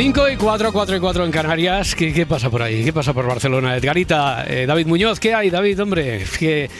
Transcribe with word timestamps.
Cinco 0.00 0.28
y 0.28 0.36
cuatro, 0.36 0.72
cuatro 0.72 0.96
y 0.96 1.00
cuatro 1.00 1.24
en 1.24 1.32
Canarias. 1.32 1.96
¿Qué, 1.96 2.12
qué 2.12 2.24
pasa 2.24 2.48
por 2.48 2.62
ahí? 2.62 2.84
¿Qué 2.84 2.92
pasa 2.92 3.12
por 3.12 3.26
Barcelona? 3.26 3.76
Edgarita, 3.76 4.44
eh, 4.46 4.64
David 4.64 4.86
Muñoz, 4.86 5.18
¿qué 5.18 5.34
hay, 5.34 5.50
David, 5.50 5.82
hombre? 5.82 6.24
Que- 6.38 6.70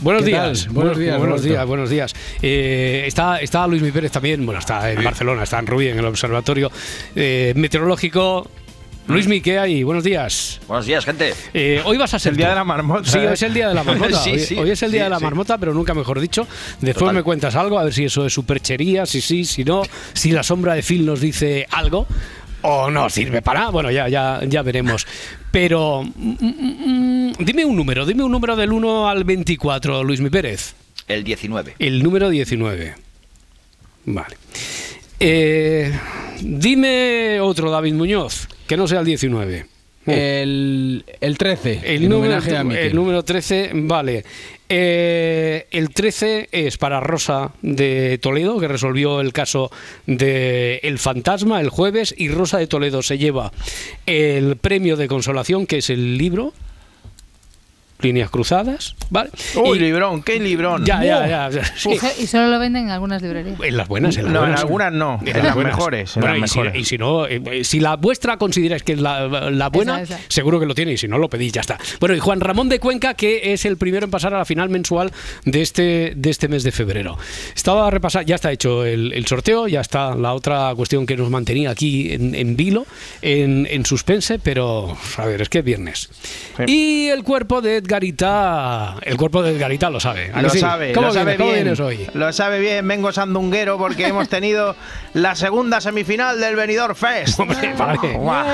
Buenos 0.00 0.22
¿Qué 0.22 0.28
días. 0.28 0.68
Buenos 0.68 0.96
días, 0.96 1.18
Buenos 1.18 1.42
días, 1.42 1.66
buenos 1.66 1.90
días. 1.90 2.14
Eh, 2.40 3.02
está, 3.04 3.40
está 3.40 3.66
Luis 3.66 3.82
Mi 3.82 3.90
Pérez 3.90 4.12
también. 4.12 4.46
Bueno, 4.46 4.60
está 4.60 4.92
en 4.92 5.02
Barcelona, 5.02 5.42
está 5.42 5.58
en 5.58 5.66
Rubí, 5.66 5.88
en 5.88 5.98
el 5.98 6.04
Observatorio 6.04 6.70
eh, 7.16 7.52
Meteorológico. 7.56 8.48
Luismi, 9.08 9.40
¿qué 9.40 9.58
hay? 9.58 9.82
Buenos 9.82 10.04
días. 10.04 10.60
Buenos 10.68 10.86
días, 10.86 11.04
gente. 11.04 11.34
Eh, 11.54 11.82
hoy 11.84 11.96
vas 11.96 12.14
a 12.14 12.20
ser 12.20 12.30
El 12.30 12.36
día 12.36 12.46
tú. 12.46 12.50
de 12.50 12.56
la 12.56 12.64
marmota, 12.64 13.10
Sí, 13.10 13.18
¿eh? 13.18 13.26
hoy 13.26 13.32
es 13.34 13.42
el 13.42 13.54
día 13.54 13.68
de 13.70 13.74
la 13.74 13.82
marmota. 13.84 14.22
Sí, 14.22 14.30
hoy, 14.30 14.38
sí, 14.38 14.54
hoy 14.56 14.70
es 14.70 14.82
el 14.84 14.92
día 14.92 15.00
sí, 15.00 15.04
de 15.04 15.10
la 15.10 15.18
sí. 15.18 15.24
marmota, 15.24 15.58
pero 15.58 15.74
nunca 15.74 15.94
mejor 15.94 16.20
dicho. 16.20 16.46
Después 16.80 16.94
Total. 17.00 17.14
me 17.16 17.22
cuentas 17.24 17.56
algo, 17.56 17.76
a 17.80 17.82
ver 17.84 17.92
si 17.92 18.04
eso 18.04 18.24
es 18.24 18.32
superchería, 18.32 19.04
si 19.04 19.20
sí, 19.20 19.44
si 19.44 19.64
no, 19.64 19.82
si 20.12 20.30
la 20.30 20.44
sombra 20.44 20.74
de 20.74 20.82
Phil 20.84 21.04
nos 21.04 21.20
dice 21.20 21.66
algo 21.72 22.06
o 22.62 22.90
no 22.90 23.08
sirve 23.10 23.42
para. 23.42 23.70
Bueno, 23.70 23.90
ya, 23.90 24.08
ya, 24.08 24.40
ya 24.46 24.62
veremos. 24.62 25.06
Pero 25.50 26.02
mm, 26.02 26.34
mm, 26.40 27.30
mm, 27.30 27.32
dime 27.40 27.64
un 27.64 27.76
número, 27.76 28.04
dime 28.04 28.22
un 28.22 28.32
número 28.32 28.56
del 28.56 28.72
1 28.72 29.08
al 29.08 29.24
24, 29.24 30.04
Luismi 30.04 30.30
Pérez. 30.30 30.74
El 31.06 31.24
19. 31.24 31.74
El 31.78 32.02
número 32.02 32.28
19. 32.28 32.94
Vale. 34.06 34.36
Eh, 35.20 35.92
dime 36.40 37.40
otro, 37.40 37.70
David 37.70 37.94
Muñoz, 37.94 38.48
que 38.66 38.76
no 38.76 38.86
sea 38.86 39.00
el 39.00 39.06
19. 39.06 39.66
El, 40.06 41.04
el 41.20 41.36
13, 41.36 41.80
El 41.84 42.04
en 42.04 42.08
número, 42.08 42.38
homenaje 42.38 42.56
a 42.56 42.60
el 42.60 42.94
número 42.94 43.22
13, 43.22 43.72
vale. 43.74 44.24
Eh, 44.70 45.66
el 45.70 45.90
13 45.90 46.48
es 46.52 46.76
para 46.76 47.00
Rosa 47.00 47.52
de 47.62 48.18
Toledo, 48.18 48.60
que 48.60 48.68
resolvió 48.68 49.20
el 49.20 49.32
caso 49.32 49.70
de 50.06 50.80
El 50.82 50.98
Fantasma 50.98 51.60
el 51.60 51.70
jueves, 51.70 52.14
y 52.16 52.28
Rosa 52.28 52.58
de 52.58 52.66
Toledo 52.66 53.02
se 53.02 53.16
lleva 53.16 53.52
el 54.04 54.56
premio 54.56 54.96
de 54.96 55.08
consolación, 55.08 55.66
que 55.66 55.78
es 55.78 55.88
el 55.88 56.18
libro, 56.18 56.52
Líneas 58.00 58.30
Cruzadas, 58.30 58.94
¿vale? 59.10 59.30
Uy, 59.56 59.78
Y- 59.78 59.80
librón, 59.80 60.22
qué 60.22 60.38
librón. 60.38 60.84
ya, 60.84 61.02
ya, 61.04 61.26
ya, 61.26 61.50
ya, 61.50 61.64
sí. 61.76 61.90
Y 62.20 62.26
solo 62.28 62.48
lo 62.48 62.58
venden 62.60 62.84
en 62.84 62.90
algunas 62.90 63.20
librerías. 63.22 63.58
En 63.60 63.76
las 63.76 63.88
buenas, 63.88 64.16
en 64.16 64.24
las 64.26 64.32
No, 64.32 64.46
en 64.46 64.52
algunas 64.54 64.92
no, 64.92 65.20
en 65.24 65.42
las 65.44 65.56
mejores, 65.56 66.16
en 66.16 66.20
Bueno, 66.20 66.36
las 66.36 66.50
y, 66.50 66.52
si, 66.52 66.58
mejores. 66.60 66.80
y 66.80 66.84
si 66.84 66.98
no, 66.98 67.26
eh, 67.26 67.64
si 67.64 67.80
la 67.80 67.96
vuestra 67.96 68.36
consideráis 68.36 68.82
que 68.84 68.92
es 68.92 69.00
la, 69.00 69.26
la 69.50 69.68
buena, 69.68 70.00
Esa, 70.02 70.14
esa. 70.16 70.24
seguro 70.28 70.60
que 70.60 70.66
lo 70.66 70.74
tiene, 70.74 70.92
y 70.92 70.96
si 70.96 71.08
no, 71.08 71.18
lo 71.18 71.28
pedís, 71.28 71.52
ya 71.52 71.60
está. 71.60 71.76
Bueno, 71.98 72.14
y 72.14 72.20
Juan 72.20 72.40
Ramón 72.40 72.68
de 72.68 72.78
Cuenca, 72.78 73.14
que 73.14 73.52
es 73.52 73.64
el 73.64 73.76
primero 73.76 74.04
en 74.04 74.10
pasar 74.12 74.32
a 74.32 74.38
la 74.38 74.44
final 74.44 74.68
mensual 74.68 75.10
de 75.44 75.60
este, 75.62 76.12
de 76.14 76.30
este 76.30 76.46
mes 76.48 76.62
de 76.62 76.70
febrero. 76.72 77.18
Estaba 77.56 77.88
a 77.88 77.90
repasar, 77.90 78.24
ya 78.24 78.36
está 78.36 78.52
hecho 78.52 78.84
el, 78.84 79.12
el 79.12 79.26
sorteo, 79.26 79.66
ya 79.66 79.80
está 79.80 80.14
la 80.14 80.34
otra 80.34 80.72
cuestión 80.76 81.04
que 81.04 81.16
nos 81.16 81.30
mantenía 81.30 81.70
aquí 81.70 82.12
en, 82.12 82.34
en 82.36 82.54
vilo, 82.56 82.86
en, 83.22 83.66
en 83.68 83.84
suspense, 83.84 84.38
pero 84.38 84.96
a 85.16 85.24
ver, 85.26 85.42
es 85.42 85.48
que 85.48 85.58
es 85.58 85.64
viernes. 85.64 86.08
Y 86.66 87.08
el 87.08 87.24
cuerpo 87.24 87.60
de 87.60 87.82
Edgarita, 87.92 88.96
el 89.02 89.16
cuerpo 89.16 89.42
de 89.42 89.52
Edgarita 89.56 89.88
lo 89.88 89.98
sabe. 89.98 90.30
¿a 90.32 90.42
Lo 90.42 90.50
sí? 90.50 90.58
sabe, 90.58 90.92
¿Cómo 90.92 91.06
lo 91.08 91.12
sabe 91.14 91.36
bien. 91.38 91.52
vienes 91.54 91.80
hoy? 91.80 92.06
Lo 92.12 92.30
sabe 92.32 92.60
bien, 92.60 92.86
vengo 92.86 93.10
sandunguero 93.12 93.78
porque 93.78 94.06
hemos 94.06 94.28
tenido 94.30 94.76
la 95.14 95.34
segunda 95.34 95.80
semifinal 95.80 96.38
del 96.38 96.54
Benidorm 96.54 96.94
Fest. 96.94 97.40
Hombre, 97.40 97.72
vale. 97.78 98.12
Guau. 98.14 98.46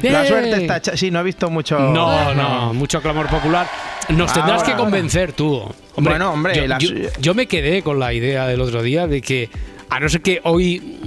Bien. 0.00 0.12
La 0.14 0.24
suerte 0.26 0.56
está 0.62 0.78
hecha. 0.78 0.96
Sí, 0.96 1.10
no 1.10 1.20
he 1.20 1.22
visto 1.22 1.50
mucho. 1.50 1.78
No, 1.78 2.34
no, 2.34 2.72
mucho 2.72 3.02
clamor 3.02 3.26
popular. 3.28 3.66
Nos 4.08 4.32
tendrás 4.32 4.62
Ahora, 4.62 4.72
que 4.72 4.78
convencer 4.78 5.32
tú. 5.32 5.62
Bueno, 5.96 6.32
hombre, 6.32 6.56
yo, 6.56 6.66
las- 6.66 6.82
yo- 6.82 6.94
yo 7.20 7.34
me 7.34 7.46
quedé 7.46 7.82
con 7.82 7.98
la 8.00 8.12
idea 8.14 8.46
del 8.46 8.60
otro 8.62 8.82
día 8.82 9.06
de 9.06 9.20
que, 9.20 9.50
a 9.90 10.00
no 10.00 10.08
ser 10.08 10.22
que 10.22 10.40
hoy 10.44 11.00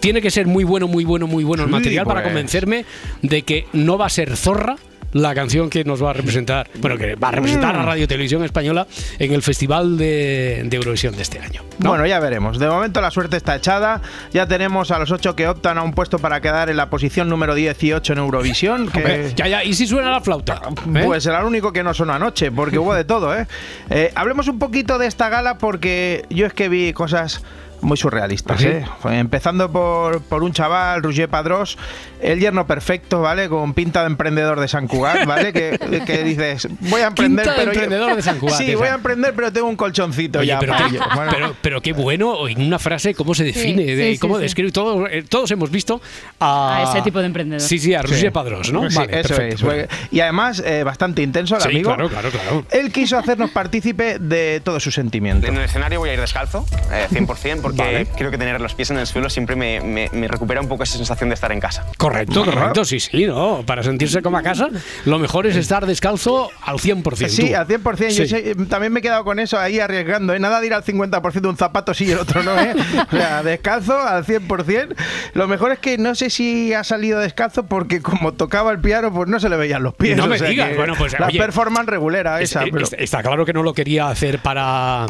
tiene 0.00 0.20
que 0.22 0.30
ser 0.30 0.46
muy 0.46 0.64
bueno, 0.64 0.86
muy 0.86 1.04
bueno, 1.04 1.26
muy 1.26 1.44
bueno 1.44 1.64
el 1.64 1.68
Sí, 1.70 1.72
material 1.72 2.04
para 2.06 2.20
pues. 2.20 2.32
convencerme 2.32 2.84
de 3.22 3.42
que 3.42 3.66
no 3.72 3.96
va 3.98 4.06
a 4.06 4.10
ser 4.10 4.36
zorra 4.36 4.76
la 5.12 5.34
canción 5.34 5.70
que 5.70 5.84
nos 5.84 6.02
va 6.02 6.10
a 6.10 6.12
representar, 6.12 6.68
bueno, 6.78 6.96
que 6.96 7.14
va 7.14 7.28
a 7.28 7.32
representar 7.32 7.76
a 7.76 7.82
Radio 7.82 8.06
Televisión 8.06 8.44
Española 8.44 8.86
en 9.18 9.32
el 9.32 9.42
Festival 9.42 9.96
de, 9.96 10.62
de 10.64 10.76
Eurovisión 10.76 11.16
de 11.16 11.22
este 11.22 11.38
año. 11.40 11.62
¿no? 11.78 11.90
Bueno, 11.90 12.06
ya 12.06 12.20
veremos. 12.20 12.58
De 12.58 12.68
momento 12.68 13.00
la 13.00 13.10
suerte 13.10 13.36
está 13.36 13.56
echada. 13.56 14.02
Ya 14.32 14.46
tenemos 14.46 14.90
a 14.90 14.98
los 14.98 15.10
ocho 15.10 15.34
que 15.34 15.48
optan 15.48 15.78
a 15.78 15.82
un 15.82 15.92
puesto 15.92 16.18
para 16.18 16.40
quedar 16.40 16.70
en 16.70 16.76
la 16.76 16.90
posición 16.90 17.28
número 17.28 17.54
18 17.54 18.12
en 18.12 18.18
Eurovisión. 18.18 18.88
Que... 18.88 18.98
Hombre, 18.98 19.32
ya, 19.34 19.48
ya, 19.48 19.64
¿y 19.64 19.74
si 19.74 19.86
suena 19.86 20.10
la 20.10 20.20
flauta? 20.20 20.60
¿Eh? 20.94 21.02
Pues 21.04 21.24
era 21.26 21.40
el 21.40 21.46
único 21.46 21.72
que 21.72 21.82
no 21.82 21.94
sonó 21.94 22.12
anoche, 22.12 22.50
porque 22.50 22.78
hubo 22.78 22.94
de 22.94 23.04
todo, 23.04 23.36
¿eh? 23.36 23.46
Eh, 23.90 24.12
Hablemos 24.14 24.48
un 24.48 24.58
poquito 24.58 24.98
de 24.98 25.06
esta 25.06 25.28
gala 25.28 25.58
porque 25.58 26.24
yo 26.30 26.46
es 26.46 26.52
que 26.52 26.68
vi 26.68 26.92
cosas 26.92 27.42
muy 27.80 27.96
surrealistas, 27.96 28.60
¿Ah? 28.64 28.68
¿eh? 28.68 28.84
Empezando 29.18 29.70
por, 29.70 30.20
por 30.22 30.42
un 30.42 30.52
chaval, 30.52 31.02
Roger 31.02 31.28
Padrós, 31.28 31.78
el 32.20 32.40
yerno 32.40 32.66
perfecto, 32.66 33.20
¿vale? 33.20 33.48
Con 33.48 33.74
pinta 33.74 34.00
de 34.00 34.06
emprendedor 34.08 34.58
de 34.60 34.68
San 34.68 34.88
Cugat, 34.88 35.24
¿vale? 35.26 35.52
Que, 35.52 35.78
que 36.04 36.24
dices, 36.24 36.68
voy 36.80 37.00
a 37.02 37.06
emprender, 37.08 37.44
Quinta 37.46 37.58
de 37.60 37.64
pero... 37.66 37.72
yo- 37.72 37.80
emprendedor 37.82 38.16
de 38.16 38.22
Sant 38.22 38.40
Cugat, 38.40 38.56
Sí, 38.58 38.74
voy 38.74 38.88
a 38.88 38.94
emprender, 38.94 39.32
pero 39.34 39.52
tengo 39.52 39.68
un 39.68 39.76
colchoncito 39.76 40.40
Oye, 40.40 40.48
ya. 40.48 40.58
pero, 40.58 40.74
qué. 40.76 40.98
Bueno, 41.14 41.30
pero, 41.32 41.54
pero 41.62 41.80
qué 41.82 41.92
bueno 41.92 42.48
en 42.48 42.62
una 42.62 42.78
frase 42.78 43.14
cómo 43.14 43.34
se 43.34 43.44
define, 43.44 43.82
Sí, 43.84 43.94
de 43.94 44.12
sí, 44.14 44.18
cómo 44.18 44.36
sí, 44.36 44.42
describe 44.42 44.72
todo. 44.72 45.06
eh, 45.06 45.22
todos 45.28 45.50
hemos 45.50 45.70
visto 45.70 46.00
a, 46.40 46.78
A 46.78 46.82
ese 46.90 47.02
tipo 47.02 47.18
de 47.20 47.26
emprendedor. 47.26 47.60
Sí, 47.60 47.78
sí, 47.78 47.94
a 47.94 48.02
Roger 48.02 48.18
Sí. 48.18 48.30
Padrós, 48.30 48.72
¿no? 48.72 48.88
Sí, 48.90 48.96
Vale, 48.96 49.20
eso 49.20 49.28
perfecto. 49.28 49.54
es. 49.54 49.60
Fue- 49.60 49.88
Y 50.10 50.20
además, 50.20 50.62
eh, 50.64 50.82
bastante 50.84 51.22
intenso 51.22 51.56
el 51.56 51.62
Sí, 51.62 51.68
amigo. 51.68 51.90
claro, 51.94 52.08
claro, 52.08 52.30
claro. 52.30 52.64
Él 52.70 52.92
quiso 52.92 53.16
hacernos 53.18 53.50
partícipe 53.50 54.18
de 54.18 54.60
todo 54.64 54.80
su 54.80 54.90
sentimiento. 54.90 55.46
En 55.46 55.56
el 55.56 55.64
escenario 55.64 56.00
voy 56.00 56.10
a 56.10 56.14
ir 56.14 56.20
descalzo, 56.20 56.66
eh, 56.92 57.06
100%, 57.10 57.60
porque 57.76 57.82
Vale. 57.82 58.06
creo 58.16 58.30
que 58.30 58.38
tener 58.38 58.60
los 58.60 58.74
pies 58.74 58.90
en 58.90 58.98
el 58.98 59.06
suelo 59.06 59.28
siempre 59.30 59.56
me, 59.56 59.80
me- 59.80 60.08
me 60.12 60.28
recupera 60.28 60.60
un 60.60 60.68
poco 60.68 60.82
esa 60.84 60.96
sensación 60.96 61.28
de 61.30 61.34
estar 61.34 61.52
en 61.52 61.60
casa. 61.60 61.84
Correcto, 61.96 62.44
correcto, 62.44 62.84
sí, 62.84 63.00
sí, 63.00 63.26
¿no? 63.26 63.62
Para 63.66 63.82
sentirse 63.82 64.22
como 64.22 64.38
a 64.38 64.42
casa, 64.42 64.68
lo 65.04 65.18
mejor 65.18 65.46
es 65.46 65.56
estar 65.56 65.86
descalzo 65.86 66.50
al 66.62 66.76
100%. 66.78 67.28
Sí, 67.28 67.50
tú. 67.50 67.56
al 67.56 67.66
100%. 67.66 68.08
Yo 68.10 68.26
sé- 68.26 68.54
también 68.68 68.92
me 68.92 69.00
he 69.00 69.02
quedado 69.02 69.24
con 69.24 69.38
eso 69.38 69.58
ahí 69.58 69.80
arriesgando. 69.80 70.34
¿eh? 70.34 70.38
Nada 70.38 70.60
de 70.60 70.66
ir 70.68 70.74
al 70.74 70.84
50% 70.84 71.40
de 71.40 71.48
un 71.48 71.56
zapato 71.56 71.94
sí 71.94 72.04
y 72.06 72.10
el 72.12 72.18
otro 72.18 72.42
no. 72.42 72.58
¿eh? 72.58 72.74
O 73.12 73.16
sea, 73.16 73.42
descalzo 73.42 73.98
al 73.98 74.24
100%. 74.24 74.94
Lo 75.34 75.48
mejor 75.48 75.72
es 75.72 75.78
que 75.78 75.98
no 75.98 76.14
sé 76.14 76.30
si 76.30 76.72
ha 76.74 76.84
salido 76.84 77.18
descalzo 77.20 77.66
porque 77.66 78.00
como 78.00 78.32
tocaba 78.34 78.70
el 78.72 78.80
piano, 78.80 79.12
pues 79.12 79.28
no 79.28 79.38
se 79.40 79.48
le 79.48 79.56
veían 79.56 79.82
los 79.82 79.94
pies. 79.94 80.16
No 80.16 80.26
me 80.26 80.36
o 80.36 80.38
sea 80.38 80.48
digas. 80.48 80.76
Bueno, 80.76 80.94
pues, 80.96 81.18
La 81.18 81.26
oye, 81.26 81.38
performance 81.38 81.88
regulera 81.88 82.40
Es- 82.40 82.50
esa. 82.50 82.64
es- 82.64 82.70
pero- 82.72 82.86
Está 82.98 83.22
claro 83.22 83.44
que 83.44 83.52
no 83.52 83.62
lo 83.62 83.74
quería 83.74 84.08
hacer 84.08 84.38
para. 84.40 85.06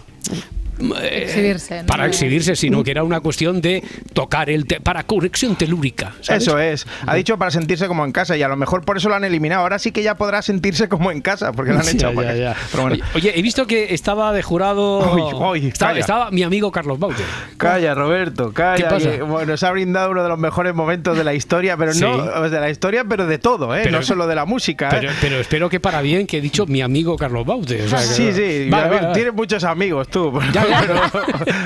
Eh, 1.01 1.25
Exhibirse, 1.25 1.81
¿no? 1.83 1.87
Para 1.87 2.07
exhibirse, 2.07 2.57
sino 2.57 2.83
que 2.85 2.91
era 2.91 3.03
una 3.03 3.21
cuestión 3.21 3.61
de 3.61 3.83
tocar 4.13 4.49
el. 4.51 4.67
te- 4.67 4.81
para 4.81 5.03
conexión 5.05 5.57
telúrica. 5.57 6.15
¿sabes? 6.21 6.43
Eso 6.43 6.59
es. 6.59 6.87
Ha 7.07 7.15
dicho 7.15 7.37
para 7.39 7.51
sentirse 7.51 7.87
como 7.89 8.05
en 8.05 8.13
casa 8.13 8.37
y 8.37 8.43
a 8.43 8.49
lo 8.49 8.57
mejor 8.57 8.85
por 8.85 8.97
eso 8.97 9.09
lo 9.09 9.15
han 9.15 9.25
eliminado. 9.25 9.63
Ahora 9.63 9.79
sí 9.79 9.93
que 9.93 10.03
ya 10.03 10.17
podrá 10.17 10.43
sentirse 10.43 10.89
como 10.89 11.11
en 11.11 11.21
casa 11.21 11.53
porque 11.53 11.73
lo 11.73 11.81
han 11.81 11.89
echado. 11.95 12.13
ya, 12.13 12.17
para 12.17 12.37
ya. 12.37 12.51
acá. 12.53 12.61
Pero 12.71 12.83
bueno. 12.85 12.97
oye, 12.97 13.29
oye, 13.29 13.39
he 13.39 13.43
visto 13.43 13.67
que 13.67 13.93
estaba 13.95 14.33
de 14.33 14.43
jurado. 14.43 14.99
Uy, 15.15 15.63
uy, 15.63 15.69
estaba, 15.69 16.31
mi 16.31 16.43
amigo 16.43 16.71
Carlos 16.73 16.99
Baute. 16.99 17.23
Calla, 17.57 17.95
Roberto, 17.95 18.53
calla. 18.53 18.77
¿Qué 18.77 18.85
pasa? 18.85 19.11
que, 19.11 19.23
bueno, 19.23 19.57
se 19.57 19.67
ha 19.67 19.71
brindado 19.71 20.11
uno 20.11 20.23
de 20.23 20.29
los 20.29 20.39
mejores 20.39 20.75
momentos 20.75 21.17
de 21.17 21.25
la 21.25 21.35
historia, 21.35 21.77
pero 21.77 21.93
Sí. 21.93 22.01
no 22.03 22.49
de 22.49 22.61
la 22.61 22.71
historia, 22.71 23.05
pero 23.09 23.27
de 23.27 23.39
todo, 23.39 23.75
¿eh? 23.77 23.81
Pero- 23.85 23.99
no 23.99 24.03
solo 24.05 24.27
de 24.27 24.35
la 24.35 24.45
música. 24.45 24.89
¿eh? 24.89 24.97
Pero, 25.01 25.13
pero 25.21 25.37
espero 25.41 25.69
que 25.69 25.81
para 25.81 26.01
bien 26.03 26.27
que 26.27 26.39
he 26.39 26.41
dicho 26.41 26.67
mi 26.67 26.81
amigo 26.83 27.17
Carlos 27.17 27.45
Baute. 27.47 27.83
o 27.85 27.89
sea 27.89 27.99
que- 27.99 28.05
sí, 28.05 28.33
sí, 28.33 28.69
Vale, 28.71 28.85
a 28.85 28.89
ver, 28.89 28.91
vale, 28.91 29.01
vale. 29.03 29.15
tienes 29.15 29.35
muchos 29.35 29.65
amigos 29.65 30.09
tú. 30.09 30.39
Ya, 30.53 30.67
ya. 30.67 30.68
Pero, 30.81 31.01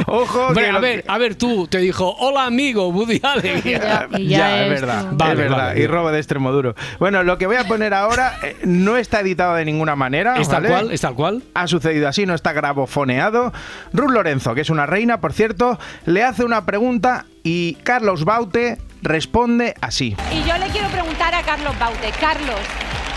ojo, 0.06 0.52
que 0.54 0.66
a 0.68 0.78
ver, 0.78 1.02
que- 1.02 1.10
a 1.10 1.18
ver, 1.18 1.34
tú 1.36 1.66
te 1.66 1.78
dijo, 1.78 2.14
hola 2.18 2.44
amigo, 2.46 2.88
Woody 2.88 3.20
Allen. 3.22 3.62
Y 3.64 3.70
ya, 3.72 4.08
Ya, 4.10 4.18
ya 4.18 4.66
es 4.66 4.72
es 4.72 4.80
verdad, 4.80 5.06
Vale, 5.12 5.32
es 5.32 5.38
verdad. 5.38 5.56
vale. 5.68 5.80
Y 5.80 5.86
robo 5.86 6.10
de 6.12 6.18
extremo 6.18 6.52
duro. 6.52 6.74
Bueno, 6.98 7.22
lo 7.22 7.38
que 7.38 7.46
voy 7.46 7.56
a 7.56 7.64
poner 7.64 7.94
ahora 7.94 8.38
eh, 8.42 8.56
no 8.64 8.96
está 8.96 9.20
editado 9.20 9.54
de 9.54 9.64
ninguna 9.64 9.96
manera. 9.96 10.36
¿Es 10.36 10.48
tal 10.48 10.62
¿vale? 10.62 10.74
cual? 10.74 10.92
¿Es 10.92 11.00
tal 11.00 11.14
cual? 11.14 11.42
Ha 11.54 11.66
sucedido 11.66 12.08
así, 12.08 12.26
no 12.26 12.34
está 12.34 12.52
grabofoneado. 12.52 13.52
Ruth 13.92 14.10
Lorenzo, 14.10 14.54
que 14.54 14.60
es 14.62 14.70
una 14.70 14.86
reina, 14.86 15.20
por 15.20 15.32
cierto, 15.32 15.78
le 16.06 16.22
hace 16.24 16.44
una 16.44 16.64
pregunta 16.66 17.26
y 17.42 17.74
Carlos 17.82 18.24
Baute 18.24 18.78
responde 19.02 19.74
así. 19.80 20.16
Y 20.32 20.48
yo 20.48 20.56
le 20.58 20.66
quiero 20.68 20.88
preguntar 20.88 21.34
a 21.34 21.42
Carlos 21.42 21.76
Baute. 21.78 22.10
Carlos, 22.20 22.60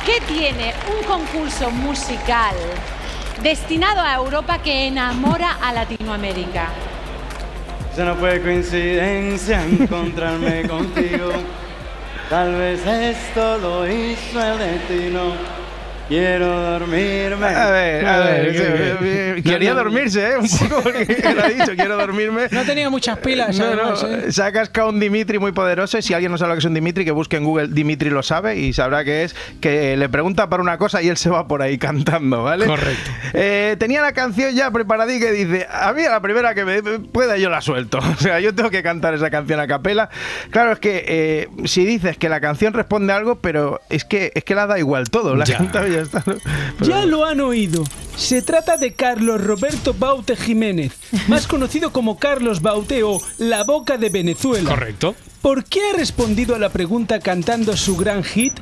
¿qué 0.06 0.20
tiene 0.34 0.74
un 0.98 1.06
concurso 1.08 1.70
musical 1.72 2.56
destinado 3.46 4.02
a 4.02 4.16
Europa 4.16 4.58
que 4.58 4.88
enamora 4.88 5.52
a 5.62 5.72
Latinoamérica? 5.72 6.70
Ya 7.96 8.06
no 8.06 8.16
fue 8.16 8.42
coincidencia 8.42 9.64
encontrarme 9.70 10.68
contigo. 10.68 11.30
Tal 12.28 12.56
vez 12.56 12.84
esto 12.88 13.60
lo 13.60 13.88
hizo 13.88 14.42
el 14.42 14.58
destino. 14.58 15.34
Quiero 16.08 16.46
dormirme. 16.62 17.48
A 17.48 17.72
ver, 17.72 18.06
a 18.06 18.20
ver, 18.20 19.42
quería 19.44 19.74
dormirse, 19.74 20.34
¿eh? 20.34 20.38
Un 20.38 20.48
poco, 20.48 20.84
porque 20.84 21.06
lo 21.36 21.44
ha 21.44 21.48
dicho, 21.50 21.72
quiero 21.76 21.98
dormirme. 21.98 22.48
No 22.52 22.64
tenía 22.64 22.90
muchas 22.92 23.18
pilas, 23.20 23.58
No, 23.58 23.76
no, 23.76 23.82
además, 23.84 24.06
¿eh? 24.28 24.32
se 24.32 24.44
ha 24.44 24.52
cascado 24.52 24.90
un 24.90 25.00
Dimitri 25.00 25.40
muy 25.40 25.52
poderoso 25.52 25.98
y 25.98 26.04
si 26.04 26.14
alguien 26.14 26.32
no 26.32 26.38
sabe 26.38 26.50
lo 26.50 26.56
que 26.56 26.60
es 26.60 26.66
un 26.66 26.76
Dimitri, 26.76 27.06
que 27.06 27.12
busque 27.12 27.38
en 27.38 27.44
Google 27.44 27.70
Dimitri 27.70 28.10
lo 28.12 28.22
sabe 28.22 28.56
y 28.58 28.72
sabrá 28.74 29.04
que 29.04 29.24
es 29.24 29.36
que 29.60 29.98
le 29.98 30.08
pregunta 30.10 30.48
por 30.48 30.62
una 30.62 30.78
cosa 30.78 31.02
y 31.02 31.10
él 31.10 31.18
se 31.18 31.30
va 31.32 31.48
por 31.48 31.62
ahí 31.64 31.78
cantando, 31.80 32.44
¿vale? 32.44 32.68
Correcto. 32.68 33.10
Eh, 33.34 33.76
tenía 33.80 34.02
la 34.02 34.12
canción 34.14 34.54
ya 34.54 34.70
preparada 34.70 35.12
y 35.14 35.20
que 35.20 35.32
dice, 35.32 35.66
a 35.72 35.92
mí 35.94 36.04
a 36.04 36.12
la 36.12 36.22
primera 36.22 36.54
que 36.54 36.66
me 36.66 36.82
pueda 36.84 37.38
yo 37.38 37.50
la 37.50 37.62
suelto. 37.62 38.00
O 38.16 38.18
sea, 38.28 38.40
yo 38.40 38.56
tengo 38.56 38.70
que 38.70 38.82
cantar 38.82 39.14
esa 39.14 39.30
canción 39.30 39.60
a 39.60 39.68
capela. 39.68 40.10
Claro, 40.50 40.72
es 40.72 40.80
que 40.80 41.04
eh, 41.08 41.48
si 41.66 41.86
dices 41.86 42.18
que 42.18 42.30
la 42.30 42.40
canción 42.40 42.74
responde 42.74 43.12
a 43.14 43.18
algo, 43.18 43.36
pero 43.40 43.82
es 43.90 44.06
que, 44.06 44.32
es 44.36 44.44
que 44.44 44.56
la 44.56 44.68
da 44.68 44.80
igual 44.80 45.10
todo, 45.10 45.36
la 45.36 45.44
Ya. 45.46 45.58
canta 45.58 45.84
ya 45.96 46.02
está. 46.02 46.24
¿no? 46.26 46.36
Pero- 46.80 46.90
Ya 46.92 47.06
lo 47.06 47.26
han 47.26 47.40
oído. 47.42 47.84
Se 48.18 48.42
trata 48.42 48.78
de 48.78 48.94
Carlos 48.94 49.44
Roberto 49.44 49.94
Baute 49.94 50.36
Jiménez, 50.36 50.94
más 51.28 51.48
conocido 51.48 51.92
como 51.92 52.18
Carlos 52.18 52.62
Baute 52.62 53.04
o 53.04 53.22
La 53.38 53.64
Boca 53.64 53.98
de 53.98 54.10
Venezuela. 54.10 54.70
Correcto. 54.70 55.16
¿Por 55.42 55.64
qué 55.66 55.80
ha 55.94 55.98
respondido 55.98 56.56
a 56.56 56.60
la 56.60 56.70
pregunta 56.70 57.20
cantando 57.20 57.76
su 57.78 57.96
gran 57.98 58.24
hit? 58.24 58.54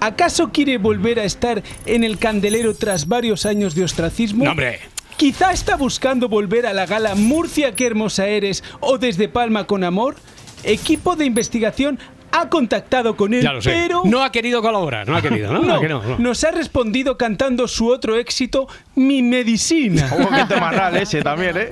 ¿Acaso 0.00 0.50
quiere 0.52 0.76
volver 0.76 1.18
a 1.20 1.24
estar 1.24 1.62
en 1.86 2.04
el 2.04 2.18
candelero 2.18 2.74
tras 2.74 3.08
varios 3.08 3.46
años 3.46 3.74
de 3.74 3.84
ostracismo? 3.84 4.44
No, 4.44 4.50
hombre. 4.50 4.80
Quizá 5.16 5.52
está 5.52 5.76
buscando 5.76 6.28
volver 6.28 6.66
a 6.66 6.74
la 6.74 6.84
gala 6.84 7.14
Murcia, 7.14 7.74
qué 7.74 7.86
hermosa 7.86 8.26
eres 8.26 8.62
o 8.80 8.98
desde 8.98 9.28
Palma 9.28 9.66
con 9.66 9.82
amor. 9.84 10.16
Equipo 10.64 11.16
de 11.16 11.24
investigación 11.24 11.98
ha 12.40 12.48
contactado 12.48 13.16
con 13.16 13.34
él, 13.34 13.42
Ya 13.42 13.52
lo 13.52 13.60
sé. 13.62 13.70
pero 13.70 14.02
No 14.04 14.22
ha 14.22 14.30
querido 14.32 14.62
colaborar, 14.62 15.08
no 15.08 15.16
ha 15.16 15.22
querido, 15.22 15.52
¿no? 15.52 15.60
no, 15.62 15.74
¿A 15.76 15.80
que 15.80 15.88
no? 15.88 16.02
No. 16.02 16.18
nos 16.18 16.42
ha 16.44 16.50
respondido 16.50 17.16
cantando 17.16 17.66
su 17.68 17.88
otro 17.88 18.16
éxito, 18.16 18.68
Mi 18.94 19.22
Medicina. 19.22 20.08
Un 20.16 20.26
poquito 20.26 20.58
más 20.60 20.74
real 20.74 20.96
ese 20.96 21.22
también, 21.22 21.56
¿eh? 21.56 21.70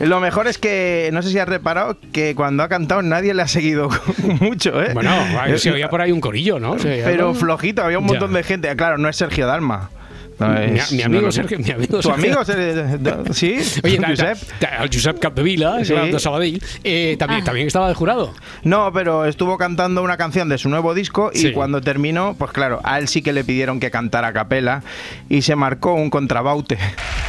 Lo 0.00 0.20
mejor 0.20 0.46
es 0.48 0.58
que, 0.58 1.10
no 1.12 1.22
sé 1.22 1.30
si 1.30 1.38
has 1.38 1.48
reparado, 1.48 1.96
que 2.12 2.34
cuando 2.34 2.62
ha 2.62 2.68
cantado 2.68 3.02
nadie 3.02 3.34
le 3.34 3.42
ha 3.42 3.48
seguido 3.48 3.88
mucho, 4.40 4.82
¿eh? 4.82 4.90
Bueno, 4.94 5.10
se 5.56 5.70
oía 5.72 5.88
por 5.88 6.00
ahí 6.00 6.12
un 6.12 6.20
corillo, 6.20 6.58
¿no? 6.58 6.76
Pero 6.76 7.34
flojito, 7.34 7.82
había 7.82 7.98
un 7.98 8.04
Ya. 8.06 8.12
montón 8.12 8.32
de 8.32 8.42
gente. 8.42 8.74
Claro, 8.76 8.98
no 8.98 9.08
es 9.08 9.16
Sergio 9.16 9.46
Dalma. 9.46 9.90
No 10.38 10.48
Mi, 10.48 10.78
es- 10.78 10.92
mi 10.92 11.02
amigo 11.02 11.20
no, 11.22 11.26
no. 11.28 11.32
Sergio, 11.32 11.58
mi 11.58 11.70
amigo 11.70 12.00
¿Tu 12.00 12.10
amigo? 12.10 12.44
Sergio- 12.44 13.24
¿Sí? 13.34 13.58
Oye, 13.82 13.98
Josep. 14.06 14.38
al 14.78 14.88
Josep 14.92 15.18
Capdevila, 15.18 15.84
Sí. 15.84 15.94
de 15.94 16.18
Sabadell, 16.20 16.62
eh, 16.84 17.16
también, 17.18 17.42
también 17.44 17.66
estaba 17.66 17.88
de 17.88 17.94
jurado. 17.94 18.34
No, 18.62 18.92
pero 18.92 19.24
estuvo 19.26 19.58
cantando 19.58 20.02
una 20.02 20.16
canción 20.16 20.48
de 20.48 20.58
su 20.58 20.68
nuevo 20.68 20.94
disco 20.94 21.30
y 21.34 21.38
Sí. 21.38 21.52
cuando 21.52 21.80
terminó, 21.80 22.36
pues 22.38 22.52
claro, 22.52 22.80
a 22.84 22.98
él 22.98 23.08
sí 23.08 23.22
que 23.22 23.32
le 23.32 23.42
pidieron 23.44 23.80
que 23.80 23.90
cantara 23.90 24.28
a 24.28 24.32
capela 24.32 24.82
y 25.28 25.42
se 25.42 25.56
marcó 25.56 25.94
un 25.94 26.10
contrabaute. 26.10 26.78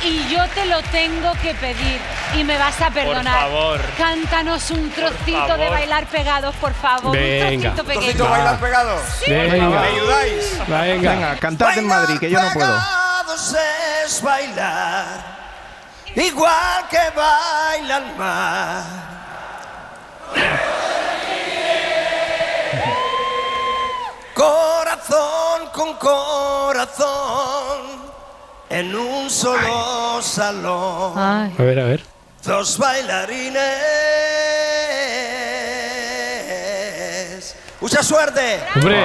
Y 0.05 0.31
yo 0.33 0.43
te 0.53 0.65
lo 0.67 0.77
tengo 0.91 1.31
que 1.41 1.53
pedir 1.55 1.99
y 2.39 2.43
me 2.43 2.57
vas 2.57 2.79
a 2.81 2.89
perdonar. 2.91 3.39
favor. 3.49 3.79
Cántanos 3.97 4.69
un 4.71 4.89
trocito 4.91 5.57
de 5.57 5.69
bailar 5.69 6.05
pegados, 6.07 6.55
por 6.55 6.73
favor. 6.73 7.11
Venga. 7.17 7.49
Un 7.55 7.61
trocito 7.61 7.83
pequeño. 7.83 8.01
¿Trocito 8.05 8.29
bailar 8.29 8.59
pegado? 8.59 8.95
Venga, 9.27 9.69
¿Me 9.69 9.77
ayudáis? 9.87 10.59
venga. 10.67 11.11
Venga, 11.11 11.35
cantad 11.37 11.77
en 11.77 11.87
Madrid, 11.87 12.17
que 12.19 12.29
yo 12.29 12.41
no 12.41 12.49
puedo. 12.53 12.98
Pegados 13.19 13.55
es 14.05 14.21
bailar 14.21 15.39
igual 16.15 16.87
que 16.89 17.09
baila 17.15 17.97
el 17.97 18.15
mar. 18.15 18.83
Corazón 24.33 25.67
con 25.73 25.95
corazón 25.95 27.81
en 28.69 28.95
un 28.95 29.29
solo 29.29 30.21
salón. 30.21 31.13
Ay. 31.17 31.53
A 31.57 31.61
ver, 31.61 31.79
a 31.79 31.83
ver. 31.83 32.03
Dos 32.43 32.77
bailarines. 32.77 34.18
¡Mucha 37.99 38.03
suerte! 38.15 38.41
Hombre, 38.75 39.03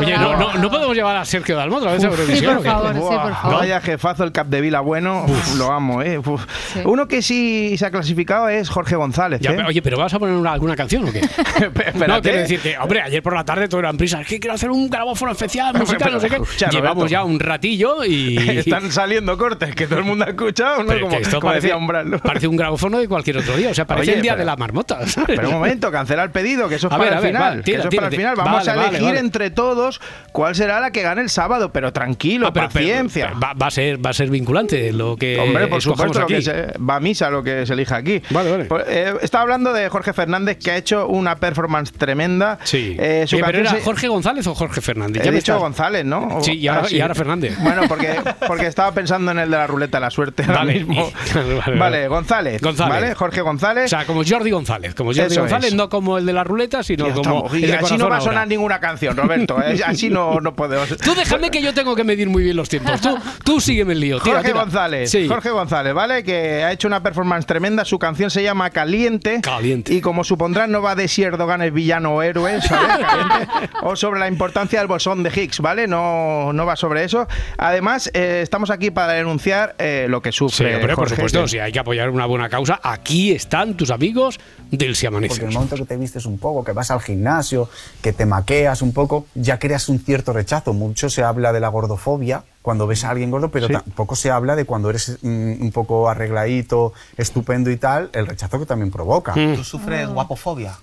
oye, 0.00 0.18
no, 0.18 0.36
no, 0.36 0.54
no 0.54 0.68
podemos 0.70 0.96
llevar 0.96 1.16
a 1.16 1.24
Sergio 1.24 1.54
Dalma 1.56 1.76
otra 1.76 1.92
vez 1.92 2.02
a 2.04 2.08
Sí, 2.08 2.12
Eurovisión. 2.12 2.56
por 2.56 2.58
¿o 2.58 2.62
qué? 2.62 2.68
favor, 2.70 2.94
sí, 2.94 3.00
por 3.00 3.34
favor. 3.36 3.58
Vaya 3.60 3.80
jefazo 3.80 4.24
el 4.24 4.32
Capdevila 4.32 4.80
bueno, 4.80 5.24
uf, 5.28 5.54
lo 5.56 5.70
amo, 5.70 6.02
¿eh? 6.02 6.18
Uf. 6.18 6.44
Sí. 6.72 6.80
Uno 6.84 7.06
que 7.06 7.22
sí 7.22 7.76
se 7.78 7.86
ha 7.86 7.90
clasificado 7.92 8.48
es 8.48 8.68
Jorge 8.68 8.96
González. 8.96 9.40
Ya, 9.40 9.50
¿eh? 9.50 9.54
pero- 9.56 9.68
oye, 9.68 9.80
pero 9.80 9.96
¿vas 9.98 10.12
a 10.14 10.18
poner 10.18 10.34
una- 10.34 10.52
alguna 10.52 10.74
canción 10.74 11.04
o 11.08 11.12
qué? 11.12 11.20
No, 12.08 12.20
quiero 12.20 12.38
decir 12.38 12.58
que, 12.60 12.76
hombre, 12.78 13.00
ayer 13.02 13.22
por 13.22 13.34
la 13.34 13.44
tarde 13.44 13.68
todo 13.68 13.78
eran 13.80 13.96
prisas. 13.96 14.22
Es 14.22 14.26
que 14.26 14.40
quiero 14.40 14.54
hacer 14.54 14.70
un 14.72 14.90
grabófono 14.90 15.30
especial, 15.32 15.72
musical, 15.74 15.98
pero, 15.98 16.10
no 16.14 16.20
sé 16.20 16.28
qué. 16.28 16.34
escucha, 16.36 16.68
Llevamos 16.70 17.08
ya 17.10 17.22
un 17.22 17.38
ratillo 17.38 18.04
y. 18.04 18.36
Están 18.58 18.90
saliendo 18.90 19.38
cortes 19.38 19.72
que 19.76 19.86
todo 19.86 20.00
el 20.00 20.04
mundo 20.04 20.24
ha 20.24 20.30
escuchado, 20.30 20.82
¿no? 20.82 20.88
Pero 20.88 21.02
como 21.02 21.16
que 21.16 21.22
esto 21.22 21.36
como 21.40 21.50
parece, 21.50 21.68
decía 21.68 21.76
Umbral, 21.76 22.10
¿no? 22.10 22.18
parece 22.18 22.48
un 22.48 22.56
grabófono 22.56 22.98
de 22.98 23.06
cualquier 23.08 23.38
otro 23.38 23.56
día. 23.56 23.70
O 23.70 23.74
sea, 23.74 23.86
parece 23.86 24.10
Oye, 24.10 24.16
el 24.16 24.22
día 24.22 24.32
pero- 24.32 24.40
de 24.40 24.46
la 24.46 24.56
marmota. 24.56 25.06
¿sabes? 25.06 25.36
Pero 25.36 25.48
un 25.48 25.54
momento, 25.54 25.90
cancela 25.92 26.24
el 26.24 26.30
pedido, 26.30 26.68
que 26.68 26.74
eso 26.76 26.88
es 26.88 26.92
A 26.92 26.96
para 26.98 27.10
ver, 27.10 27.18
el 27.20 27.26
final. 27.26 27.42
vale, 27.42 27.56
que 27.58 27.62
tira, 27.62 27.78
eso 27.80 27.88
es 27.88 27.94
para 27.94 28.06
el 28.08 28.10
tírate. 28.16 28.31
Final. 28.36 28.44
Vamos 28.52 28.66
Vale, 28.66 28.80
a 28.80 28.88
elegir 28.88 29.06
vale. 29.06 29.18
entre 29.20 29.50
todos 29.50 30.00
cuál 30.32 30.54
será 30.54 30.80
la 30.80 30.90
que 30.90 31.02
gane 31.02 31.22
el 31.22 31.30
sábado, 31.30 31.72
pero 31.72 31.92
tranquilo, 31.92 32.48
Ah, 32.48 32.52
pero- 32.52 32.66
paciencia. 32.68 33.28
pero 33.28 33.40
va, 33.40 33.52
va 33.54 33.66
a 33.66 33.70
ser, 33.70 34.04
va 34.04 34.10
a 34.10 34.12
ser 34.12 34.30
vinculante 34.30 34.92
lo 34.92 35.16
que 35.16 35.38
Hombre, 35.38 35.66
por 35.68 35.80
supuesto, 35.82 36.18
lo 36.20 36.24
aquí. 36.24 36.34
que 36.34 36.42
se, 36.42 36.66
va 36.78 36.96
a 36.96 37.00
misa 37.00 37.30
lo 37.30 37.42
que 37.42 37.66
se 37.66 37.72
elija 37.72 37.96
aquí. 37.96 38.22
Vale, 38.30 38.50
vale. 38.50 38.64
Pues, 38.66 38.84
eh, 38.88 39.14
estaba 39.22 39.42
hablando 39.42 39.72
de 39.72 39.88
Jorge 39.88 40.12
Fernández, 40.12 40.58
que 40.58 40.70
ha 40.70 40.76
hecho 40.76 41.06
una 41.08 41.36
performance 41.36 41.92
tremenda. 41.92 42.58
Sí. 42.64 42.96
Eh, 42.98 43.24
su 43.26 43.36
Oye, 43.36 43.44
pero 43.44 43.58
era 43.58 43.76
Jorge 43.84 44.08
González 44.08 44.46
o 44.46 44.54
Jorge 44.54 44.80
Fernández. 44.80 45.22
He 45.22 45.26
Ya 45.26 45.30
me 45.30 45.36
dicho 45.38 45.52
estás- 45.52 45.60
González, 45.62 46.04
¿no? 46.04 46.36
O- 46.38 46.42
Sí, 46.42 46.52
y 46.52 46.68
ahora- 46.68 46.82
Ah, 46.86 46.94
y 46.94 47.00
ahora 47.00 47.14
Fernández. 47.14 47.56
Bueno, 47.60 47.82
porque, 47.88 48.14
porque 48.46 48.66
estaba 48.66 48.92
pensando 48.92 49.30
en 49.30 49.38
el 49.38 49.50
de 49.50 49.56
la 49.56 49.66
ruleta 49.66 50.00
la 50.00 50.10
suerte 50.10 50.42
ahora 50.44 50.58
Vale. 50.58 50.74
mismo. 50.74 51.10
González. 52.08 52.60
González. 52.60 52.94
¿Vale? 53.00 53.14
Jorge 53.14 53.40
González. 53.40 53.84
O 53.86 53.88
sea, 53.88 54.04
como 54.04 54.22
Jordi 54.26 54.50
González. 54.50 54.94
Como 54.94 55.10
Jordi 55.10 55.32
Eso 55.32 55.40
González, 55.40 55.68
es. 55.70 55.74
no 55.74 55.88
como 55.88 56.18
el 56.18 56.26
de 56.26 56.32
la 56.32 56.44
ruleta, 56.44 56.82
sino 56.82 57.04
como 57.08 57.16
estamos. 57.20 57.52
el 57.54 57.58
Y 57.64 57.66
de 57.66 57.74
así 57.74 57.96
no 57.96 58.04
corazón 58.04 58.10
va 58.10 58.16
a 58.16 58.20
sonar 58.24 58.48
ninguna 58.48 58.80
canción, 58.80 59.16
Roberto. 59.16 59.60
¿eh? 59.62 59.80
Así 59.84 60.08
no, 60.10 60.40
no 60.40 60.54
podemos. 60.54 60.88
Tú 60.98 61.14
déjame 61.14 61.50
que 61.50 61.62
yo 61.62 61.74
tengo 61.74 61.94
que 61.96 62.04
medir 62.04 62.28
muy 62.28 62.42
bien 62.42 62.56
los 62.56 62.68
tiempos. 62.68 63.00
Tú, 63.00 63.16
tú 63.44 63.60
sígueme 63.60 63.92
el 63.92 64.00
lío. 64.00 64.20
Tira, 64.20 64.36
Jorge 64.36 64.48
tira. 64.52 64.62
González, 64.62 65.10
Sí. 65.10 65.28
Jorge 65.28 65.50
González, 65.50 65.94
¿vale? 65.94 66.22
Que 66.24 66.64
ha 66.64 66.72
hecho 66.72 66.88
una 66.88 67.02
performance 67.02 67.46
tremenda. 67.46 67.84
Su 67.84 67.98
canción 67.98 68.30
se 68.30 68.42
llama 68.42 68.70
Caliente. 68.70 69.40
Caliente. 69.42 69.92
Y 69.94 70.00
como 70.00 70.24
supondrán, 70.24 70.70
no 70.70 70.82
va 70.82 70.94
de 70.94 71.08
si 71.08 71.22
Erdogan 71.22 71.62
es 71.62 71.72
villano 71.72 72.14
o 72.16 72.22
héroe, 72.22 72.60
¿sabes? 72.62 73.06
Caliente. 73.06 73.70
o 73.82 73.96
sobre 73.96 74.20
la 74.20 74.28
importancia 74.28 74.78
del 74.78 74.88
bosón 74.88 75.22
de 75.22 75.30
Higgs, 75.30 75.60
¿vale? 75.60 75.86
No, 75.86 76.52
no 76.52 76.66
va 76.66 76.76
sobre 76.76 77.04
eso. 77.04 77.26
Además, 77.58 78.10
eh, 78.14 78.40
estamos 78.42 78.70
aquí 78.70 78.90
para 78.90 79.12
denunciar 79.14 79.74
eh, 79.78 80.06
lo 80.08 80.20
que 80.22 80.32
Sí, 80.32 80.38
sufre. 80.38 80.76
hombre, 80.76 80.94
por 80.94 81.08
supuesto, 81.08 81.46
si 81.48 81.58
hay 81.58 81.72
que 81.72 81.78
apoyar 81.78 82.10
una 82.10 82.26
buena 82.26 82.48
causa, 82.48 82.80
aquí 82.82 83.32
están 83.32 83.74
tus 83.74 83.90
amigos 83.90 84.38
del 84.70 84.96
Si 84.96 85.06
Amanece. 85.06 85.34
Porque 85.34 85.46
el 85.46 85.52
momento 85.52 85.76
que 85.76 85.84
te 85.84 85.96
vistes 85.96 86.26
un 86.26 86.38
poco, 86.38 86.64
que 86.64 86.72
vas 86.72 86.90
al 86.90 87.00
gimnasio, 87.00 87.68
que 88.02 88.11
te 88.12 88.26
maqueas 88.26 88.82
un 88.82 88.92
poco, 88.92 89.26
ya 89.34 89.58
creas 89.58 89.88
un 89.88 89.98
cierto 89.98 90.32
rechazo. 90.32 90.72
Mucho 90.72 91.08
se 91.10 91.22
habla 91.22 91.52
de 91.52 91.60
la 91.60 91.68
gordofobia 91.68 92.44
cuando 92.62 92.86
ves 92.86 93.04
a 93.04 93.10
alguien 93.10 93.30
gordo, 93.30 93.50
pero 93.50 93.66
Sí. 93.66 93.72
tampoco 93.72 94.14
se 94.16 94.30
habla 94.30 94.54
de 94.56 94.64
cuando 94.64 94.90
eres 94.90 95.18
mm, 95.22 95.62
un 95.62 95.70
poco 95.72 96.08
arregladito, 96.08 96.92
estupendo 97.16 97.70
y 97.70 97.76
tal, 97.76 98.10
el 98.12 98.26
rechazo 98.26 98.58
que 98.58 98.66
también 98.66 98.90
provoca. 98.90 99.34
Mm. 99.34 99.56
¿Tú 99.56 99.64
sufres 99.64 100.08
guapofobia? 100.08 100.74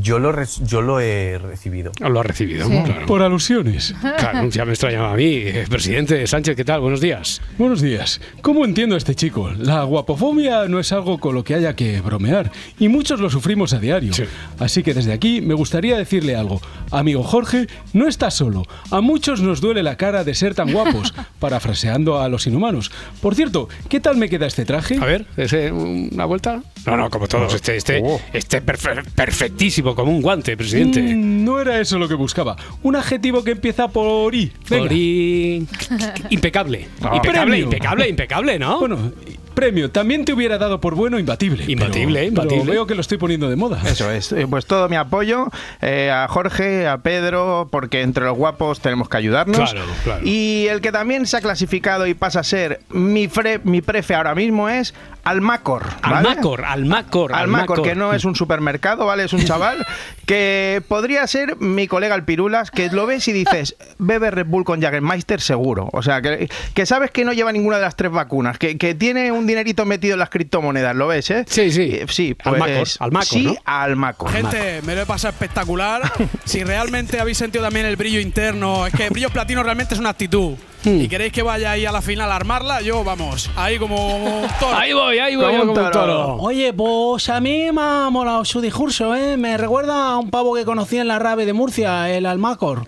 Yo, 0.00 0.18
lo 0.18 0.30
re- 0.30 0.46
yo 0.64 0.82
lo 0.82 1.00
he 1.00 1.38
recibido. 1.38 1.90
Lo 2.00 2.20
ha 2.20 2.22
recibido, 2.22 2.66
Sí. 2.68 2.82
claro. 2.84 3.06
Por 3.06 3.22
alusiones. 3.22 3.94
Claro, 4.00 4.48
ya 4.50 4.64
me 4.64 4.72
extrañaba 4.72 5.12
a 5.12 5.16
mí. 5.16 5.24
Eh, 5.24 5.64
Presidente 5.68 6.26
Sánchez, 6.26 6.54
¿qué 6.54 6.64
tal? 6.64 6.80
Buenos 6.80 7.00
días. 7.00 7.40
Buenos 7.58 7.80
días. 7.80 8.20
¿Cómo 8.42 8.64
entiendo 8.64 8.94
a 8.94 8.98
este 8.98 9.14
chico? 9.14 9.50
La 9.58 9.82
guapofobia 9.84 10.68
no 10.68 10.78
es 10.80 10.92
algo 10.92 11.18
con 11.18 11.34
lo 11.34 11.42
que 11.44 11.54
haya 11.54 11.74
que 11.74 12.00
bromear 12.02 12.52
y 12.78 12.88
muchos 12.88 13.20
lo 13.20 13.30
sufrimos 13.30 13.72
a 13.72 13.78
diario. 13.80 14.12
Sí. 14.12 14.24
Así 14.58 14.82
que 14.82 14.92
desde 14.94 15.12
aquí 15.12 15.40
me 15.40 15.54
gustaría 15.54 15.96
decirle 15.96 16.36
algo. 16.36 16.60
Amigo 16.90 17.22
Jorge, 17.22 17.66
no 17.94 18.06
estás 18.06 18.34
solo. 18.34 18.64
A 18.90 19.00
muchos 19.00 19.40
nos 19.40 19.60
duele 19.60 19.82
la 19.82 19.96
cara 19.96 20.24
de 20.24 20.34
ser 20.34 20.54
tan 20.54 20.72
guapos, 20.72 21.14
parafraseando 21.40 22.20
a 22.20 22.28
los 22.28 22.46
inhumanos. 22.46 22.92
Por 23.22 23.34
cierto, 23.34 23.68
¿qué 23.88 23.98
tal 23.98 24.16
me 24.18 24.28
queda 24.28 24.46
este 24.46 24.64
traje? 24.64 24.98
A 25.00 25.04
ver, 25.06 25.26
¿ese, 25.36 25.72
¿una 25.72 26.26
vuelta? 26.26 26.62
No, 26.86 26.96
no, 26.96 27.10
como 27.10 27.26
todos. 27.28 27.54
Este, 27.54 27.76
este, 27.76 28.00
Oh. 28.04 28.20
este 28.32 28.62
perfe- 28.64 29.04
perfectísimo, 29.14 29.69
como 29.94 30.10
un 30.12 30.20
guante, 30.22 30.56
presidente. 30.56 31.00
Mm, 31.00 31.44
no 31.44 31.60
era 31.60 31.80
eso 31.80 31.98
lo 31.98 32.08
que 32.08 32.14
buscaba. 32.14 32.56
Un 32.82 32.96
adjetivo 32.96 33.42
que 33.44 33.52
empieza 33.52 33.88
por 33.88 34.34
I. 34.34 34.52
Venga. 34.68 34.82
Por 34.84 34.92
i- 34.92 35.66
Impecable. 36.30 36.88
Ah. 37.02 37.12
impecable, 37.16 37.50
Premio. 37.50 37.64
impecable, 37.64 38.08
impecable, 38.08 38.58
¿no? 38.58 38.80
Bueno, 38.80 39.12
premio 39.50 39.90
también 39.90 40.24
te 40.24 40.32
hubiera 40.32 40.58
dado 40.58 40.80
por 40.80 40.94
bueno 40.94 41.18
imbatible. 41.18 41.64
Imbatible, 41.68 42.20
pero- 42.20 42.34
pero 42.34 42.44
imbatible. 42.54 42.72
veo 42.72 42.86
que 42.86 42.94
lo 42.94 43.00
estoy 43.00 43.18
poniendo 43.18 43.48
de 43.50 43.56
moda. 43.56 43.80
Eso 43.84 44.10
es, 44.10 44.32
Eh, 44.32 44.46
pues 44.48 44.66
todo 44.66 44.88
mi 44.88 44.96
apoyo 44.96 45.46
eh, 45.82 46.10
a 46.10 46.26
Jorge, 46.28 46.86
a 46.88 46.98
Pedro, 46.98 47.68
porque 47.70 48.02
entre 48.02 48.24
los 48.24 48.36
guapos 48.36 48.80
tenemos 48.80 49.08
que 49.08 49.16
ayudarnos. 49.16 49.56
Claro, 49.70 49.86
claro. 50.04 50.20
Y 50.24 50.66
el 50.68 50.80
que 50.80 50.92
también 50.92 51.26
se 51.26 51.36
ha 51.36 51.40
clasificado 51.40 52.06
y 52.06 52.14
pasa 52.14 52.40
a 52.40 52.44
ser 52.44 52.80
mi, 52.90 53.28
fre- 53.28 53.60
mi 53.64 53.80
prefe 53.82 54.14
ahora 54.14 54.34
mismo 54.34 54.68
es 54.68 54.94
Almacor. 55.22 55.82
¿vale? 56.02 56.28
Almacor, 56.30 56.64
Almacor, 56.64 57.32
Almacor, 57.34 57.82
que 57.82 57.94
no 57.94 58.14
es 58.14 58.24
un 58.24 58.34
supermercado, 58.34 59.04
¿vale? 59.04 59.24
Es 59.24 59.32
un 59.34 59.44
chaval 59.44 59.84
que 60.26 60.82
podría 60.88 61.26
ser 61.26 61.56
mi 61.60 61.86
colega 61.88 62.14
el 62.14 62.24
Pirulas, 62.24 62.70
que 62.70 62.88
lo 62.90 63.06
ves 63.06 63.28
y 63.28 63.32
dices, 63.32 63.76
bebe 63.98 64.30
Red 64.30 64.46
Bull 64.46 64.64
con 64.64 64.80
Jägermeister 64.80 65.40
seguro. 65.42 65.90
O 65.92 66.02
sea, 66.02 66.22
que, 66.22 66.48
que 66.74 66.86
sabes 66.86 67.10
que 67.10 67.24
no 67.24 67.32
lleva 67.34 67.52
ninguna 67.52 67.76
de 67.76 67.82
las 67.82 67.96
tres 67.96 68.10
vacunas, 68.10 68.56
que, 68.58 68.78
que 68.78 68.94
tiene 68.94 69.30
un 69.30 69.39
dinerito 69.46 69.84
metido 69.84 70.14
en 70.14 70.20
las 70.20 70.30
criptomonedas, 70.30 70.94
¿lo 70.96 71.08
ves, 71.08 71.30
eh? 71.30 71.44
Sí, 71.48 71.70
sí. 71.70 71.90
Eh, 71.92 72.06
Sí, 72.08 72.34
pues, 72.34 72.46
Almacor, 72.46 72.88
Almacor, 72.98 73.26
sí, 73.26 73.44
¿no? 73.44 73.56
Almacor. 73.64 74.30
Gente, 74.32 74.82
me 74.82 74.94
lo 74.94 75.02
he 75.02 75.06
pasado 75.06 75.32
espectacular. 75.32 76.02
si 76.44 76.64
realmente 76.64 77.20
habéis 77.20 77.38
sentido 77.38 77.64
también 77.64 77.86
el 77.86 77.96
brillo 77.96 78.20
interno, 78.20 78.86
es 78.86 78.94
que 78.94 79.04
el 79.04 79.10
brillo 79.10 79.30
platino 79.30 79.62
realmente 79.62 79.94
es 79.94 80.00
una 80.00 80.10
actitud. 80.10 80.54
Hmm. 80.84 81.00
Y 81.02 81.08
queréis 81.08 81.32
que 81.32 81.42
vaya 81.42 81.72
ahí 81.72 81.84
a 81.84 81.92
la 81.92 82.00
final 82.00 82.30
a 82.32 82.36
armarla, 82.36 82.80
yo 82.80 83.04
vamos, 83.04 83.50
ahí 83.56 83.78
como 83.78 84.16
un 84.16 84.46
toro. 84.58 84.74
Ahí 84.76 84.92
voy, 84.94 85.18
ahí 85.18 85.36
voy, 85.36 85.44
Como 85.44 85.56
yo 85.58 85.62
un 85.62 85.68
como 85.68 85.86
un 85.86 85.92
toro. 85.92 86.06
toro. 86.06 86.36
Oye, 86.36 86.72
pues 86.72 87.28
a 87.28 87.38
mí 87.40 87.70
me 87.70 87.80
ha 87.82 88.08
molado 88.10 88.44
su 88.46 88.60
discurso, 88.62 89.14
¿eh? 89.14 89.36
Me 89.36 89.58
recuerda 89.58 90.12
a 90.12 90.16
un 90.18 90.30
pavo 90.30 90.54
que 90.54 90.64
conocí 90.64 90.96
en 90.96 91.08
la 91.08 91.18
rave 91.18 91.44
de 91.44 91.52
Murcia, 91.52 92.08
el 92.10 92.24
Almacor. 92.24 92.84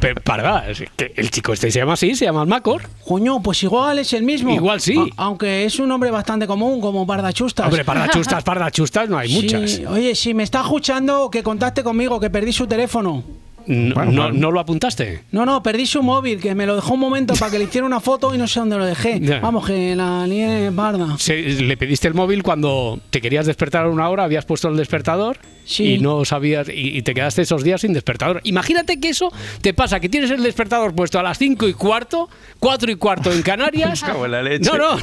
Pe- 0.00 0.14
Parda, 0.14 0.68
es 0.70 0.82
que 0.96 1.12
el 1.16 1.30
chico 1.30 1.52
este 1.52 1.70
se 1.70 1.80
llama 1.80 1.92
así, 1.92 2.14
se 2.14 2.24
llama 2.24 2.40
Almacor. 2.40 2.82
Coño, 3.06 3.42
pues 3.42 3.62
igual 3.62 3.98
es 3.98 4.12
el 4.14 4.22
mismo. 4.22 4.54
Igual 4.54 4.80
sí. 4.80 4.96
A- 5.16 5.24
aunque 5.24 5.64
es 5.66 5.78
un 5.78 5.88
nombre 5.88 6.10
bastante 6.10 6.46
común, 6.46 6.80
como 6.80 7.06
Pardachustas. 7.06 7.66
Hombre, 7.66 7.84
pardachustas, 7.84 8.42
pardachustas, 8.44 9.08
no 9.08 9.18
hay 9.18 9.28
Sí, 9.28 9.42
muchas. 9.42 9.80
Oye, 9.90 10.14
si 10.14 10.32
me 10.32 10.44
está 10.44 10.60
escuchando, 10.62 11.30
que 11.30 11.42
contacte 11.42 11.82
conmigo, 11.84 12.18
que 12.18 12.30
perdí 12.30 12.52
su 12.54 12.66
teléfono. 12.66 13.22
No, 13.68 13.94
Bueno, 13.94 14.32
no, 14.32 14.50
lo 14.50 14.60
apuntaste. 14.60 15.24
No, 15.30 15.44
no, 15.44 15.62
perdí 15.62 15.84
su 15.86 16.02
móvil, 16.02 16.40
que 16.40 16.54
me 16.54 16.64
lo 16.66 16.74
dejó 16.74 16.94
un 16.94 17.00
momento 17.00 17.34
para 17.34 17.50
que 17.52 17.58
le 17.58 17.64
hiciera 17.64 17.86
una 17.86 18.00
foto 18.00 18.34
y 18.34 18.38
no 18.38 18.46
sé 18.48 18.60
dónde 18.60 18.76
lo 18.78 18.86
dejé. 18.86 19.20
Ya. 19.20 19.40
Vamos, 19.40 19.66
que 19.66 19.94
la 19.94 20.26
parda. 20.74 21.18
Se- 21.18 21.36
le 21.42 21.76
pediste 21.76 22.08
el 22.08 22.14
móvil 22.14 22.42
cuando 22.42 22.98
te 23.10 23.20
querías 23.20 23.44
despertar 23.46 23.84
a 23.84 23.88
una 23.90 24.08
hora, 24.08 24.24
habías 24.24 24.44
puesto 24.46 24.68
el 24.68 24.76
despertador 24.76 25.36
Sí. 25.66 25.96
y 25.96 25.98
no 25.98 26.24
sabías 26.24 26.68
y, 26.70 26.96
y 26.96 27.02
te 27.02 27.12
quedaste 27.12 27.42
esos 27.42 27.62
días 27.62 27.82
sin 27.82 27.92
despertador. 27.92 28.40
Imagínate 28.44 28.98
que 29.00 29.10
eso 29.10 29.30
te 29.60 29.74
pasa, 29.74 30.00
que 30.00 30.08
tienes 30.08 30.30
el 30.30 30.42
despertador 30.42 30.94
puesto 30.94 31.18
a 31.18 31.22
las 31.22 31.36
5 31.36 31.68
y 31.68 31.74
cuarto, 31.74 32.30
4 32.58 32.90
y 32.90 32.94
cuarto 32.96 33.30
en 33.30 33.42
Canarias. 33.42 34.00
Cago 34.06 34.24
en 34.24 34.32
la 34.32 34.42
leche. 34.42 34.70
No, 34.70 34.78
no, 34.78 34.98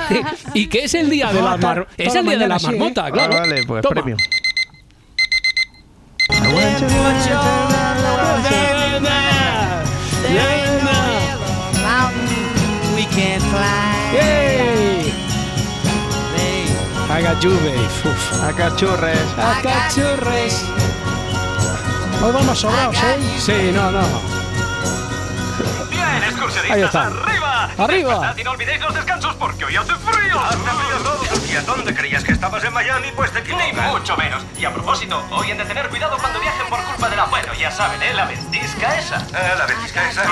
y 0.55 0.65
que 0.65 0.85
es 0.85 0.95
el 0.95 1.11
día 1.11 1.31
de 1.31 1.41
la 1.43 1.57
mar- 1.57 1.87
es 1.97 2.15
el 2.15 2.25
día 2.25 2.37
de 2.39 2.47
la 2.47 2.57
marmota, 2.57 3.11
claro. 3.11 3.33
Ah, 3.35 3.39
vale, 3.41 3.63
pues 3.67 3.83
Toma. 3.83 3.93
premio. 3.93 4.17
Lluvia, 17.39 17.73
uf. 18.05 18.43
Acá 18.43 18.75
churres. 18.75 19.19
Acá 19.37 19.87
churres. 19.93 20.65
Hoy 22.23 22.31
vamos 22.31 22.59
sobrados, 22.59 22.95
¿eh? 22.95 23.35
Sí, 23.37 23.71
no, 23.73 23.91
no. 23.91 24.01
Bien, 25.89 26.23
excursionistas, 26.23 26.71
Ahí 26.75 26.81
está. 26.81 27.01
arriba. 27.07 27.44
Arriba. 27.77 28.33
Y 28.37 28.43
no 28.43 28.51
olvidéis 28.51 28.81
los 28.81 28.93
descansos 28.93 29.35
porque 29.35 29.65
hoy 29.65 29.75
hace 29.75 29.93
frío. 29.95 30.39
Hace 30.39 30.57
frío 30.57 30.97
todo. 31.03 31.25
¿Y 31.51 31.55
a 31.55 31.61
dónde 31.61 31.93
creías 31.93 32.23
que 32.23 32.31
estabas 32.31 32.63
en 32.63 32.73
Miami? 32.73 33.11
Pues 33.15 33.31
te 33.31 33.39
equivocas. 33.39 33.73
Ni 33.73 33.81
mucho 33.81 34.15
menos. 34.17 34.43
Y 34.57 34.65
a 34.65 34.73
propósito, 34.73 35.23
hoy 35.31 35.51
han 35.51 35.57
de 35.57 35.65
tener 35.65 35.89
cuidado 35.89 36.17
cuando 36.17 36.39
viajen 36.39 36.67
por 36.67 36.81
culpa 36.83 37.09
de 37.09 37.15
la... 37.15 37.25
Bueno, 37.25 37.53
ya 37.53 37.71
saben, 37.71 38.01
¿eh? 38.01 38.13
La 38.13 38.25
ventisca 38.25 38.97
esa. 38.97 39.17
Ah, 39.33 39.55
la 39.57 39.65
ventisca 39.65 40.09
esa. 40.09 40.23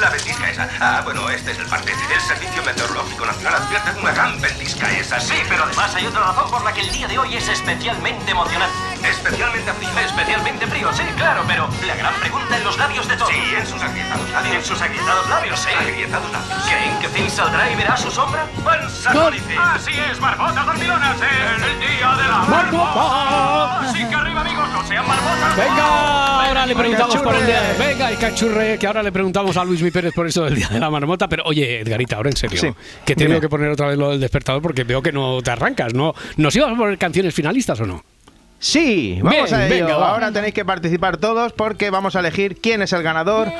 La 0.00 0.10
ventisca 0.10 0.50
esa. 0.50 0.68
Ah, 0.80 1.00
bueno, 1.04 1.28
este 1.30 1.52
es 1.52 1.58
el 1.58 1.66
parte. 1.66 1.92
El 1.92 2.20
Servicio 2.20 2.62
Meteorológico 2.62 3.26
Nacional 3.26 3.54
advierte 3.54 3.92
de 3.92 4.00
una 4.00 4.12
gran 4.12 4.40
ventisca 4.40 4.90
esa. 4.92 5.20
Sí, 5.20 5.34
pero 5.48 5.64
además 5.64 5.94
hay 5.94 6.06
otra 6.06 6.20
razón 6.20 6.50
por 6.50 6.64
la 6.64 6.72
que 6.72 6.80
el 6.80 6.92
día 6.92 7.08
de 7.08 7.18
hoy 7.18 7.36
es 7.36 7.48
especialmente 7.48 8.30
emocionante. 8.30 8.74
Especialmente 9.08 9.72
frío. 9.72 9.90
Especialmente 9.98 10.66
frío, 10.66 10.92
sí, 10.92 11.02
claro, 11.16 11.42
pero 11.46 11.68
la 11.86 11.96
gran 11.96 12.14
pregunta 12.14 12.56
en 12.56 12.64
los 12.64 12.76
labios 12.78 13.08
de 13.08 13.16
todos. 13.16 13.30
Sí, 13.30 13.54
en 13.56 13.66
sus 13.66 13.82
agrietados 13.82 14.30
labios. 14.30 14.54
En 14.54 14.64
sus 14.64 14.80
agrietados 14.80 15.28
labios, 15.28 15.60
sí. 15.60 15.70
Agrietados 15.70 16.30
labios. 16.32 16.64
¿Creen 16.64 16.91
que 17.00 17.08
Finn 17.08 17.30
saldrá 17.30 17.70
y 17.72 17.76
verá 17.76 17.96
su 17.96 18.10
sombra? 18.10 18.46
Pensagónice. 18.64 19.54
Así 19.58 19.92
es, 20.10 20.20
marmotas 20.20 20.66
dormilonas, 20.66 21.16
en 21.20 21.64
el 21.64 21.80
día 21.80 22.16
de 22.16 22.28
la 22.28 22.38
¡Marmota! 22.48 23.80
Así 23.80 24.04
que 24.06 24.14
arriba, 24.14 24.40
amigos, 24.40 24.68
no 24.72 24.86
sean 24.86 25.06
marmotas. 25.06 25.56
Venga, 25.56 26.44
ahora 26.46 26.66
le 26.66 26.74
preguntamos 26.76 27.16
por 27.16 27.34
el 27.34 27.46
día. 27.46 27.60
cachurre. 27.60 27.86
Venga, 27.88 28.10
el 28.10 28.18
cachurre, 28.18 28.78
que 28.78 28.86
ahora 28.86 29.02
le 29.02 29.12
preguntamos 29.12 29.56
a 29.56 29.64
Luis 29.64 29.82
Mi 29.82 29.90
Pérez 29.90 30.12
por 30.14 30.26
eso 30.26 30.44
del 30.44 30.54
día 30.56 30.68
de 30.68 30.80
la 30.80 30.90
marmota. 30.90 31.28
Pero 31.28 31.44
oye, 31.46 31.80
Edgarita, 31.80 32.16
ahora 32.16 32.30
en 32.30 32.36
serio, 32.36 32.60
Sí, 32.60 32.72
que 33.04 33.16
tengo 33.16 33.40
que 33.40 33.48
poner 33.48 33.70
otra 33.70 33.88
vez 33.88 33.98
lo 33.98 34.10
del 34.10 34.20
despertador 34.20 34.62
porque 34.62 34.84
veo 34.84 35.02
que 35.02 35.12
no 35.12 35.40
te 35.42 35.50
arrancas, 35.50 35.94
¿no? 35.94 36.14
¿Nos 36.36 36.54
ibas 36.56 36.72
a 36.72 36.76
poner 36.76 36.98
canciones 36.98 37.34
finalistas 37.34 37.80
o 37.80 37.86
no? 37.86 38.04
Sí, 38.58 39.18
vamos 39.22 39.50
Bien, 39.50 39.54
a 39.60 39.66
ello. 39.66 39.86
venga, 39.86 39.96
va. 39.96 40.10
Ahora 40.10 40.30
tenéis 40.30 40.54
que 40.54 40.64
participar 40.64 41.16
todos 41.16 41.52
porque 41.52 41.90
vamos 41.90 42.14
a 42.14 42.20
elegir 42.20 42.60
quién 42.60 42.80
es 42.82 42.92
el 42.92 43.02
ganador 43.02 43.50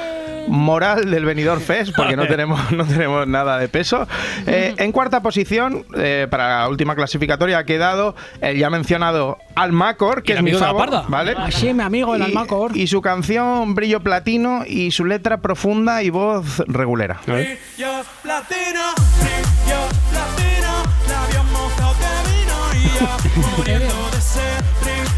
moral 0.49 1.11
del 1.11 1.25
Benidorm 1.25 1.61
Fest, 1.61 1.92
porque 1.96 2.16
no 2.16 2.26
tenemos, 2.28 2.70
no 2.72 2.84
tenemos 2.84 3.26
nada 3.26 3.58
de 3.58 3.68
peso. 3.68 4.06
Eh, 4.46 4.75
en 4.78 4.92
cuarta 4.92 5.22
posición, 5.22 5.84
eh, 5.96 6.26
para 6.30 6.61
la 6.61 6.68
última 6.68 6.94
clasificatoria, 6.94 7.58
ha 7.58 7.64
quedado 7.64 8.14
el 8.40 8.58
ya 8.58 8.70
mencionado 8.70 9.38
Almacor, 9.54 10.22
que 10.22 10.32
El 10.32 10.38
es 10.38 10.44
mi 10.44 10.50
amigo 10.50 10.58
de 10.58 10.64
la 10.66 10.72
favor, 10.72 10.90
parda. 10.90 11.04
¿vale? 11.08 11.34
Así, 11.38 11.72
mi 11.75 11.82
amigo, 11.82 12.14
el 12.14 12.22
Y- 12.22 12.25
Almacor. 12.25 12.76
Y 12.76 12.87
su 12.87 13.00
canción 13.02 13.75
Brillo 13.75 14.00
Platino 14.00 14.64
y 14.66 14.90
su 14.90 15.04
letra 15.04 15.38
profunda 15.38 16.02
y 16.02 16.11
voz 16.11 16.62
regulera. 16.66 17.20
A 17.26 17.32
ver. 17.32 17.58
Brillo 17.76 17.90
platino, 18.22 18.80
brillo 19.20 19.80
platino, 20.11 20.72
labios 21.08 21.44
mojados 21.52 21.96
de 21.99 22.30
vino 22.30 22.56
y 22.75 22.99
yo 22.99 23.49
muriendo 23.58 24.11
de 24.11 24.20
sed. 24.20 24.64
Brillo 24.82 25.12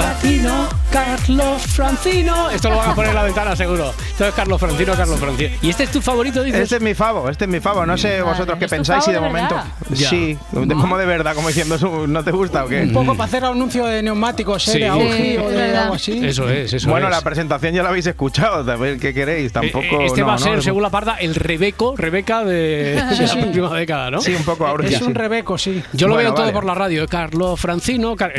Platino, 0.00 0.68
Carlos 0.92 1.62
Francino. 1.62 2.50
Esto 2.50 2.68
lo 2.68 2.76
van 2.76 2.90
a 2.90 2.94
poner 2.94 3.10
en 3.12 3.16
la 3.16 3.22
ventana 3.22 3.56
seguro. 3.56 3.94
Esto 4.10 4.26
es 4.26 4.34
Carlos 4.34 4.60
Francino, 4.60 4.92
Carlos 4.94 5.18
Francino. 5.18 5.56
¿Y 5.62 5.70
este 5.70 5.84
es 5.84 5.90
tu 5.90 6.02
favorito, 6.02 6.42
dices? 6.42 6.60
Este 6.60 6.76
es 6.76 6.82
mi 6.82 6.92
favo, 6.92 7.30
este 7.30 7.46
es 7.46 7.50
mi 7.50 7.60
favo. 7.60 7.86
No 7.86 7.96
sé 7.96 8.20
vosotros 8.20 8.58
qué 8.58 8.66
¿es 8.66 8.70
tu 8.70 8.76
pensáis 8.76 9.04
y 9.08 9.12
de 9.12 9.14
de 9.14 9.20
momento. 9.22 9.56
Ya. 9.88 10.10
Sí, 10.10 10.36
de, 10.52 10.74
como 10.74 10.98
de 10.98 11.06
verdad, 11.06 11.34
como 11.34 11.48
diciendo, 11.48 11.78
"Su- 11.78 12.06
¿no 12.06 12.22
te 12.22 12.30
gusta 12.30 12.64
o 12.64 12.68
qué? 12.68 12.82
Un 12.82 12.92
poco 12.92 13.14
para 13.14 13.24
hacer 13.24 13.42
anuncio 13.46 13.86
de 13.86 14.02
neumáticos, 14.02 14.68
¿eh? 14.68 14.72
Sí. 14.72 14.78
De 14.80 14.88
Augi 14.88 15.12
Sí, 15.16 15.36
o 15.38 15.48
es 15.50 15.56
de 15.56 15.76
algo 15.78 15.94
así. 15.94 16.26
Eso 16.26 16.50
es, 16.50 16.74
eso 16.74 16.90
Bueno, 16.90 17.06
es. 17.06 17.12
la 17.14 17.22
presentación 17.22 17.72
ya 17.72 17.82
la 17.82 17.88
habéis 17.88 18.06
escuchado, 18.06 18.70
a 18.70 18.76
ver 18.76 18.98
qué 18.98 19.14
queréis, 19.14 19.50
tampoco... 19.50 19.78
Eh, 20.02 20.04
Este 20.06 20.20
no, 20.20 20.26
va 20.26 20.34
a 20.34 20.38
ser, 20.38 20.56
no. 20.56 20.62
según 20.62 20.82
la 20.82 20.90
parda, 20.90 21.16
el 21.16 21.34
Rebeco, 21.34 21.94
Rebeca 21.96 22.44
de, 22.44 23.00
de 23.10 23.16
la 23.16 23.28
sí. 23.28 23.38
última 23.38 23.74
década, 23.74 24.10
¿no? 24.10 24.20
Sí, 24.20 24.34
un 24.34 24.44
poco 24.44 24.66
ahora 24.66 24.86
Es 24.86 24.98
sí. 24.98 25.04
un 25.04 25.14
rebeco, 25.14 25.56
sí. 25.56 25.82
Yo 25.94 26.06
lo 26.06 26.14
Bueno, 26.14 26.28
veo 26.28 26.34
todo 26.34 26.42
vale. 26.44 26.52
por 26.52 26.64
la 26.66 26.74
radio. 26.74 27.04
¿eh? 27.04 27.08
Carlos 27.08 27.58
Francino. 27.58 28.14
Car- 28.14 28.34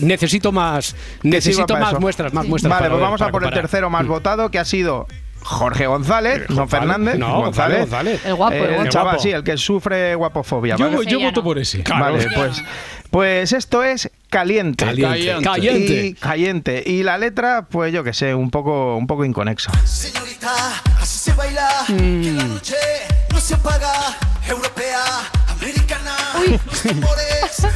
Necesito 0.00 0.52
más, 0.52 0.94
necesito 1.22 1.76
más 1.76 1.92
eso. 1.92 2.00
muestras, 2.00 2.32
más 2.32 2.46
muestras. 2.46 2.70
Vale, 2.70 2.88
pues 2.88 2.98
ver, 2.98 3.02
vamos 3.02 3.22
a 3.22 3.30
por 3.30 3.44
el 3.44 3.50
tercero 3.50 3.90
más 3.90 4.06
votado, 4.06 4.50
que 4.50 4.58
ha 4.58 4.64
sido 4.64 5.06
Jorge 5.42 5.86
González, 5.86 6.48
no 6.48 6.56
González. 6.56 6.70
Fernández. 6.70 7.18
No, 7.18 7.40
González, 7.40 7.80
González. 7.80 8.24
El 8.24 8.34
guapo, 8.34 8.54
el 8.54 8.62
Eh, 8.62 8.80
el 8.82 8.88
chaval, 8.88 9.20
sí, 9.20 9.30
el 9.30 9.42
que 9.42 9.56
sufre 9.56 10.14
guapofobia. 10.14 10.76
Yo, 10.76 10.90
¿vale? 10.90 11.10
yo 11.10 11.20
voto 11.20 11.40
no. 11.40 11.44
por 11.44 11.58
ese. 11.58 11.82
Claro. 11.82 12.16
Vale, 12.16 12.28
pues, 12.34 12.62
pues 13.10 13.52
esto 13.52 13.82
es 13.82 14.10
caliente. 14.28 14.84
Caliente. 14.84 15.42
Caliente. 15.42 16.06
Y, 16.06 16.14
caliente. 16.14 16.82
Y 16.86 17.02
la 17.02 17.18
letra, 17.18 17.66
pues 17.68 17.92
yo 17.92 18.04
que 18.04 18.12
sé, 18.12 18.34
un 18.34 18.50
poco, 18.50 18.96
un 18.96 19.06
poco 19.06 19.24
inconexa. 19.24 19.72
Señorita, 19.86 20.52
así 21.00 21.18
se 21.18 21.32
baila, 21.34 21.68
que 21.86 22.32
la 22.32 22.44
noche 22.44 22.76
no 23.32 23.40
se 23.40 23.54
apaga, 23.54 23.90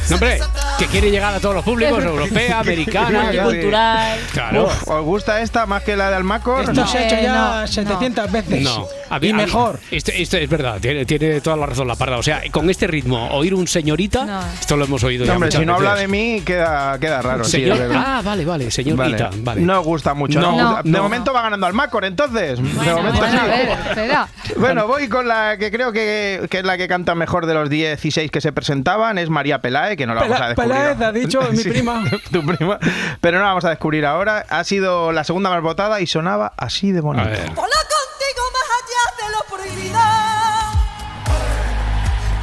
No, 0.09 0.15
hombre, 0.15 0.39
que 0.79 0.85
quiere 0.87 1.11
llegar 1.11 1.33
a 1.33 1.39
todos 1.39 1.55
los 1.55 1.63
públicos, 1.63 2.03
europea, 2.03 2.59
americana. 2.59 3.31
Sí, 3.31 3.37
Multicultural. 3.39 4.19
Claro. 4.33 4.65
Uf, 4.65 4.87
¿Os 4.89 5.03
gusta 5.03 5.41
esta 5.41 5.65
más 5.65 5.83
que 5.83 5.95
la 5.95 6.09
de 6.09 6.15
Almacor? 6.15 6.61
Esto 6.61 6.73
No. 6.73 6.87
se 6.87 6.97
ha 6.99 7.05
hecho 7.05 7.15
ya 7.21 7.61
no, 7.61 7.67
700 7.67 8.31
veces. 8.31 8.61
No, 8.61 8.87
a 9.09 9.19
mí- 9.19 9.27
y 9.29 9.33
mejor. 9.33 9.79
Este, 9.91 10.21
este 10.21 10.43
es 10.43 10.49
verdad, 10.49 10.77
tiene, 10.79 11.05
tiene 11.05 11.41
toda 11.41 11.55
la 11.57 11.65
razón 11.65 11.87
la 11.87 11.95
parda. 11.95 12.17
O 12.17 12.23
sea, 12.23 12.41
con 12.51 12.69
este 12.69 12.87
ritmo, 12.87 13.29
oír 13.31 13.53
un 13.53 13.67
señorita, 13.67 14.25
No. 14.25 14.39
esto 14.59 14.77
lo 14.77 14.85
hemos 14.85 15.03
oído 15.03 15.23
No, 15.25 15.27
ya 15.27 15.33
hombre, 15.35 15.47
muchas 15.47 15.59
si 15.61 15.65
no 15.65 15.73
veces. 15.73 15.87
habla 15.89 16.01
de 16.01 16.07
mí, 16.07 16.41
queda, 16.45 16.97
queda 16.99 17.21
raro. 17.21 17.43
sí, 17.43 17.57
Señor- 17.63 17.91
ah, 17.95 18.21
vale, 18.23 18.45
vale, 18.45 18.71
señorita. 18.71 19.25
Vale. 19.29 19.41
Vale. 19.41 19.61
No 19.61 19.83
gusta 19.83 20.13
mucho. 20.13 20.39
No, 20.39 20.51
¿no? 20.51 20.69
no, 20.77 20.83
de 20.83 20.89
no. 20.91 21.03
momento 21.03 21.33
va 21.33 21.41
ganando 21.43 21.65
Almacor, 21.67 22.05
entonces. 22.05 22.57
de 22.61 22.63
Bueno, 22.73 22.97
momento 22.97 23.19
bueno, 23.19 23.33
sí. 23.33 23.37
a 23.39 23.45
ver. 23.45 24.57
Bueno, 24.57 24.87
voy 24.87 25.07
con 25.09 25.27
la 25.27 25.57
que 25.57 25.71
creo 25.71 25.91
que, 25.91 26.45
que 26.49 26.59
es 26.59 26.65
la 26.65 26.77
que 26.77 26.87
canta 26.87 27.15
mejor 27.15 27.45
de 27.45 27.53
los 27.53 27.69
16 27.69 28.29
que 28.31 28.41
se 28.41 28.51
presentaban, 28.65 29.19
es 29.19 29.29
María 29.29 29.59
Pelae, 29.59 29.95
que 29.95 30.07
no 30.07 30.15
la 30.15 30.21
vamos 30.21 30.37
a 30.37 30.39
Pela- 30.39 30.47
descubrir. 30.49 30.71
Peláez, 30.97 31.01
ha 31.01 31.11
dicho 31.11 31.41
mi 31.51 31.57
Sí, 31.63 31.69
prima. 31.69 32.03
tu 32.31 32.43
prima. 32.43 32.79
Pero 33.21 33.37
no 33.37 33.43
la 33.43 33.49
vamos 33.49 33.65
a 33.65 33.69
descubrir 33.69 34.05
ahora. 34.07 34.43
Ha 34.49 34.63
sido 34.63 35.11
la 35.11 35.23
segunda 35.23 35.51
más 35.51 35.61
votada 35.61 36.01
y 36.01 36.07
sonaba 36.07 36.53
así 36.57 36.91
de 36.91 37.01
bonito. 37.01 37.27
Hola 37.29 37.37
contigo 37.45 38.43
más 38.55 38.67
allá 38.79 39.03
de 39.21 39.31
lo 39.33 39.55
prohibido. 39.55 39.99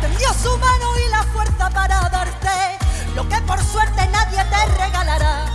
Tendió 0.00 0.29
su 0.35 0.57
mano 0.59 0.87
y 1.05 1.11
la 1.11 1.23
para 1.75 2.09
darte 2.11 2.79
lo 3.17 3.29
que 3.29 3.37
por 3.43 3.59
suerte 3.64 4.07
nadie 4.12 4.45
te 4.45 4.83
regalará. 4.85 5.47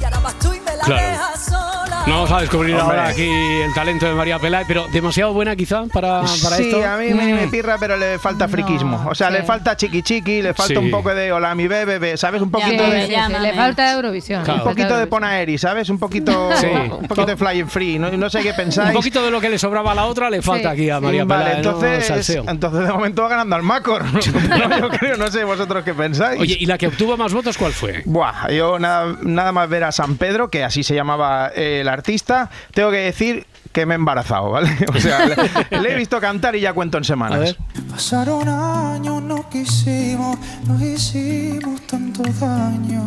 Y 0.00 0.04
ahora 0.04 0.18
vas 0.20 0.34
tú 0.40 0.52
y 0.54 0.60
me 0.60 0.74
la 0.76 0.84
Claro. 0.84 1.06
dejas 1.08 1.44
sola. 1.44 1.69
No 2.10 2.16
vamos 2.24 2.32
a 2.32 2.40
descubrir 2.40 2.74
Hombre. 2.74 2.98
ahora 2.98 3.08
aquí 3.10 3.22
el 3.22 3.72
talento 3.72 4.04
de 4.04 4.14
María 4.14 4.36
Peláez, 4.40 4.64
pero 4.66 4.88
demasiado 4.88 5.32
buena 5.32 5.54
quizá 5.54 5.84
para, 5.86 6.22
para 6.42 6.56
sí, 6.56 6.64
esto. 6.64 6.84
a 6.84 6.96
mí 6.96 7.14
me, 7.14 7.32
Mm. 7.32 7.36
me 7.36 7.46
pirra, 7.46 7.76
pero 7.78 7.96
le 7.96 8.18
falta 8.18 8.48
friquismo. 8.48 9.06
O 9.08 9.14
sea, 9.14 9.28
sí. 9.28 9.34
le 9.34 9.44
falta 9.44 9.76
chiqui 9.76 10.02
chiqui, 10.02 10.42
le 10.42 10.52
falta 10.52 10.74
Sí. 10.74 10.76
un 10.86 10.90
poco 10.90 11.14
de 11.14 11.30
hola 11.30 11.54
mi 11.54 11.68
bebé, 11.68 11.84
bebé, 11.84 12.16
¿sabes? 12.16 12.42
Un 12.42 12.50
poquito 12.50 12.84
Sí, 12.84 12.90
de... 12.90 13.06
sí, 13.06 13.14
sí, 13.14 13.32
le 13.42 13.52
falta 13.54 13.92
Eurovisión. 13.92 14.42
Claro. 14.42 14.64
Un 14.64 14.68
poquito 14.70 14.98
de 14.98 15.06
Ponaeri, 15.06 15.56
¿sabes? 15.56 15.88
Un 15.88 16.00
poquito, 16.00 16.50
Sí. 16.56 16.66
un 16.66 17.06
poquito 17.06 17.26
de 17.26 17.36
Flying 17.36 17.68
Free. 17.68 17.98
No, 18.00 18.10
no 18.10 18.28
sé 18.28 18.40
qué 18.42 18.54
pensáis. 18.54 18.88
Un 18.88 18.94
poquito 18.96 19.22
de 19.24 19.30
lo 19.30 19.40
que 19.40 19.48
le 19.48 19.58
sobraba 19.60 19.92
a 19.92 19.94
la 19.94 20.06
otra 20.06 20.30
le 20.30 20.42
falta 20.42 20.70
Sí. 20.70 20.74
aquí 20.82 20.90
a 20.90 20.98
María 21.00 21.24
vale, 21.24 21.50
¿no? 21.52 21.56
entonces, 21.58 22.30
entonces 22.44 22.86
de 22.88 22.92
momento 22.92 23.22
va 23.22 23.28
ganando 23.28 23.54
al 23.54 23.62
Macor. 23.62 24.02
No, 24.50 24.78
yo 24.78 24.88
creo, 24.90 25.16
no 25.16 25.30
sé 25.30 25.44
vosotros 25.44 25.84
qué 25.84 25.94
pensáis. 25.94 26.40
Oye, 26.40 26.56
¿y 26.58 26.66
la 26.66 26.76
que 26.76 26.88
obtuvo 26.88 27.16
más 27.16 27.32
votos 27.32 27.56
cuál 27.56 27.72
fue? 27.72 28.02
Buah, 28.04 28.50
yo 28.50 28.80
nada, 28.80 29.14
nada 29.22 29.52
más 29.52 29.68
ver 29.68 29.84
a 29.84 29.92
San 29.92 30.16
Pedro, 30.16 30.50
que 30.50 30.64
así 30.64 30.82
se 30.82 30.94
llamaba 30.94 31.52
eh, 31.54 31.78
el 31.82 31.88
artista, 32.00 32.50
tengo 32.74 32.90
que 32.90 32.96
decir 32.98 33.46
que 33.72 33.86
me 33.86 33.94
he 33.94 33.96
embarazado, 33.96 34.50
¿vale? 34.50 34.70
O 34.94 34.98
sea, 35.00 35.26
le, 35.26 35.80
le 35.80 35.92
he 35.92 35.96
visto 35.96 36.18
cantar 36.20 36.56
y 36.56 36.60
ya 36.60 36.72
cuento 36.72 36.98
en 36.98 37.04
semanas. 37.04 37.56
Pasaron 37.90 38.48
años, 38.48 39.22
no 39.22 39.48
quisimos, 39.48 40.36
nos 40.66 40.80
hicimos 40.82 41.80
tanto 41.86 42.22
daño 42.40 43.02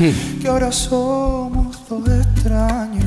Hmm. 0.00 0.38
que 0.40 0.46
ahora 0.46 0.70
somos 0.70 1.76
dos 1.88 2.08
extraños. 2.08 3.04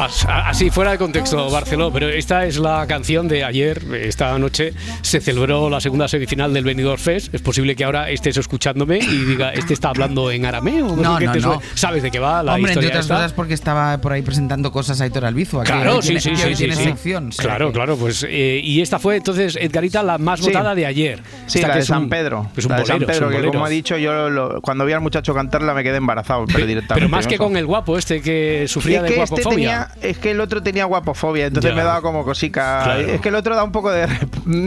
As- 0.00 0.26
Así 0.28 0.70
fuera 0.70 0.92
de 0.92 0.98
contexto, 0.98 1.50
Barceló, 1.50 1.92
pero 1.92 2.08
esta 2.08 2.46
es 2.46 2.58
la 2.58 2.86
canción 2.86 3.28
de 3.28 3.44
ayer, 3.44 3.80
esta 4.02 4.36
noche 4.38 4.72
se 5.02 5.20
celebró 5.20 5.70
la 5.70 5.80
segunda 5.80 6.08
semifinal 6.08 6.52
del 6.52 6.64
Benidorm 6.64 7.00
Fest. 7.00 7.32
Es 7.34 7.42
posible 7.42 7.76
que 7.76 7.84
ahora 7.84 8.10
estés 8.10 8.36
escuchándome 8.36 8.98
y 8.98 9.24
diga, 9.24 9.52
¿este 9.52 9.74
está 9.74 9.90
hablando 9.90 10.30
en 10.30 10.46
arameo? 10.46 10.96
No, 10.96 11.18
¿Qué 11.18 11.26
no, 11.26 11.34
no. 11.36 11.62
¿Sabes 11.74 12.02
de 12.02 12.10
qué 12.10 12.18
va 12.18 12.42
la 12.42 12.54
Hombre, 12.54 12.72
entre 12.72 12.86
historia 12.86 12.88
otras 12.88 13.04
esta? 13.04 13.14
cosas 13.16 13.32
porque 13.32 13.54
estaba 13.54 13.98
por 14.00 14.12
ahí 14.12 14.22
presentando 14.22 14.72
cosas 14.72 15.00
a 15.00 15.04
Aitor 15.04 15.24
Albizua. 15.24 15.62
que 15.64 15.72
Claro, 15.72 16.02
sí, 16.02 16.08
tiene- 16.08 16.20
sí, 16.20 16.30
sí, 16.36 16.54
tiene 16.54 16.76
sí. 16.76 16.82
sección. 16.84 17.30
Claro, 17.36 17.68
que- 17.68 17.72
claro, 17.74 17.96
pues 17.96 18.26
eh, 18.28 18.60
y 18.62 18.80
esta 18.80 18.98
fue 18.98 19.16
entonces 19.16 19.56
Edgarita 19.56 20.02
la 20.02 20.18
más 20.18 20.40
Sí. 20.40 20.46
votada 20.46 20.74
de 20.74 20.86
ayer. 20.86 21.22
Sí, 21.46 21.58
Esta 21.58 21.68
la 21.68 21.74
que 21.74 21.78
de 21.80 21.82
un- 21.84 21.86
San 21.86 22.08
Pedro. 22.08 22.50
Es 22.56 22.64
un 22.64 22.70
la 22.72 22.78
de 22.80 22.84
San 22.86 22.96
bolero, 22.98 23.12
es 23.12 23.18
Pedro, 23.18 23.30
que 23.42 23.46
como 23.48 23.64
ha 23.64 23.68
dicho, 23.68 23.96
yo 23.96 24.28
lo- 24.30 24.60
cuando 24.60 24.84
vi 24.84 24.92
al 24.92 25.00
muchacho 25.00 25.34
cantarla 25.34 25.74
me 25.74 25.82
quedé 25.82 25.96
embarazado, 25.98 26.44
pero 26.46 26.66
directamente. 26.66 26.94
Pero 26.94 27.08
más 27.08 27.26
que 27.26 27.38
con 27.38 27.56
el 27.56 27.66
guapo 27.66 27.96
este 27.98 28.20
que 28.20 28.66
sufría 28.68 29.02
de 29.02 29.14
guapofobia. 29.14 29.67
Tenía, 29.68 29.88
es 30.10 30.18
que 30.18 30.30
el 30.32 30.40
otro 30.40 30.62
tenía 30.62 30.84
guapofobia, 30.84 31.46
entonces 31.46 31.70
Ya. 31.72 31.76
me 31.76 31.82
daba 31.82 32.00
como 32.02 32.24
cosica. 32.24 32.80
Claro. 32.84 33.00
Es 33.00 33.20
que 33.20 33.28
el 33.28 33.34
otro 33.34 33.54
da 33.54 33.64
un 33.64 33.72
poco 33.72 33.90
de, 33.90 34.06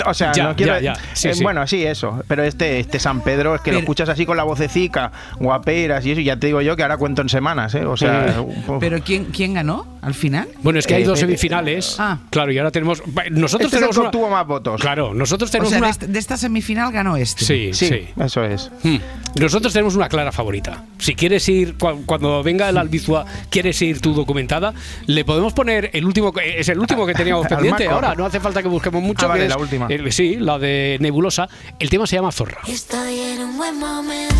o 0.05 0.13
sea, 0.13 0.31
Ya, 0.33 0.43
no 0.45 0.55
quiero, 0.55 0.79
ya, 0.79 0.93
ya. 0.93 1.01
Sí, 1.13 1.29
eh, 1.29 1.33
sí. 1.33 1.43
bueno, 1.43 1.65
sí, 1.67 1.85
eso. 1.85 2.23
Pero 2.27 2.43
este, 2.43 2.79
este 2.79 2.99
San 2.99 3.21
Pedro 3.21 3.55
es 3.55 3.61
que 3.61 3.71
lo 3.71 3.77
Pero- 3.77 3.79
escuchas 3.83 4.09
así 4.09 4.25
con 4.25 4.37
la 4.37 4.43
vocecica, 4.43 5.11
guaperas 5.39 6.05
y 6.05 6.11
eso. 6.11 6.21
Y 6.21 6.25
ya 6.25 6.37
te 6.37 6.47
digo 6.47 6.61
yo 6.61 6.75
que 6.75 6.83
ahora 6.83 6.97
cuento 6.97 7.21
en 7.21 7.29
semanas, 7.29 7.73
¿eh? 7.75 7.85
O 7.85 7.97
sea, 7.97 8.35
uf. 8.41 8.77
Pero 8.79 8.99
¿quién, 9.03 9.25
¿quién 9.25 9.53
ganó 9.53 9.85
al 10.01 10.13
final? 10.13 10.47
Bueno, 10.63 10.79
es 10.79 10.87
que 10.87 10.95
hay 10.95 11.03
Eh, 11.03 11.05
dos 11.07 11.19
eh, 11.19 11.21
semifinales. 11.21 11.95
ah. 11.99 12.19
Claro, 12.29 12.51
y 12.51 12.57
ahora 12.57 12.71
tenemos. 12.71 13.01
Nosotros 13.31 13.33
este 13.33 13.55
es 13.55 13.63
el 13.63 13.69
tenemos 13.71 13.95
que 13.95 13.99
una- 13.99 14.09
obtuvo 14.09 14.29
más 14.29 14.47
votos. 14.47 14.81
Claro, 14.81 15.13
nosotros 15.13 15.49
O 15.49 15.51
tenemos 15.51 15.69
sea, 15.69 15.77
una. 15.79 15.87
de, 15.87 15.91
este- 15.91 16.07
de 16.07 16.19
esta 16.19 16.37
semifinal 16.37 16.91
ganó 16.91 17.17
este. 17.17 17.45
Sí, 17.45 17.69
sí, 17.73 17.87
Sí, 17.87 18.07
eso 18.19 18.43
es. 18.43 18.71
Hmm. 18.83 18.97
Nosotros 19.39 19.73
tenemos 19.73 19.95
una 19.95 20.09
clara 20.09 20.31
favorita. 20.31 20.83
Si 20.97 21.15
quieres 21.15 21.47
ir, 21.49 21.77
cu- 21.77 22.03
cuando 22.05 22.43
venga 22.43 22.69
el 22.69 22.77
Albizua, 22.77 23.25
quieres 23.49 23.81
ir 23.81 23.99
tú 24.01 24.13
documentada, 24.13 24.73
le 25.07 25.25
podemos 25.25 25.53
poner 25.53 25.89
el 25.93 26.05
último, 26.05 26.31
que- 26.33 26.59
es 26.59 26.69
el 26.69 26.79
último 26.79 27.05
que 27.05 27.13
teníamos 27.13 27.47
pendiente 27.49 27.87
ahora, 27.87 28.15
no 28.15 28.25
hace 28.25 28.39
falta 28.39 28.61
que 28.61 28.67
busquemos 28.69 29.01
mucho. 29.01 29.25
Ah, 29.25 29.29
vale, 29.29 29.41
que 29.41 29.45
es 29.47 29.49
la 29.55 29.57
última. 29.61 29.87
el- 29.89 30.11
sí, 30.11 30.37
la 30.39 30.57
de 30.59 30.97
Nebulosa. 30.99 31.47
El 31.79 31.89
tema 31.89 32.05
se 32.07 32.15
llama 32.15 32.31
Zorra. 32.31 32.59
Estoy 32.67 33.19
en 33.19 33.41
un 33.41 33.57
buen 33.57 33.77
momento. 33.79 34.35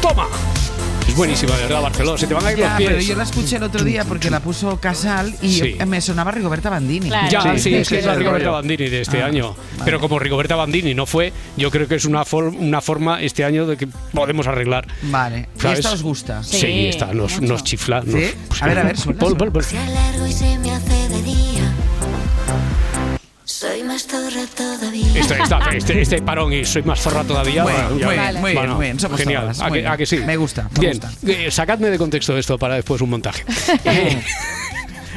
¡Toma! 0.00 0.26
Es 1.08 1.16
buenísima, 1.16 1.56
de 1.56 1.62
verdad, 1.62 1.80
Barcelona. 1.82 2.18
Se 2.18 2.26
te 2.26 2.34
van 2.34 2.46
a 2.46 2.52
ir 2.52 2.58
Ya, 2.58 2.68
los 2.68 2.76
pies. 2.76 2.90
pero 2.90 3.00
yo 3.02 3.16
la 3.16 3.22
escuché 3.22 3.56
el 3.56 3.62
otro 3.62 3.82
día 3.82 4.04
porque 4.04 4.28
la 4.30 4.40
puso 4.40 4.78
Casal 4.78 5.34
y 5.40 5.48
Sí. 5.54 5.76
me 5.86 6.02
sonaba 6.02 6.30
Rigoberta 6.32 6.68
Bandini. 6.68 7.08
Claro. 7.08 7.28
Ya, 7.30 7.42
sí, 7.54 7.60
Sí, 7.70 7.74
es 7.76 7.88
que 7.88 7.98
es 8.00 8.04
la 8.04 8.14
Rigoberta 8.14 8.44
rollo. 8.48 8.52
Bandini 8.58 8.88
de 8.90 9.00
este 9.00 9.22
Ah, 9.22 9.26
año. 9.26 9.54
vale. 9.78 9.82
Pero 9.86 10.00
como 10.00 10.18
Rigoberta 10.18 10.54
Bandini 10.54 10.94
no 10.94 11.06
fue, 11.06 11.32
yo 11.56 11.70
creo 11.70 11.88
que 11.88 11.94
es 11.94 12.04
una, 12.04 12.26
for- 12.26 12.48
una 12.48 12.82
forma 12.82 13.22
este 13.22 13.42
año 13.44 13.66
de 13.66 13.78
que 13.78 13.88
podemos 14.12 14.46
arreglar. 14.46 14.86
Vale. 15.04 15.48
¿Y 15.64 15.66
esta 15.68 15.92
os 15.92 16.02
gusta? 16.02 16.42
Sí, 16.44 16.58
Sí, 16.60 16.86
esta 16.88 17.06
nos, 17.14 17.40
nos 17.40 17.64
chifla. 17.64 18.02
¿Sí? 18.02 18.08
nos- 18.50 18.62
A 18.62 18.66
ver, 18.66 18.78
a 18.78 18.82
ver, 18.84 18.96
suelta, 18.98 19.20
Pon, 19.24 19.34
pon, 19.38 19.50
pon. 19.50 19.62
Se 19.68 19.78
alargo 19.78 20.26
y 20.26 20.32
se 20.32 20.58
me 20.58 20.70
hace 20.70 21.08
de 21.08 21.22
día. 21.22 21.72
Soy 23.44 23.82
más 23.82 24.06
zorra 24.06 24.42
todavía. 24.56 25.06
Este, 25.14 25.34
esta- 25.42 25.70
este, 25.74 26.00
este 26.02 26.22
parón 26.22 26.52
y 26.52 26.64
soy 26.64 26.82
más 26.82 27.00
zorra 27.00 27.24
todavía. 27.24 27.62
Bueno, 27.64 27.90
muy 27.90 27.98
bien, 27.98 28.08
muy 28.08 28.14
bien, 28.14 28.40
Bueno, 28.54 28.74
muy 28.76 28.86
bien. 28.86 29.00
Somos 29.00 29.18
genial. 29.20 29.42
zorras, 29.42 29.60
¿A 29.60 29.64
muy 29.68 29.72
que, 29.72 29.78
bien. 29.80 29.92
a 29.92 29.96
que 29.96 30.06
sí? 30.06 30.16
Me 30.18 30.36
gusta, 30.36 30.68
me 30.74 30.80
Bien, 30.80 30.92
gusta. 30.98 31.10
eh, 31.26 31.50
sacadme 31.50 31.90
de 31.90 31.98
contexto 31.98 32.36
esto 32.38 32.58
para 32.58 32.74
después 32.76 33.00
un 33.02 33.10
montaje. 33.10 33.44
Eh, 33.84 34.22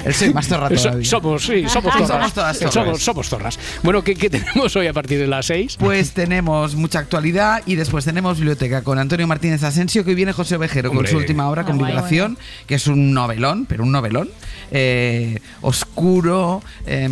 El 0.06 0.14
soy 0.14 0.34
más 0.34 0.48
zorra 0.48 0.70
so- 0.76 0.76
todavía. 0.90 1.10
somos, 1.10 1.46
sí, 1.46 1.66
somos 1.68 1.96
todas 2.34 2.58
zorras. 2.58 2.74
Somos, 2.74 3.04
somos 3.04 3.30
zorras. 3.30 3.60
Bueno, 3.84 4.04
¿qué, 4.04 4.16
qué 4.16 4.30
tenemos 4.30 4.76
hoy 4.76 4.88
a 4.88 4.94
partir 4.94 5.20
de 5.20 5.28
las 5.28 5.46
6? 5.46 5.78
Pues 5.80 6.12
tenemos 6.12 6.76
mucha 6.76 7.00
actualidad 7.00 7.62
y 7.66 7.76
después 7.76 8.06
tenemos 8.06 8.38
biblioteca 8.38 8.84
con 8.84 8.98
Antonio 9.00 9.28
Martínez 9.28 9.64
Asensio, 9.64 10.04
que 10.04 10.12
hoy 10.12 10.16
viene 10.16 10.34
José 10.34 10.56
Ovejero 10.56 10.90
Hombre. 10.90 11.06
con 11.06 11.12
su 11.12 11.18
última 11.18 11.50
obra, 11.50 11.64
con 11.66 11.76
Ah, 11.76 11.80
guay. 11.80 11.92
Vibración, 11.94 12.38
que 12.68 12.76
es 12.76 12.88
un 12.88 13.14
novelón, 13.14 13.66
pero 13.68 13.84
un 13.84 13.92
novelón, 13.92 14.30
eh, 14.72 15.40
oscuro, 15.62 16.62
eh, 16.86 17.08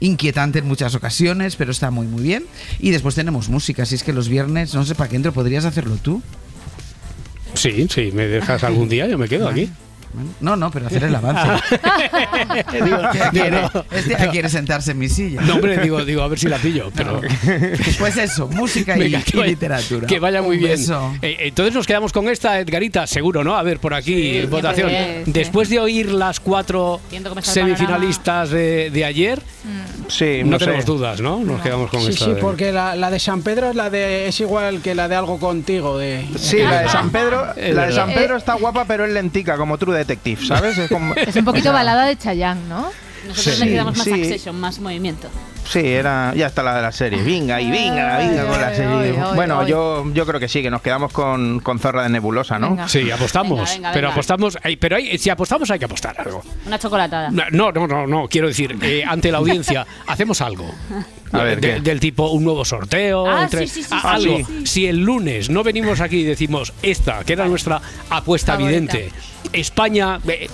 inquietante 0.00 0.58
en 0.60 0.66
muchas 0.68 0.94
ocasiones, 0.94 1.56
pero 1.56 1.70
está 1.70 1.90
muy, 1.90 2.06
muy 2.06 2.22
bien. 2.22 2.44
Y 2.80 2.90
después 2.90 3.14
tenemos 3.14 3.48
música, 3.48 3.84
así 3.84 3.94
es 3.94 4.02
que 4.02 4.12
los 4.12 4.28
viernes, 4.28 4.74
no 4.74 4.84
sé 4.84 4.94
para 4.94 5.08
qué 5.10 5.16
entro, 5.16 5.32
podrías 5.32 5.64
hacerlo 5.64 5.96
tú. 6.02 6.22
Sí, 7.54 7.86
sí, 7.88 8.10
me 8.12 8.26
dejas 8.26 8.64
algún 8.64 8.88
día, 8.88 9.06
yo 9.06 9.16
me 9.18 9.28
quedo 9.28 9.48
aquí. 9.48 9.70
No, 10.40 10.56
no, 10.56 10.70
pero 10.70 10.86
hacer 10.86 11.04
el 11.04 11.14
avance. 11.14 11.48
Digo, 12.72 12.96
Que 13.10 13.18
digo, 13.18 13.30
quiere, 13.30 13.50
no. 13.62 13.70
este 13.90 14.10
ya 14.10 14.30
quiere 14.30 14.48
sentarse 14.48 14.92
en 14.92 14.98
mi 14.98 15.08
silla. 15.08 15.40
No, 15.42 15.54
hombre, 15.54 15.78
digo, 15.78 16.04
digo, 16.04 16.22
a 16.22 16.28
ver 16.28 16.38
si 16.38 16.48
la 16.48 16.58
pillo. 16.58 16.90
Pero... 16.94 17.20
Pues 17.98 18.16
eso, 18.16 18.48
música 18.48 18.96
y, 18.96 19.00
Venga, 19.00 19.22
y 19.26 19.36
vaya- 19.36 19.46
literatura. 19.50 20.06
Que 20.06 20.18
vaya 20.18 20.42
muy 20.42 20.56
Un 20.56 20.62
bien. 20.62 20.72
beso. 20.78 21.12
Eh, 21.22 21.36
entonces 21.40 21.74
nos 21.74 21.86
quedamos 21.86 22.12
con 22.12 22.28
esta, 22.28 22.58
Edgarita, 22.60 23.06
seguro, 23.06 23.42
¿no? 23.44 23.56
A 23.56 23.62
ver, 23.62 23.78
por 23.78 23.94
aquí, 23.94 24.40
Sí, 24.42 24.46
votación. 24.46 24.90
sí, 24.90 24.96
sí. 25.24 25.32
Después 25.32 25.68
de 25.68 25.78
oír 25.80 26.10
las 26.12 26.40
cuatro 26.40 27.00
semifinalistas 27.42 28.50
de, 28.50 28.90
de 28.90 29.04
ayer, 29.04 29.40
Sí, 30.08 30.42
no, 30.44 30.50
no, 30.52 30.58
sé. 30.58 30.66
tenemos 30.66 30.84
dudas, 30.84 31.20
¿no? 31.20 31.38
Nos 31.40 31.62
quedamos 31.62 31.88
con 31.90 32.00
Sí, 32.02 32.08
esta. 32.10 32.24
sí, 32.26 32.30
de- 32.34 32.40
porque 32.40 32.72
la, 32.72 32.94
la 32.94 33.10
de 33.10 33.18
San 33.18 33.42
Pedro 33.42 33.70
es 33.70 33.76
la 33.76 33.88
de 33.88 34.28
es 34.28 34.38
igual 34.40 34.82
que 34.82 34.94
la 34.94 35.08
de 35.08 35.14
algo 35.16 35.38
contigo 35.38 35.96
de 35.98 36.26
Sí, 36.36 36.58
la 36.58 36.82
de 36.82 36.88
San 36.90 37.10
Pedro, 37.10 37.46
la 37.56 37.86
de 37.86 37.92
San. 37.92 38.12
Pedro 38.12 38.36
está 38.36 38.54
guapa, 38.54 38.84
pero 38.86 39.04
es 39.06 39.12
lentica, 39.12 39.56
como 39.56 39.78
True 39.78 39.96
Detective, 40.06 40.46
¿sabes? 40.46 40.78
Es 40.78 40.90
como- 40.90 41.14
Es 41.14 41.34
un 41.36 41.44
poquito 41.44 41.72
balada 41.72 42.06
de 42.06 42.16
Chayanne, 42.16 42.60
¿no? 42.68 42.90
Nosotros 43.26 43.54
Sí, 43.56 43.64
le 43.64 43.70
quedamos 43.72 43.96
más 43.96 44.04
sí. 44.04 44.12
accession, 44.12 44.60
más 44.60 44.78
movimiento. 44.78 45.28
Sí, 45.68 45.78
era 45.80 46.34
ya 46.36 46.46
está 46.48 46.62
la 46.62 46.76
de 46.76 46.82
la 46.82 46.92
serie. 46.92 47.22
Venga 47.22 47.58
y 47.60 47.70
venga, 47.70 48.18
venga 48.18 48.46
con 48.46 48.60
la 48.60 48.74
serie. 48.74 48.90
ay, 49.14 49.16
ay, 49.18 49.34
bueno, 49.34 49.66
yo 49.66 50.04
yo 50.12 50.26
creo 50.26 50.38
que 50.38 50.46
sí, 50.48 50.60
que 50.62 50.70
nos 50.70 50.82
quedamos 50.82 51.10
con, 51.10 51.60
con 51.60 51.78
Zorra 51.78 52.02
de 52.02 52.10
Nebulosa, 52.10 52.58
¿no? 52.58 52.70
Venga. 52.70 52.88
Sí, 52.88 53.10
apostamos. 53.10 53.60
Venga, 53.60 53.72
venga, 53.72 53.92
pero 53.92 54.08
apostamos. 54.10 54.58
pero 54.78 54.96
hay- 54.96 55.16
si 55.16 55.30
apostamos 55.30 55.70
hay 55.70 55.78
que 55.78 55.86
apostar 55.86 56.20
algo. 56.20 56.42
Una 56.66 56.78
chocolatada. 56.78 57.30
No, 57.30 57.72
no, 57.72 57.86
no, 57.86 58.06
no. 58.06 58.28
Quiero 58.28 58.48
decir, 58.48 58.76
eh, 58.82 59.02
ante 59.06 59.32
la 59.32 59.38
audiencia, 59.38 59.86
hacemos 60.06 60.40
algo. 60.42 60.70
A 61.32 61.42
ver, 61.42 61.60
De- 61.60 61.74
¿qué? 61.76 61.80
del 61.80 61.98
tipo 61.98 62.28
un 62.28 62.44
nuevo 62.44 62.64
sorteo, 62.64 63.26
Ah, 63.26 63.44
entre- 63.44 63.66
sí, 63.66 63.82
sí, 63.82 63.88
sí, 63.88 63.96
algo. 64.02 64.36
sí, 64.38 64.44
sí. 64.44 64.66
Si 64.66 64.86
el 64.86 64.98
lunes 64.98 65.48
no 65.48 65.62
venimos 65.64 66.00
aquí 66.00 66.18
y 66.18 66.24
decimos 66.24 66.72
esta, 66.82 67.24
que 67.24 67.32
era 67.32 67.46
nuestra 67.46 67.80
apuesta 68.10 68.52
Favorita. 68.52 68.76
evidente, 68.76 69.10
España, 69.52 70.20
eh, 70.28 70.48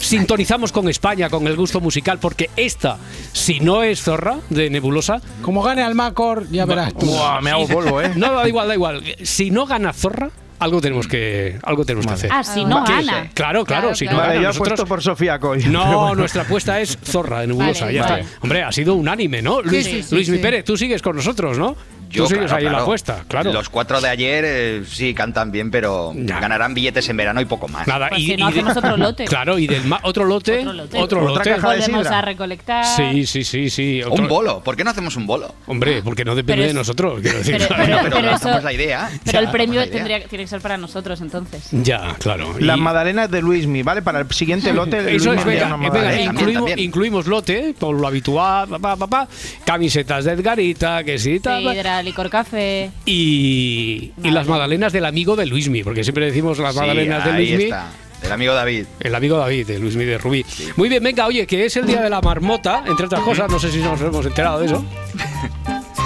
sintonizamos 0.00 0.72
con 0.72 0.88
España, 0.88 1.28
con 1.30 1.46
el 1.46 1.56
gusto 1.56 1.80
musical, 1.80 2.18
porque 2.18 2.50
esta, 2.56 2.98
si 3.32 3.60
no 3.60 3.82
es 3.82 4.02
Zorra 4.02 4.38
de 4.50 4.68
Nebulosa, 4.70 5.20
como 5.42 5.62
gane 5.62 5.82
al 5.82 5.94
Macor 5.94 6.48
ya 6.50 6.64
verás 6.66 6.94
tú. 6.94 7.10
Me 7.42 7.50
hago 7.50 7.68
polvo, 7.68 8.00
¿eh? 8.02 8.12
no 8.16 8.32
da 8.34 8.48
igual, 8.48 8.68
da 8.68 8.74
igual. 8.74 9.02
Si 9.22 9.50
no 9.50 9.66
gana 9.66 9.92
Zorra, 9.92 10.30
algo 10.58 10.80
tenemos 10.80 11.06
que, 11.06 11.58
algo 11.62 11.84
tenemos 11.84 12.06
que 12.06 12.12
hacer. 12.12 12.30
Ah, 12.32 12.42
si 12.44 12.64
no 12.64 12.84
¿Qué? 12.84 12.92
gana. 12.92 13.30
Claro, 13.32 13.64
claro, 13.64 13.64
Claro, 13.64 13.94
si 13.94 14.04
claro. 14.06 14.16
no 14.18 14.22
Vale, 14.22 14.34
gana 14.34 14.42
yo 14.42 14.48
nosotros. 14.48 14.72
apuesto 14.72 14.86
por 14.86 15.02
Sofía 15.02 15.38
Coy. 15.38 15.64
No, 15.64 16.00
bueno. 16.00 16.14
nuestra 16.16 16.42
apuesta 16.42 16.80
es 16.80 16.98
Zorra 17.02 17.40
de 17.40 17.46
Nebulosa. 17.46 17.86
Vale, 17.86 17.96
ya 17.96 18.02
vale. 18.02 18.22
está. 18.22 18.38
Hombre, 18.42 18.62
ha 18.62 18.72
sido 18.72 18.94
unánime, 18.94 19.40
¿no? 19.42 19.62
Luis, 19.62 19.84
sí, 19.86 20.02
sí, 20.02 20.14
Luis 20.14 20.28
Mi 20.28 20.36
sí. 20.36 20.42
Pérez, 20.42 20.64
tú 20.64 20.76
sigues 20.76 21.00
con 21.02 21.16
nosotros, 21.16 21.56
¿no? 21.56 21.76
Yo, 22.10 22.24
tú 22.24 22.28
sigues 22.30 22.44
claro, 22.46 22.56
ahí 22.58 22.60
en 22.60 22.64
la 22.66 22.70
claro. 22.78 22.82
apuesta, 22.84 23.24
claro. 23.28 23.52
Los 23.52 23.68
cuatro 23.68 24.00
de 24.00 24.08
ayer 24.08 24.44
eh, 24.46 24.82
sí 24.86 25.14
cantan 25.14 25.50
bien, 25.52 25.70
pero 25.70 26.12
Ya. 26.14 26.40
ganarán 26.40 26.74
billetes 26.74 27.08
en 27.08 27.16
verano 27.16 27.40
y 27.40 27.44
poco 27.44 27.68
más. 27.68 27.86
Nada, 27.86 28.08
Pues 28.08 28.20
y, 28.20 28.26
si 28.26 28.36
no, 28.36 28.50
y 28.50 28.52
de- 28.52 28.60
hacemos 28.60 28.76
otro 28.76 28.96
lote. 28.96 29.24
Claro, 29.30 29.58
y 29.58 29.66
del 29.66 29.84
ma- 29.84 30.00
otro 30.02 30.24
lote, 30.24 30.58
Otro 30.60 30.72
lote. 30.72 30.98
otro 30.98 31.20
Otra 31.22 31.34
lote. 31.34 31.50
caja 31.50 31.70
de 31.72 31.80
Volvemos 31.80 32.06
a 32.08 32.22
recolectar. 32.22 32.84
Sí, 32.84 33.26
sí, 33.26 33.44
sí, 33.44 33.70
sí. 33.70 34.02
otro- 34.02 34.22
Un 34.22 34.28
bolo, 34.28 34.60
¿por 34.62 34.76
qué 34.76 34.84
no 34.84 34.90
hacemos 34.90 35.16
un 35.16 35.26
bolo? 35.26 35.54
Hombre, 35.66 36.02
porque 36.02 36.24
no 36.24 36.34
depende 36.34 36.52
Pero 36.54 36.62
de 36.64 36.68
es- 36.70 36.74
nosotros, 36.74 37.20
quiero 37.22 37.38
decir. 37.38 37.54
Pero, 37.58 37.68
claro. 37.68 37.84
pero- 37.86 37.98
pero 38.02 38.16
pero 38.16 38.26
lanzamos 38.30 38.56
eso- 38.58 38.64
la 38.64 38.72
idea. 38.72 39.10
Pero 39.24 39.32
Ya, 39.32 39.38
el 39.40 39.50
premio 39.50 39.88
tendría, 39.88 40.24
tiene 40.24 40.44
que 40.44 40.48
ser 40.48 40.60
para 40.60 40.76
nosotros 40.76 41.20
entonces. 41.20 41.68
Ya, 41.70 42.14
claro. 42.18 42.54
Las 42.58 42.76
Y- 42.76 42.80
magdalenas 42.80 43.30
de 43.30 43.40
Luismi, 43.42 43.82
¿vale? 43.82 44.02
Para 44.02 44.20
el 44.20 44.30
siguiente 44.32 44.72
lote. 44.72 45.14
Eso 45.14 45.32
es, 45.32 45.44
venga, 45.44 45.76
venga, 45.76 46.74
incluimos, 46.76 47.26
lote, 47.26 47.74
por 47.78 47.94
lo 47.98 48.06
habitual, 48.06 48.68
pa, 48.80 48.96
pa, 48.96 49.06
pa, 49.06 49.28
camisetas 49.64 50.24
de 50.24 50.32
Edgarita, 50.32 51.04
que 51.04 51.18
sí, 51.18 51.40
tal, 51.40 51.64
Licor 52.02 52.30
café. 52.30 52.90
Y, 53.06 54.12
y 54.22 54.30
las 54.30 54.46
magdalenas 54.46 54.92
del 54.92 55.04
amigo 55.04 55.36
de 55.36 55.46
Luismi, 55.46 55.82
porque 55.82 56.02
siempre 56.04 56.26
decimos 56.26 56.58
las 56.58 56.74
Sí, 56.74 56.80
magdalenas 56.80 57.24
de 57.24 57.30
ahí 57.30 57.46
Luismi. 57.48 57.64
está. 57.64 57.88
El 58.22 58.32
amigo 58.32 58.52
David. 58.54 58.84
El 59.00 59.14
amigo 59.14 59.38
David, 59.38 59.66
de 59.66 59.78
Luismi 59.78 60.04
de 60.04 60.18
Rubí. 60.18 60.44
Muy 60.76 60.88
bien, 60.90 61.02
venga, 61.02 61.26
oye, 61.26 61.46
que 61.46 61.64
es 61.64 61.76
el 61.76 61.86
día 61.86 62.02
de 62.02 62.10
la 62.10 62.20
marmota, 62.20 62.84
entre 62.86 63.06
otras 63.06 63.22
cosas, 63.22 63.50
no 63.50 63.58
sé 63.58 63.70
si 63.72 63.78
nos 63.78 64.00
hemos 64.00 64.24
enterado 64.26 64.60
de 64.60 64.66
eso. 64.66 64.84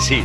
Sí. 0.01 0.23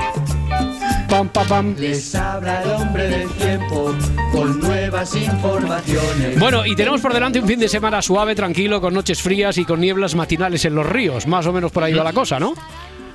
Pam, 1.10 1.30
pam, 1.30 1.48
pam. 1.48 1.76
Les 1.78 2.14
habla 2.16 2.62
el 2.64 2.70
hombre 2.72 3.08
del 3.08 3.30
tiempo 3.30 3.96
con 4.32 4.60
nuevas 4.60 5.16
informaciones. 5.16 6.38
Bueno, 6.40 6.66
y 6.66 6.76
tenemos 6.76 7.00
por 7.02 7.14
delante 7.14 7.40
un 7.40 7.48
fin 7.48 7.60
de 7.60 7.70
semana 7.70 8.02
suave, 8.02 8.36
tranquilo, 8.36 8.82
con 8.82 8.94
noches 8.94 9.22
frías 9.22 9.58
y 9.58 9.64
con 9.66 9.80
nieblas 9.80 10.16
matinales 10.16 10.66
en 10.66 10.76
los 10.76 10.86
ríos. 10.86 11.28
Más 11.28 11.46
o 11.48 11.54
menos 11.54 11.72
por 11.72 11.84
ahí 11.84 11.94
va 11.94 12.04
la 12.04 12.14
cosa, 12.14 12.40
¿no? 12.40 12.54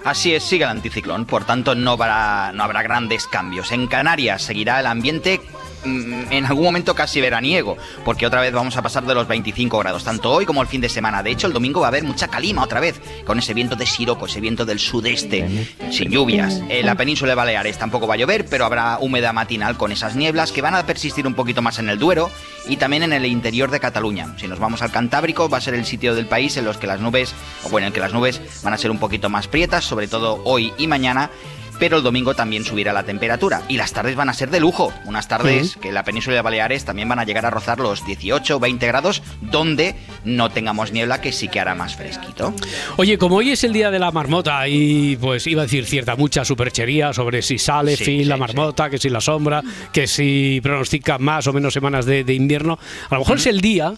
Así 0.05 0.35
es, 0.35 0.45
sigue 0.45 0.64
el 0.64 0.71
anticiclón, 0.71 1.25
por 1.25 1.45
tanto 1.45 1.75
no 1.75 1.93
habrá, 1.93 2.53
no 2.53 2.62
habrá 2.62 2.83
grandes 2.83 3.27
cambios. 3.27 3.73
En 3.73 3.87
Canarias 3.87 4.43
seguirá 4.43 4.81
el 4.81 4.87
ambiente 4.87 5.40
en 5.85 6.47
algún 6.47 6.64
momento 6.64 6.94
casi 6.94 7.20
veraniego, 7.20 7.77
porque 8.05 8.27
otra 8.27 8.40
vez 8.40 8.53
vamos 8.53 8.77
a 8.77 8.83
pasar 8.83 9.05
de 9.05 9.14
los 9.14 9.29
25 9.29 9.79
grados, 9.79 10.05
tanto 10.05 10.31
hoy 10.31 10.47
como 10.47 10.62
el 10.62 10.68
fin 10.68 10.81
de 10.81 10.88
semana. 10.88 11.23
De 11.23 11.31
hecho, 11.31 11.47
el 11.47 11.53
domingo 11.53 11.81
va 11.81 11.87
a 11.87 11.88
haber 11.88 12.05
mucha 12.05 12.29
calima 12.29 12.62
otra 12.62 12.81
vez, 12.81 13.01
con 13.25 13.38
ese 13.38 13.55
viento 13.55 13.77
de 13.77 13.87
Siroco, 13.87 14.27
ese 14.27 14.40
viento 14.40 14.64
del 14.64 14.79
sudeste, 14.79 15.68
sin 15.90 16.11
lluvias. 16.11 16.61
En 16.68 16.87
la 16.87 16.94
península 16.94 17.33
de 17.33 17.37
Baleares 17.37 17.79
tampoco 17.79 18.07
va 18.07 18.14
a 18.14 18.16
llover, 18.16 18.47
pero 18.47 18.64
habrá 18.64 18.99
humedad 19.01 19.33
matinal 19.33 19.77
con 19.77 19.92
esas 19.92 20.16
nieblas 20.16 20.53
que 20.53 20.62
van 20.62 20.75
a 20.75 20.87
persistir 20.87 21.27
un 21.27 21.35
poquito 21.35 21.62
más 21.62 21.79
en 21.79 21.88
el 21.88 21.99
Duero 21.99 22.31
y 22.66 22.77
también 22.77 23.03
en 23.03 23.12
el 23.12 23.27
interior 23.27 23.70
de 23.70 23.81
Cataluña. 23.81 24.35
Si 24.38 24.49
nos 24.49 24.59
vamos 24.59 24.83
al 24.83 24.90
Cantábrico, 24.90 25.49
va 25.49 25.59
a 25.59 25.61
ser 25.61 25.75
el 25.75 25.85
sitio 25.85 26.14
del 26.14 26.27
país 26.27 26.57
en 26.57 26.64
los 26.64 26.77
que 26.77 26.87
las 26.87 27.01
nubes, 27.01 27.35
o 27.64 27.68
bueno, 27.68 27.87
en 27.87 27.88
el 27.88 27.94
que 27.94 28.01
las 28.01 28.12
nubes 28.12 28.40
van 28.62 28.75
a 28.75 28.79
ser 28.79 28.90
un 28.90 28.99
poquito 28.99 29.29
más 29.29 29.49
prietas, 29.49 29.85
sobre 29.85 30.09
todo 30.09 30.40
hoy 30.44 30.73
y 30.79 30.87
mañana. 30.87 31.31
Pero 31.78 31.98
el 31.98 32.02
domingo 32.02 32.34
también 32.34 32.64
subirá 32.64 32.92
la 32.92 33.02
temperatura 33.02 33.62
y 33.68 33.76
las 33.76 33.92
tardes 33.92 34.16
van 34.16 34.28
a 34.28 34.34
ser 34.34 34.50
de 34.50 34.60
lujo. 34.60 34.92
Unas 35.04 35.28
tardes 35.28 35.76
que 35.76 35.88
en 35.88 35.94
la 35.94 36.04
península 36.04 36.37
de 36.37 36.42
Baleares 36.42 36.84
también 36.84 37.08
van 37.08 37.18
a 37.18 37.24
llegar 37.24 37.46
a 37.46 37.50
rozar 37.50 37.80
los 37.80 38.04
18 38.06 38.56
o 38.56 38.60
20 38.60 38.87
grados, 38.87 39.22
donde 39.40 39.94
no 40.24 40.50
tengamos 40.50 40.92
niebla, 40.92 41.20
que 41.20 41.32
sí 41.32 41.48
que 41.48 41.60
hará 41.60 41.74
más 41.74 41.96
fresquito. 41.96 42.54
Oye, 42.96 43.18
como 43.18 43.37
hoy 43.37 43.50
es 43.50 43.64
el 43.64 43.72
día 43.72 43.90
de 43.90 43.98
la 43.98 44.10
marmota 44.10 44.66
y 44.68 45.16
pues 45.16 45.46
iba 45.46 45.62
a 45.62 45.64
decir 45.64 45.84
cierta 45.87 46.16
mucha 46.16 46.44
superchería 46.44 47.12
sobre 47.12 47.42
si 47.42 47.58
sale 47.58 47.96
Sí, 47.96 48.04
fin 48.04 48.18
sí, 48.20 48.24
la 48.24 48.37
marmota, 48.37 48.88
que 48.90 48.98
si 48.98 49.08
la 49.08 49.20
sombra, 49.20 49.62
que 49.92 50.06
si 50.06 50.60
pronostica 50.62 51.18
más 51.18 51.46
o 51.46 51.52
menos 51.52 51.74
semanas 51.74 52.06
de, 52.06 52.24
de 52.24 52.34
invierno, 52.34 52.78
a 53.10 53.14
lo 53.14 53.20
mejor 53.20 53.38
es 53.38 53.46
el 53.46 53.60
día 53.60 53.94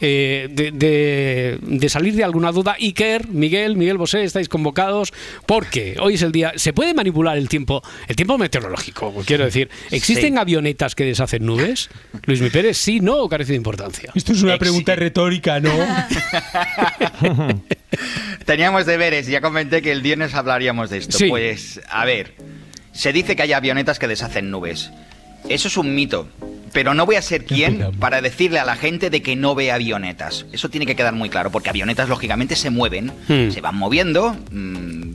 eh, 0.00 0.48
de, 0.50 0.70
de- 0.72 1.58
de 1.62 1.88
salir 1.88 2.14
de 2.14 2.24
alguna 2.24 2.52
duda. 2.52 2.76
Iker, 2.80 3.28
Miguel, 3.28 3.76
Miguel 3.76 3.96
Bosé, 3.98 4.24
estáis 4.24 4.48
convocados 4.48 5.12
porque 5.46 5.96
hoy 6.00 6.14
es 6.14 6.22
el 6.22 6.32
día. 6.32 6.52
¿Se 6.56 6.72
puede 6.72 6.94
manipular 6.94 7.36
el 7.38 7.48
tiempo, 7.48 7.82
el 8.08 8.16
tiempo 8.16 8.36
meteorológico? 8.38 9.12
Quiero 9.26 9.44
decir, 9.44 9.68
¿existen 9.90 10.34
Sí. 10.34 10.38
avionetas 10.38 10.94
que 10.94 11.04
deshacen 11.04 11.44
nubes? 11.46 11.88
Luis 12.24 12.40
Mi 12.40 12.50
Pérez, 12.50 12.76
sí, 12.76 13.00
no 13.00 13.16
o 13.18 13.28
carece 13.28 13.52
de 13.52 13.56
importancia. 13.56 14.10
Esto 14.14 14.32
es 14.32 14.42
una 14.42 14.58
pregunta 14.58 14.94
retórica, 14.96 15.60
¿no? 15.60 15.70
Teníamos 18.44 18.86
deberes, 18.86 19.26
ya 19.26 19.40
comenté 19.40 19.80
que 19.82 19.92
el 19.92 20.02
viernes 20.02 20.34
hablaríamos 20.34 20.90
de 20.90 20.98
esto. 20.98 21.16
Sí. 21.16 21.28
Pues, 21.28 21.80
a 21.88 22.04
ver, 22.04 22.34
se 22.92 23.12
dice 23.12 23.36
que 23.36 23.42
hay 23.42 23.52
avionetas 23.52 23.98
que 23.98 24.06
deshacen 24.08 24.50
nubes. 24.50 24.90
Eso 25.48 25.68
es 25.68 25.76
un 25.76 25.94
mito. 25.94 26.28
Pero 26.72 26.92
no 26.94 27.06
voy 27.06 27.14
a 27.16 27.22
ser 27.22 27.44
quien 27.44 27.92
para 28.00 28.20
decirle 28.20 28.58
a 28.58 28.64
la 28.64 28.74
gente 28.74 29.08
de 29.08 29.22
que 29.22 29.36
no 29.36 29.54
ve 29.54 29.70
avionetas. 29.70 30.44
Eso 30.52 30.68
tiene 30.70 30.86
que 30.86 30.96
quedar 30.96 31.12
muy 31.14 31.28
claro, 31.28 31.50
porque 31.52 31.70
avionetas 31.70 32.08
lógicamente 32.08 32.56
se 32.56 32.70
mueven, 32.70 33.12
Hmm. 33.28 33.50
se 33.52 33.60
van 33.60 33.76
moviendo 33.76 34.36
mm, 34.50 35.10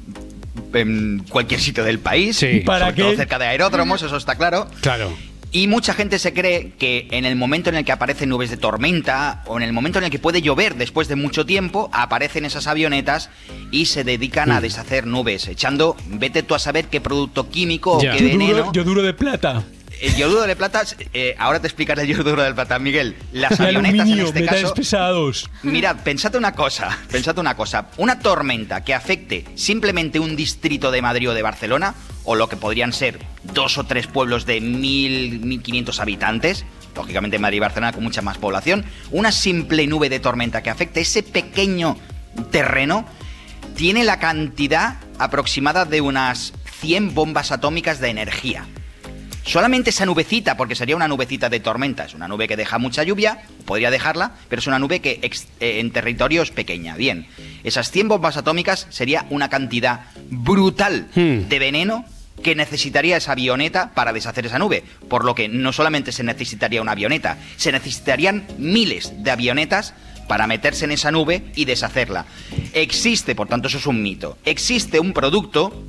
en 0.74 1.26
cualquier 1.30 1.60
sitio 1.60 1.84
del 1.84 2.00
país, 2.00 2.38
Sí. 2.38 2.62
¿Para 2.66 2.88
sobre 2.92 3.02
todo 3.04 3.16
cerca 3.16 3.40
de 3.40 3.48
aeródromos, 3.48 4.02
eso 4.04 4.16
está 4.16 4.36
claro. 4.36 4.68
Claro. 4.82 5.12
Y 5.52 5.66
mucha 5.68 5.96
gente 5.96 6.20
se 6.20 6.32
cree 6.32 6.74
que 6.78 7.08
en 7.10 7.26
el 7.26 7.36
momento 7.36 7.72
en 7.72 7.76
el 7.76 7.84
que 7.84 7.92
aparecen 7.92 8.30
nubes 8.30 8.52
de 8.52 8.58
tormenta 8.58 9.42
o 9.48 9.58
en 9.58 9.64
el 9.64 9.74
momento 9.74 9.98
en 9.98 10.06
el 10.06 10.12
que 10.12 10.20
puede 10.20 10.44
llover 10.44 10.76
después 10.76 11.08
de 11.08 11.16
mucho 11.16 11.44
tiempo, 11.46 11.90
aparecen 11.92 12.46
esas 12.46 12.68
avionetas 12.68 13.32
y 13.72 13.88
se 13.88 14.04
dedican 14.04 14.50
Mm. 14.50 14.52
a 14.52 14.62
deshacer 14.62 15.08
nubes, 15.08 15.48
echando, 15.48 15.98
vete 16.08 16.44
tú 16.44 16.54
a 16.54 16.60
saber 16.60 16.86
qué 16.86 17.02
producto 17.02 17.50
químico 17.50 17.94
o 17.94 18.00
qué 18.00 18.06
Yo 18.06 18.14
veneno. 18.14 18.46
duro, 18.58 18.72
yo 18.74 18.84
duro 18.84 19.02
de 19.02 19.14
plata. 19.16 19.64
El 20.02 20.16
yoduro 20.16 20.48
de 20.48 20.56
plata, 20.56 20.84
eh, 21.14 21.36
ahora 21.38 21.60
te 21.60 21.68
explicaré 21.68 22.04
el 22.04 22.08
yoduro 22.08 22.42
de 22.42 22.54
plata, 22.54 22.80
Miguel. 22.80 23.16
Las 23.34 23.60
avionetas 23.60 24.08
en 24.08 24.20
este 24.20 24.46
caso. 24.46 24.74
pesados. 24.74 25.50
Mirad, 25.64 25.98
pensad 26.04 26.36
una 26.36 26.54
cosa, 26.54 26.98
pensad 27.12 27.38
una 27.38 27.56
cosa. 27.56 27.90
Una 27.98 28.20
tormenta 28.20 28.84
que 28.84 28.94
afecte 28.94 29.46
simplemente 29.56 30.20
un 30.20 30.36
distrito 30.36 30.92
de 30.92 31.02
Madrid 31.02 31.30
o 31.30 31.34
de 31.34 31.42
Barcelona, 31.42 31.96
o 32.24 32.36
lo 32.36 32.48
que 32.48 32.56
podrían 32.56 32.94
ser 32.94 33.20
dos 33.44 33.78
o 33.78 33.86
tres 33.86 34.08
pueblos 34.08 34.46
de 34.46 34.62
mil, 34.62 35.40
mil 35.42 35.62
quinientos 35.62 36.00
habitantes, 36.00 36.66
lógicamente 36.96 37.40
Madrid 37.40 37.58
y 37.58 37.62
Barcelona 37.62 37.92
con 37.92 38.04
mucha 38.04 38.22
más 38.22 38.38
población, 38.38 38.86
una 39.12 39.32
simple 39.32 39.86
nube 39.88 40.10
de 40.10 40.20
tormenta 40.20 40.64
que 40.64 40.70
afecte 40.70 41.02
ese 41.02 41.24
pequeño 41.24 41.98
terreno, 42.52 43.06
tiene 43.76 44.04
la 44.04 44.20
cantidad 44.20 44.98
aproximada 45.18 45.86
de 45.86 46.02
unas 46.02 46.54
100 46.80 47.14
bombas 47.14 47.52
atómicas 47.52 48.00
de 48.00 48.10
energía. 48.10 48.66
Solamente 49.50 49.90
esa 49.90 50.06
nubecita, 50.06 50.56
porque 50.56 50.76
sería 50.76 50.96
una 50.96 51.08
nubecita 51.08 51.50
de 51.50 51.60
tormenta, 51.60 52.06
es 52.06 52.14
una 52.14 52.28
nube 52.28 52.48
que 52.48 52.56
deja 52.56 52.78
mucha 52.78 53.04
lluvia, 53.04 53.40
podría 53.66 53.90
dejarla, 53.90 54.34
pero 54.48 54.60
es 54.60 54.68
una 54.68 54.78
nube 54.78 55.00
que 55.00 55.18
ex- 55.24 55.48
eh, 55.60 55.80
en 55.80 55.90
territorio 55.90 56.44
es 56.44 56.52
pequeña. 56.52 56.96
Bien, 56.96 57.26
esas 57.64 57.90
100 57.90 58.10
bombas 58.10 58.38
atómicas 58.38 58.86
sería 58.92 59.26
una 59.32 59.50
cantidad 59.50 60.02
brutal 60.30 61.08
Hmm. 61.16 61.50
de 61.50 61.58
veneno 61.58 62.06
que 62.44 62.54
necesitaría 62.54 63.18
esa 63.18 63.32
avioneta 63.32 63.92
para 63.96 64.14
deshacer 64.14 64.46
esa 64.46 64.60
nube. 64.60 64.84
Por 65.10 65.26
lo 65.26 65.34
que 65.34 65.48
no 65.50 65.74
solamente 65.74 66.12
se 66.12 66.24
necesitaría 66.24 66.82
una 66.84 66.92
avioneta, 66.92 67.40
se 67.58 67.72
necesitarían 67.72 68.46
miles 68.60 69.12
de 69.24 69.32
avionetas 69.32 69.96
para 70.28 70.46
meterse 70.46 70.86
en 70.86 70.92
esa 70.92 71.10
nube 71.10 71.46
y 71.56 71.66
deshacerla. 71.66 72.28
Existe, 72.74 73.34
por 73.34 73.48
tanto 73.48 73.68
eso 73.68 73.80
es 73.80 73.88
un 73.88 74.04
mito, 74.04 74.38
existe 74.46 75.00
un 75.00 75.12
producto 75.12 75.84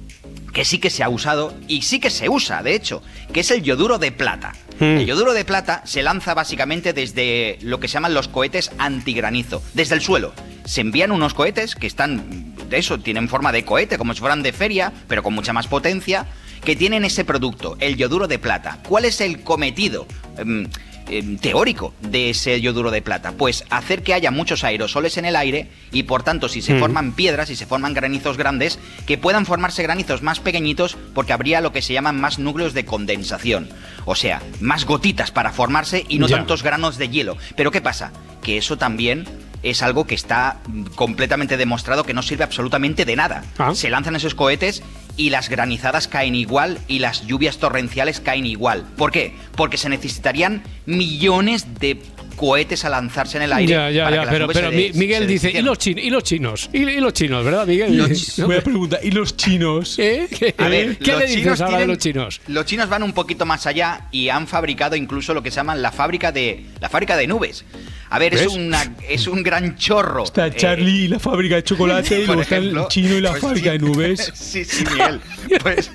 que 0.53 0.65
sí 0.65 0.79
que 0.79 0.91
se 0.91 1.03
ha 1.03 1.09
usado 1.09 1.55
y 1.69 1.83
sí 1.83 2.01
que 2.01 2.11
se 2.11 2.29
usa, 2.29 2.63
de 2.63 2.75
hecho, 2.75 3.03
que 3.33 3.41
es 3.41 3.51
el 3.51 3.63
yoduro 3.63 3.99
de 3.99 4.13
plata. 4.13 4.53
Mm. 4.79 4.99
El 4.99 5.07
yoduro 5.07 5.33
de 5.33 5.45
plata 5.45 5.83
se 5.85 6.03
lanza 6.03 6.35
básicamente 6.35 6.93
desde 6.93 7.59
lo 7.63 7.81
que 7.81 7.89
se 7.89 7.95
llaman 7.95 8.15
los 8.15 8.29
cohetes 8.29 8.73
antigranizo, 8.79 9.63
desde 9.75 9.95
el 9.95 10.01
suelo. 10.01 10.33
Se 10.65 10.81
envían 10.81 11.13
unos 11.13 11.35
cohetes 11.35 11.75
que 11.75 11.87
están, 11.87 12.55
de 12.69 12.79
eso, 12.79 12.99
tienen 12.99 13.29
forma 13.29 13.53
de 13.53 13.65
cohete, 13.65 13.99
como 13.99 14.15
si 14.15 14.21
fueran 14.21 14.43
de 14.43 14.53
feria, 14.53 14.93
pero 15.09 15.23
con 15.23 15.35
mucha 15.35 15.53
más 15.53 15.67
potencia, 15.67 16.27
que 16.65 16.77
tienen 16.77 17.05
ese 17.05 17.25
producto, 17.25 17.77
el 17.81 17.97
yoduro 17.97 18.29
de 18.29 18.39
plata. 18.39 18.79
¿Cuál 18.89 19.05
es 19.05 19.21
el 19.21 19.43
cometido? 19.43 20.07
em, 20.37 20.67
em, 21.11 21.37
teórico 21.39 21.95
de 22.01 22.31
ese 22.31 22.61
yoduro 22.61 22.91
de 22.91 23.03
plata? 23.03 23.33
Pues 23.33 23.65
hacer 23.71 24.03
que 24.03 24.15
haya 24.15 24.31
muchos 24.31 24.65
aerosoles 24.65 25.17
en 25.19 25.25
el 25.25 25.37
aire 25.37 25.69
y 25.93 26.05
por 26.05 26.23
tanto 26.23 26.49
si 26.49 26.63
se 26.63 26.75
Mm. 26.75 26.81
forman 26.81 27.13
piedras 27.13 27.51
y 27.51 27.57
se 27.57 27.67
forman 27.67 27.95
granizos 27.95 28.37
grandes, 28.37 28.79
que 29.07 29.19
puedan 29.19 29.47
formarse 29.47 29.83
granizos 29.83 30.23
más 30.23 30.41
pequeñitos 30.41 30.97
porque 31.15 31.33
habría 31.33 31.61
lo 31.61 31.73
que 31.73 31.83
se 31.83 31.93
llaman 31.93 32.21
más 32.21 32.39
núcleos 32.39 32.75
de 32.75 32.85
condensación. 32.85 33.69
O 34.05 34.15
sea, 34.15 34.43
más 34.61 34.85
gotitas 34.87 35.31
para 35.31 35.53
formarse 35.53 36.05
y 36.09 36.19
no 36.19 36.27
Ya. 36.29 36.37
tantos 36.37 36.63
granos 36.63 36.97
de 36.97 37.09
hielo. 37.09 37.37
Pero 37.57 37.71
¿qué 37.71 37.81
pasa? 37.81 38.13
Que 38.43 38.57
eso 38.57 38.79
también 38.79 39.27
es 39.63 39.83
algo 39.83 40.07
que 40.07 40.15
está 40.15 40.57
mm, 40.67 40.85
completamente 40.95 41.59
demostrado 41.59 42.05
que 42.05 42.15
no 42.15 42.23
sirve 42.23 42.45
absolutamente 42.45 43.05
de 43.05 43.15
nada. 43.17 43.45
Ah. 43.59 43.75
Se 43.75 43.91
lanzan 43.91 44.17
esos 44.17 44.35
cohetes 44.35 44.83
y 45.17 45.31
las 45.31 45.49
granizadas 45.49 46.09
caen 46.09 46.35
igual 46.35 46.79
y 46.89 46.99
las 46.99 47.27
lluvias 47.27 47.59
torrenciales 47.59 48.21
caen 48.21 48.47
igual. 48.47 48.85
¿Por 48.97 49.11
qué? 49.13 49.35
Porque 49.57 49.77
se 49.77 49.89
necesitaría 49.89 50.63
millones 50.87 51.79
de 51.81 52.01
cohetes 52.41 52.87
a 52.87 52.89
lanzarse 52.89 53.37
en 53.37 53.43
el 53.43 53.53
aire. 53.53 53.71
Ya, 53.71 53.91
ya, 53.91 54.05
para 54.05 54.25
ya, 54.25 54.31
pero, 54.31 54.49
pero 54.49 54.71
des- 54.71 54.95
Miguel 54.95 55.27
dice, 55.27 55.51
¿y 55.51 55.61
los, 55.61 55.77
chin- 55.79 55.99
y 55.99 56.09
los 56.09 56.23
chinos? 56.25 56.71
¿Y, 56.73 56.79
y 56.89 56.99
los 57.01 57.13
chinos, 57.13 57.45
verdad, 57.45 57.67
Miguel? 57.67 58.03
Buena 58.47 58.63
pregunta. 58.65 58.99
¿Y 59.03 59.11
los 59.11 59.37
chinos? 59.37 59.99
¿Eh? 59.99 60.27
¿Qué, 60.31 60.55
A 60.57 60.69
ver, 60.69 60.97
¿qué 60.97 61.13
los 61.13 61.21
le 61.21 61.27
dices 61.27 61.43
chinos 61.43 61.61
ahora 61.61 61.73
de 61.81 61.85
tienen- 61.85 61.89
los 61.89 61.99
chinos? 61.99 62.41
Los 62.49 62.65
chinos 62.65 62.89
van 62.89 63.03
un 63.03 63.13
poquito 63.13 63.45
más 63.45 63.67
allá 63.67 64.07
y 64.11 64.31
han 64.31 64.47
fabricado 64.47 64.97
incluso 64.97 65.35
lo 65.35 65.43
que 65.43 65.51
se 65.51 65.57
llaman 65.57 65.83
la 65.83 65.93
fábrica 65.93 66.33
de 66.33 66.65
la 66.81 66.89
fábrica 66.89 67.15
de 67.19 67.27
nubes. 67.27 67.65
A 68.13 68.19
ver, 68.19 68.35
es 68.35 68.47
una 68.49 68.97
es 69.09 69.29
un 69.29 69.43
gran 69.43 69.77
chorro. 69.77 70.25
Está 70.25 70.49
Eh, 70.49 70.55
Charlie 70.57 71.05
y 71.05 71.09
la 71.09 71.19
fábrica 71.21 71.55
de 71.57 71.63
chocolate, 71.63 72.21
y 72.23 72.27
luego 72.27 72.43
está 72.43 72.57
el 72.57 72.75
chino 72.89 73.15
y 73.17 73.21
la 73.21 73.31
pues 73.31 73.43
fábrica 73.43 73.71
sí. 73.73 73.79
de 73.79 73.85
nubes. 73.87 74.33
Sí, 74.41 74.65
sí, 74.65 74.83
Miguel. 74.91 75.21
Pues 75.63 75.91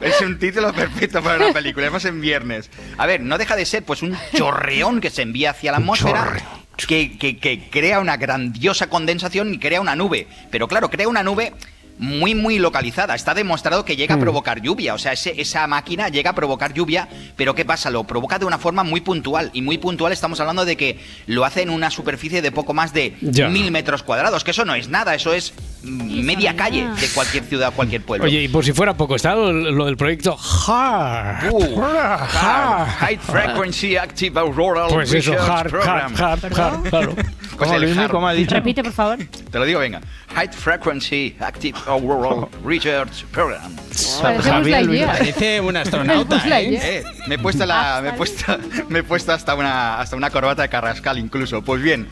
es 0.00 0.20
un 0.20 0.38
título 0.38 0.72
perfecto 0.72 1.22
para 1.22 1.36
una 1.44 1.52
película, 1.52 1.86
además 1.86 2.04
en 2.06 2.20
viernes. 2.20 2.70
A 2.98 3.06
ver, 3.06 3.20
no 3.20 3.38
deja 3.38 3.54
de 3.56 3.64
ser 3.66 3.82
pues 3.84 4.02
un 4.02 4.16
chorreón 4.36 5.00
que 5.00 5.10
se 5.10 5.22
envía 5.26 5.50
hacia 5.50 5.72
la 5.72 5.78
atmósfera. 5.78 6.32
Que, 6.76 7.16
que- 7.18 7.38
que 7.38 7.68
crea 7.70 8.00
una 8.00 8.16
grandiosa 8.16 8.88
condensación 8.88 9.52
y 9.54 9.58
crea 9.58 9.80
una 9.80 9.96
nube. 9.96 10.26
Pero 10.50 10.68
claro, 10.68 10.90
crea 10.90 11.08
una 11.08 11.22
nube 11.22 11.52
muy, 11.98 12.34
muy 12.34 12.58
localizada. 12.58 13.14
Está 13.14 13.32
demostrado 13.34 13.84
que 13.84 13.96
llega 13.96 14.14
a 14.14 14.18
Mm. 14.18 14.20
provocar 14.20 14.60
lluvia. 14.60 14.94
O 14.94 14.98
sea, 14.98 15.12
ese- 15.12 15.40
esa 15.40 15.66
máquina 15.66 16.08
llega 16.08 16.30
a 16.30 16.34
provocar 16.34 16.74
lluvia, 16.74 17.08
pero 17.36 17.54
¿qué 17.54 17.64
pasa? 17.64 17.90
Lo 17.90 18.04
provoca 18.04 18.38
de 18.38 18.44
una 18.44 18.58
forma 18.58 18.82
muy 18.84 19.00
puntual. 19.00 19.50
Y 19.52 19.62
muy 19.62 19.78
puntual 19.78 20.12
estamos 20.12 20.38
hablando 20.40 20.64
de 20.64 20.76
que 20.76 20.98
lo 21.26 21.44
hace 21.44 21.62
en 21.62 21.70
una 21.70 21.90
superficie 21.90 22.42
de 22.42 22.52
poco 22.52 22.74
más 22.74 22.92
de 22.92 23.16
Ya. 23.22 23.48
mil 23.48 23.70
metros 23.70 24.02
cuadrados, 24.02 24.44
que 24.44 24.50
eso 24.50 24.64
no 24.64 24.74
es 24.74 24.88
nada, 24.88 25.14
eso 25.14 25.32
es 25.32 25.54
media 25.82 26.56
calle 26.56 26.88
de 27.00 27.08
cualquier 27.08 27.44
ciudad, 27.44 27.72
cualquier 27.74 28.02
pueblo. 28.02 28.26
Oye, 28.26 28.42
y 28.42 28.48
por 28.48 28.64
si 28.64 28.72
fuera 28.72 28.94
poco, 28.94 29.14
está 29.16 29.34
lo, 29.34 29.52
lo 29.52 29.86
del 29.86 29.96
proyecto 29.96 30.36
HARP. 30.36 31.52
Uh, 31.52 31.80
Hard, 31.82 32.88
High 32.98 33.18
Frequency 33.18 33.96
Active 33.96 34.38
Auroral 34.40 34.88
Pues 34.92 35.12
eso, 35.12 35.32
Research 35.32 35.48
HARP, 35.50 35.70
Program. 35.70 36.14
HARP, 36.16 36.44
HARP, 36.44 36.58
HARP, 36.58 36.88
claro. 36.88 37.14
Pues 37.56 37.70
¿Cómo? 37.70 38.00
HARP. 38.00 38.10
¿Cómo 38.10 38.28
ha 38.28 38.32
dicho? 38.32 38.54
Repite, 38.54 38.82
por 38.82 38.92
favor. 38.92 39.18
Te 39.50 39.58
lo 39.58 39.64
digo, 39.64 39.80
venga. 39.80 40.00
High 40.34 40.52
Frequency 40.52 41.36
Active 41.40 41.78
Auroral 41.86 42.48
Research 42.64 43.24
Program. 43.32 43.74
Parece 44.20 45.60
un 45.60 45.76
astronauta, 45.76 46.42
¿eh? 46.60 46.78
Eh, 46.82 47.04
me 47.26 47.36
he 47.36 47.38
puesto 47.38 47.64
la, 47.64 48.00
me 48.02 48.10
he 48.10 48.12
puesto, 48.12 48.58
me 48.88 48.98
he 48.98 49.02
puesto 49.02 49.32
hasta 49.32 49.54
una, 49.54 49.98
hasta 49.98 50.16
una 50.16 50.30
corbata 50.30 50.62
de 50.62 50.68
carrascal 50.68 51.18
incluso. 51.18 51.62
Pues 51.62 51.82
bien, 51.82 52.06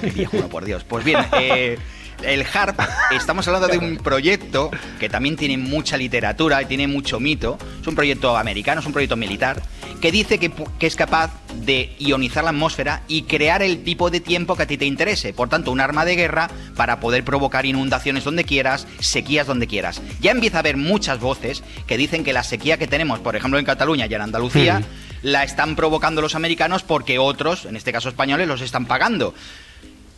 qué 0.00 0.10
viejo, 0.10 0.36
no, 0.36 0.48
por 0.48 0.64
Dios. 0.64 0.84
Pues 0.84 1.04
bien, 1.04 1.18
eh, 1.40 1.78
el 2.26 2.44
HARP, 2.52 2.80
estamos 3.12 3.46
hablando 3.46 3.68
de 3.68 3.78
un 3.78 3.96
proyecto 3.98 4.70
que 4.98 5.08
también 5.08 5.36
tiene 5.36 5.56
mucha 5.56 5.96
literatura 5.96 6.60
y 6.60 6.66
tiene 6.66 6.88
mucho 6.88 7.20
mito. 7.20 7.56
Es 7.80 7.86
un 7.86 7.94
proyecto 7.94 8.36
americano, 8.36 8.80
es 8.80 8.86
un 8.86 8.92
proyecto 8.92 9.16
militar 9.16 9.62
que 10.00 10.10
dice 10.12 10.38
que, 10.38 10.52
es 10.80 10.96
capaz 10.96 11.30
de 11.54 11.94
ionizar 11.98 12.44
la 12.44 12.50
atmósfera 12.50 13.02
y 13.08 13.22
crear 13.22 13.62
el 13.62 13.82
tipo 13.82 14.10
de 14.10 14.20
tiempo 14.20 14.56
que 14.56 14.64
a 14.64 14.66
ti 14.66 14.76
te 14.76 14.84
interese. 14.84 15.32
Por 15.32 15.48
tanto, 15.48 15.70
un 15.70 15.80
arma 15.80 16.04
de 16.04 16.16
guerra 16.16 16.50
para 16.74 17.00
poder 17.00 17.24
provocar 17.24 17.64
inundaciones 17.64 18.24
donde 18.24 18.44
quieras, 18.44 18.86
sequías 18.98 19.46
donde 19.46 19.66
quieras. 19.66 20.02
Ya 20.20 20.32
empieza 20.32 20.58
a 20.58 20.60
haber 20.60 20.76
muchas 20.76 21.20
voces 21.20 21.62
que 21.86 21.96
dicen 21.96 22.24
que 22.24 22.32
la 22.32 22.42
sequía 22.42 22.76
que 22.76 22.88
tenemos, 22.88 23.20
por 23.20 23.36
ejemplo, 23.36 23.58
en 23.58 23.64
Cataluña 23.64 24.06
y 24.06 24.14
en 24.14 24.20
Andalucía, 24.20 24.82
la 25.22 25.44
están 25.44 25.76
provocando 25.76 26.20
los 26.20 26.34
americanos 26.34 26.82
porque 26.82 27.18
otros, 27.18 27.64
en 27.64 27.76
este 27.76 27.92
caso 27.92 28.08
españoles, 28.08 28.48
los 28.48 28.60
están 28.60 28.86
pagando. 28.86 29.34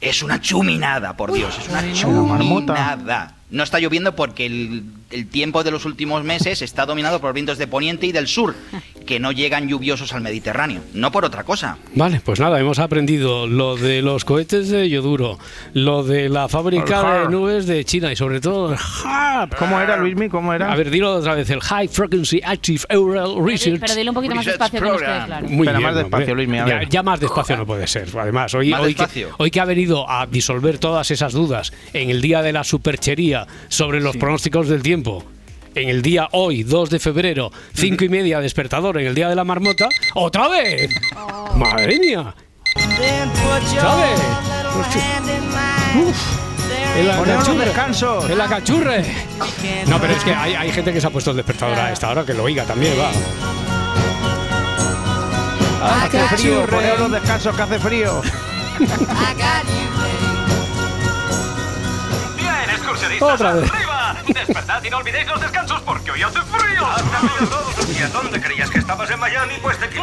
Es 0.01 0.23
una 0.23 0.41
chuminada, 0.41 1.17
por 1.17 1.33
Dios, 1.33 1.59
es 1.59 1.69
una 1.69 1.93
chuminada. 1.93 3.35
No 3.51 3.63
está 3.63 3.79
lloviendo 3.81 4.15
porque 4.15 4.47
el, 4.47 4.85
el 5.11 5.27
tiempo 5.27 5.65
de 5.65 5.71
los 5.71 5.85
últimos 5.87 6.23
meses 6.23 6.61
está 6.63 6.85
dominado 6.87 7.21
por 7.21 7.33
vientos 7.33 7.57
de 7.59 7.67
poniente 7.67 8.07
y 8.07 8.13
del 8.13 8.29
sur, 8.29 8.55
que 9.09 9.19
no 9.19 9.33
llegan 9.33 9.69
lluviosos 9.69 10.13
al 10.13 10.21
Mediterráneo. 10.21 10.83
No 10.93 11.11
por 11.11 11.25
otra 11.25 11.43
cosa. 11.43 11.79
Vale, 11.95 12.21
pues 12.23 12.39
nada, 12.41 12.61
hemos 12.61 12.79
aprendido 12.79 13.47
lo 13.47 13.75
de 13.75 14.03
los 14.03 14.27
cohetes 14.27 14.69
de 14.69 14.91
yoduro, 14.91 15.39
lo 15.73 16.03
de 16.03 16.29
la 16.29 16.47
fábrica 16.47 17.23
de 17.23 17.29
nubes 17.31 17.67
de 17.67 17.87
China 17.87 18.13
y 18.13 18.17
sobre 18.17 18.43
todo 18.43 18.75
el 18.75 18.79
HARP. 18.79 19.55
¿Cómo 19.57 19.81
era, 19.81 19.97
Luismi? 19.97 20.29
¿Cómo 20.29 20.53
era? 20.53 20.71
A 20.71 20.77
ver, 20.77 20.91
dilo 20.91 21.15
otra 21.15 21.35
vez, 21.35 21.49
el 21.49 21.61
High 21.61 21.89
Frequency 21.89 22.43
Active 22.45 22.83
Auroral 22.91 23.43
Research. 23.43 23.81
Pero 23.81 23.95
dilo 23.95 24.11
un 24.11 24.15
poquito 24.17 24.35
más 24.35 24.45
despacio 24.45 24.79
que 24.79 24.87
nos 24.87 24.97
quede 24.99 25.07
Program. 25.07 25.27
claro. 25.27 25.49
Muy 25.49 25.67
Pero 25.67 25.79
bien, 25.79 25.89
más 25.91 25.97
despacio. 25.97 26.35
Luismi, 26.35 26.59
a 26.59 26.67
ya, 26.67 26.75
ver. 26.81 26.89
ya 26.91 27.03
más 27.03 27.21
despacio 27.21 27.57
no 27.57 27.65
puede 27.65 27.87
ser. 27.87 28.09
Además, 28.15 28.55
hoy, 28.55 28.75
hoy, 28.75 28.95
que, 28.95 29.27
hoy 29.39 29.51
que 29.51 29.61
ha 29.61 29.65
venido 29.65 30.09
a 30.11 30.27
disolver 30.27 30.77
todas 30.77 31.11
esas 31.11 31.33
dudas 31.33 31.73
en 31.95 32.11
el 32.11 32.21
día 32.21 32.43
de 32.43 32.53
la 32.53 32.63
superchería 32.63 33.47
sobre 33.69 34.03
los 34.03 34.19
pronósticos 34.19 34.69
del 34.69 34.83
tiempo. 34.83 35.25
En 35.79 35.89
el 35.89 36.03
día 36.03 36.29
hoy, 36.33 36.65
2 36.65 36.91
de 36.91 36.99
febrero, 36.99 37.53
5 37.75 38.03
y 38.03 38.09
media, 38.09 38.41
despertador 38.41 38.99
en 38.99 39.07
el 39.07 39.15
día 39.15 39.29
de 39.29 39.37
la 39.37 39.45
marmota. 39.45 39.89
¡Otra 40.17 40.49
vez! 40.49 40.91
¡Madre 41.55 42.01
mía! 42.01 42.35
¿Sabes? 43.81 44.21
En 46.97 47.07
la 47.07 47.23
cachurre. 47.25 47.65
descansos. 47.65 48.29
En 48.29 48.39
la 48.39 48.49
cachurre. 48.49 49.05
No, 49.87 50.01
pero 50.01 50.15
es 50.15 50.25
que 50.25 50.35
hay, 50.35 50.55
hay 50.55 50.73
gente 50.73 50.93
que 50.93 51.01
se 51.01 51.07
ha 51.07 51.11
puesto 51.11 51.31
el 51.31 51.37
despertador 51.37 51.79
a 51.79 51.93
esta 51.93 52.11
hora 52.11 52.27
que 52.27 52.35
lo 52.35 52.43
oiga 52.43 52.65
también, 52.65 52.95
va. 52.99 53.11
Hace 56.03 56.37
frío, 56.37 56.67
ponemos 56.67 56.99
los 56.99 57.13
descansos 57.13 57.55
que 57.55 57.63
hace 57.63 57.79
frío. 57.79 58.21
Bien, 62.37 62.71
excursionistas, 62.75 63.35
Otra 63.35 63.53
vez. 63.55 63.71
Despertad 64.35 64.83
y 64.85 64.91
no 64.91 64.99
olvidéis 64.99 65.27
los 65.27 65.41
descansos 65.41 65.81
porque 65.83 66.11
hoy 66.11 66.23
hace 66.23 66.41
frío. 66.41 66.87
Frío 66.87 67.49
todos 67.49 67.77
los 67.77 67.89
días. 67.89 68.13
¿Dónde 68.13 68.41
creías 68.41 68.71
que 68.71 68.79
estabas 68.79 69.11
en 69.11 69.19
Miami? 69.19 69.55
Pues 69.63 69.79
te 69.79 69.89
no. 69.89 70.03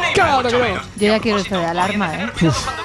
menos. 0.60 0.86
Yo 0.96 1.08
ya 1.08 1.20
quiero 1.20 1.40
esto 1.40 1.58
de 1.58 1.66
alarma, 1.66 2.14
¿eh? 2.16 2.32
Cuando 2.40 2.84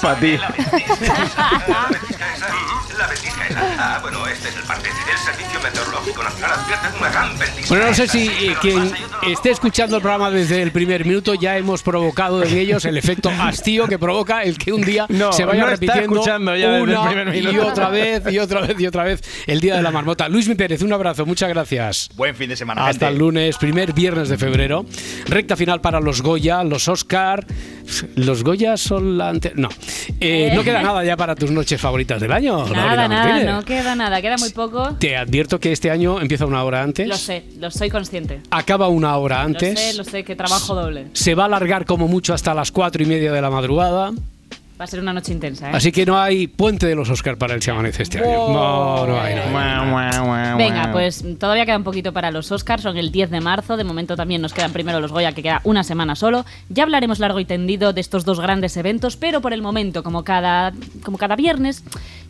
viajen 0.00 0.12
por 0.12 0.12
culpa 0.12 0.12
del 0.12 0.12
abuelo, 0.12 0.12
ya 0.12 0.12
Pa' 0.12 0.14
saben, 0.14 0.20
ti. 0.20 0.38
la 0.38 0.48
ventisca. 0.48 1.66
La 1.68 1.88
ventisca 1.88 2.32
esa. 2.34 2.98
La 2.98 3.06
ventisca 3.08 3.46
esa. 3.48 3.60
Ah, 3.78 3.98
bueno, 4.02 4.26
este 4.26 4.48
es 4.48 4.56
el 4.56 4.62
parte. 4.62 4.88
El 4.88 5.18
Servicio 5.18 5.60
Meteorológico 5.62 6.22
Nacional 6.22 6.50
advierte 6.52 6.86
una 6.98 7.10
gran 7.10 7.38
ventisca. 7.38 7.68
Bueno, 7.68 7.86
no 7.88 7.94
sé 7.94 8.08
si 8.08 8.26
eh, 8.28 8.56
quien 8.60 8.92
esté 9.26 9.50
escuchando 9.50 9.96
el 9.96 10.02
programa 10.02 10.30
desde 10.30 10.62
el 10.62 10.72
primer 10.72 11.04
minuto 11.04 11.34
ya 11.34 11.56
hemos 11.56 11.82
provocado 11.82 12.42
en 12.42 12.56
ellos 12.56 12.84
el 12.84 12.96
efecto 12.96 13.30
hastío 13.30 13.86
que 13.86 13.98
provoca 13.98 14.42
el 14.42 14.56
que 14.58 14.72
un 14.72 14.82
día 14.82 15.06
No, 15.08 15.32
se 15.32 15.44
vaya 15.44 15.62
no 15.62 15.66
repitiendo 15.68 16.22
una 16.22 17.36
y 17.36 17.58
otra 17.58 17.88
vez 17.90 18.22
y 18.30 18.38
otra 18.38 18.60
vez 18.60 18.80
y 18.80 18.86
otra 18.86 19.04
vez 19.04 19.22
el 19.46 19.60
día 19.60 19.76
de 19.76 19.82
la 19.82 19.90
marmota. 19.90 20.28
Luis 20.28 20.48
Mi 20.48 20.54
Pérez, 20.54 20.82
un 20.82 20.92
abrazo, 20.92 21.26
muchas 21.26 21.48
gracias. 21.48 22.08
Buen 22.14 22.34
fin 22.34 22.48
de 22.48 22.56
semana. 22.56 22.86
Hasta 22.86 23.06
gente. 23.06 23.12
el 23.14 23.18
lunes, 23.18 23.56
primer 23.58 23.92
viernes 23.92 24.28
de 24.28 24.38
febrero. 24.38 24.84
Recta 25.26 25.56
final 25.56 25.80
para 25.80 26.00
los 26.00 26.22
Goya, 26.22 26.62
los 26.64 26.88
Oscar. 26.88 27.46
Los 28.16 28.42
Goya 28.42 28.76
son 28.76 29.16
la 29.18 29.28
ante- 29.28 29.52
No. 29.54 29.68
Eh, 30.20 30.52
no 30.54 30.62
queda 30.64 30.82
nada 30.82 31.04
ya 31.04 31.16
para 31.16 31.34
tus 31.34 31.50
noches 31.50 31.80
favoritas 31.80 32.20
del 32.20 32.32
año. 32.32 32.58
Nada, 32.66 32.68
Lorena 32.68 33.08
nada, 33.08 33.24
Martínez. 33.26 33.54
no 33.54 33.64
queda 33.64 33.94
nada, 33.94 34.22
queda 34.22 34.36
muy 34.38 34.50
poco. 34.50 34.96
Te 34.98 35.16
advierto 35.16 35.60
que 35.60 35.72
este 35.72 35.90
año 35.90 36.20
empieza 36.20 36.46
una 36.46 36.62
hora 36.64 36.82
antes. 36.82 37.06
Lo 37.08 37.16
sé, 37.16 37.44
lo 37.58 37.70
soy 37.70 37.90
consciente. 37.90 38.40
Acaba 38.50 38.88
una 38.88 39.16
hora 39.16 39.42
antes. 39.42 39.74
Lo 39.74 39.80
sé, 39.80 39.94
lo 39.94 40.04
sé, 40.04 40.24
que 40.24 40.36
trabajo 40.36 40.74
doble. 40.74 41.06
Se 41.12 41.34
va 41.34 41.44
a 41.44 41.46
alargar 41.46 41.84
como 41.84 42.08
mucho 42.08 42.34
hasta 42.34 42.54
las 42.54 42.72
cuatro 42.72 43.02
y 43.02 43.06
media 43.06 43.32
de 43.32 43.40
la 43.42 43.50
madrugada. 43.50 44.12
Va 44.78 44.84
a 44.84 44.86
ser 44.88 45.00
una 45.00 45.12
noche 45.14 45.32
intensa, 45.32 45.70
¿eh? 45.70 45.72
Así 45.74 45.90
que 45.90 46.04
no 46.04 46.18
hay 46.18 46.48
puente 46.48 46.86
de 46.86 46.94
los 46.94 47.08
Oscar 47.08 47.38
para 47.38 47.54
el 47.54 47.70
Amanece 47.70 48.02
este 48.02 48.18
año. 48.18 48.48
No, 48.48 49.06
no 49.06 49.18
hay. 49.20 49.34
no 49.34 50.34
hay. 50.34 50.56
Venga, 50.58 50.92
pues 50.92 51.24
todavía 51.38 51.64
queda 51.64 51.78
un 51.78 51.84
poquito 51.84 52.12
para 52.12 52.30
los 52.30 52.52
Oscars, 52.52 52.82
son 52.82 52.96
el 52.98 53.10
10 53.10 53.30
de 53.30 53.40
marzo, 53.40 53.76
de 53.78 53.84
momento 53.84 54.16
también 54.16 54.42
nos 54.42 54.52
quedan 54.52 54.72
primero 54.72 55.00
los 55.00 55.12
Goya, 55.12 55.32
que 55.32 55.42
queda 55.42 55.60
una 55.64 55.82
semana 55.82 56.14
solo. 56.14 56.44
Ya 56.68 56.82
hablaremos 56.82 57.18
largo 57.20 57.40
y 57.40 57.46
tendido 57.46 57.92
de 57.94 58.00
estos 58.02 58.24
dos 58.26 58.38
grandes 58.38 58.76
eventos, 58.76 59.16
pero 59.16 59.40
por 59.40 59.52
el 59.54 59.62
momento, 59.62 60.02
como 60.02 60.24
cada, 60.24 60.72
como 61.02 61.16
cada 61.16 61.36
viernes, 61.36 61.82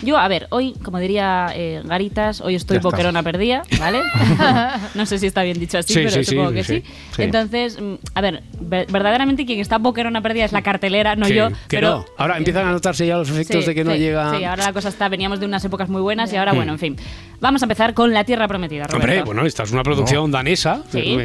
yo, 0.03 0.17
a 0.17 0.29
ver, 0.29 0.47
hoy, 0.51 0.75
como 0.85 0.99
diría 1.01 1.49
eh, 1.55 1.83
Garitas, 1.85 2.41
hoy 2.41 2.55
estoy 2.55 2.77
Ya 2.77 2.83
boquerona 2.83 3.23
perdida, 3.25 3.63
¿vale? 3.81 4.03
no 4.95 5.05
sé 5.07 5.19
si 5.19 5.27
está 5.27 5.43
bien 5.43 5.59
dicho 5.59 5.79
así, 5.79 5.95
Sí, 5.95 6.01
pero 6.01 6.11
sí, 6.11 6.25
supongo 6.25 6.51
sí, 6.51 6.55
que 6.55 6.65
sí. 6.65 6.81
sí, 6.85 6.93
sí. 7.17 7.23
Entonces, 7.23 7.81
mm, 7.81 7.95
a 8.15 8.21
ver, 8.21 8.43
ver- 8.61 8.87
verdaderamente 8.91 9.47
quien 9.47 9.59
está 9.61 9.79
boquerona 9.79 10.21
perdida 10.21 10.45
es 10.45 10.53
la 10.53 10.63
cartelera, 10.63 11.17
no 11.17 11.29
yo. 11.29 11.49
pero 11.69 12.05
no. 12.19 12.36
Empiezan 12.37 12.67
a 12.67 12.73
notarse 12.73 13.07
ya 13.07 13.17
los 13.17 13.29
efectos 13.31 13.63
Sí, 13.65 13.69
de 13.69 13.75
que 13.75 13.85
no 13.85 13.93
sí, 13.93 13.99
llega. 13.99 14.37
Sí, 14.37 14.45
ahora 14.45 14.65
la 14.67 14.73
cosa 14.73 14.89
está. 14.89 15.09
Veníamos 15.09 15.41
de 15.41 15.47
unas 15.47 15.65
épocas 15.65 15.89
muy 15.89 16.01
buenas 16.01 16.33
y 16.33 16.37
ahora, 16.37 16.53
bueno, 16.53 16.73
en 16.73 16.79
fin. 16.79 16.97
Vamos 17.41 17.63
a 17.63 17.65
empezar 17.67 17.95
con 17.95 18.13
La 18.13 18.25
Tierra 18.25 18.47
Prometida, 18.49 18.85
Roberto. 18.85 18.97
Hombre, 18.99 19.23
bueno, 19.23 19.47
esta 19.47 19.63
es 19.65 19.73
una 19.73 19.83
producción 19.83 20.31
danesa 20.31 20.83
Sí. 20.91 21.17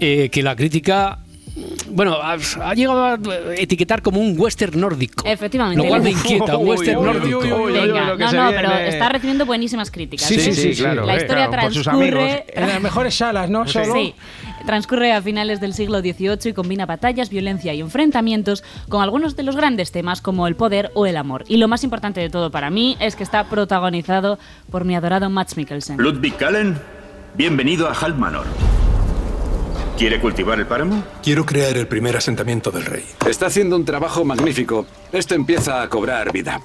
eh, 0.00 0.28
que 0.30 0.42
la 0.42 0.56
crítica. 0.56 1.18
Bueno, 1.90 2.14
ha, 2.22 2.34
ha 2.62 2.74
llegado 2.74 3.04
a 3.04 3.18
etiquetar 3.56 4.00
como 4.02 4.20
un 4.20 4.38
western 4.38 4.78
nórdico. 4.78 5.24
Efectivamente. 5.26 5.82
Lo 5.82 5.88
cual 5.88 6.02
me 6.02 6.10
inquieta, 6.12 6.56
un 6.56 6.68
western 6.68 7.02
nórdico. 7.04 7.64
Venga, 7.64 8.14
no, 8.14 8.16
no, 8.16 8.16
viene. 8.16 8.52
pero 8.54 8.72
está 8.74 9.08
recibiendo 9.08 9.44
buenísimas 9.44 9.90
críticas. 9.90 10.28
Sí, 10.28 10.38
sí, 10.38 10.52
sí, 10.52 10.80
claro. 10.80 11.04
La 11.04 11.14
eh, 11.14 11.22
historia 11.22 11.48
claro, 11.48 11.62
por 11.64 11.74
sus 11.74 11.82
transcurre. 11.82 12.44
En 12.52 12.68
las 12.68 12.80
mejores 12.80 13.14
salas, 13.14 13.50
¿no? 13.50 13.66
Solo. 13.66 13.92
Sí, 13.92 14.14
transcurre 14.66 15.12
a 15.12 15.22
finales 15.22 15.60
del 15.60 15.74
siglo 15.74 16.00
XVIII 16.00 16.50
y 16.50 16.52
combina 16.52 16.86
batallas, 16.86 17.30
violencia 17.30 17.74
y 17.74 17.80
enfrentamientos 17.80 18.62
con 18.88 19.02
algunos 19.02 19.36
de 19.36 19.42
los 19.42 19.56
grandes 19.56 19.92
temas 19.92 20.20
como 20.20 20.46
el 20.46 20.56
poder 20.56 20.90
o 20.94 21.06
el 21.06 21.16
amor. 21.16 21.44
Y 21.48 21.56
lo 21.56 21.68
más 21.68 21.84
importante 21.84 22.20
de 22.20 22.30
todo 22.30 22.50
para 22.50 22.70
mí 22.70 22.96
es 23.00 23.16
que 23.16 23.22
está 23.22 23.44
protagonizado 23.44 24.38
por 24.70 24.84
mi 24.84 24.94
adorado 24.94 25.30
Max 25.30 25.56
Mikkelsen. 25.56 25.98
Ludwig 25.98 26.36
Kallen, 26.36 26.78
bienvenido 27.34 27.88
a 27.88 27.92
Hal 27.92 28.16
Manor. 28.16 28.46
¿Quiere 29.98 30.20
cultivar 30.20 30.60
el 30.60 30.66
páramo? 30.66 31.02
Quiero 31.24 31.44
crear 31.44 31.76
el 31.76 31.88
primer 31.88 32.16
asentamiento 32.16 32.70
del 32.70 32.84
rey. 32.84 33.04
Está 33.26 33.46
haciendo 33.46 33.74
un 33.74 33.84
trabajo 33.84 34.24
magnífico. 34.24 34.86
Esto 35.10 35.34
empieza 35.34 35.82
a 35.82 35.88
cobrar 35.88 36.32
vida. 36.32 36.60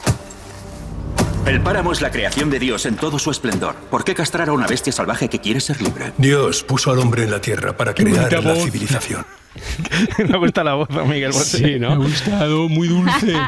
El 1.45 1.60
páramo 1.60 1.91
es 1.91 1.99
la 2.01 2.10
creación 2.10 2.49
de 2.49 2.58
Dios 2.58 2.86
en 2.86 2.95
todo 2.95 3.19
su 3.19 3.29
esplendor. 3.29 3.75
¿Por 3.91 4.06
qué 4.06 4.15
castrar 4.15 4.47
a 4.47 4.53
una 4.53 4.65
bestia 4.65 4.93
salvaje 4.93 5.27
que 5.27 5.39
quiere 5.39 5.60
ser 5.60 5.82
libre? 5.82 6.13
Dios 6.17 6.63
puso 6.63 6.89
al 6.89 6.99
hombre 6.99 7.23
en 7.23 7.32
la 7.32 7.41
tierra 7.41 7.75
para 7.75 7.93
crear 7.93 8.32
la 8.32 8.39
voz. 8.39 8.63
civilización. 8.63 9.25
Me 10.17 10.38
gusta 10.38 10.63
la 10.63 10.76
voz 10.76 10.89
Miguel 10.89 11.32
Bosé. 11.32 11.58
Sí, 11.58 11.80
¿no? 11.80 11.89
Me 11.89 12.06
ha 12.06 12.08
gustado, 12.08 12.69
muy 12.69 12.88
dulce. 12.88 13.34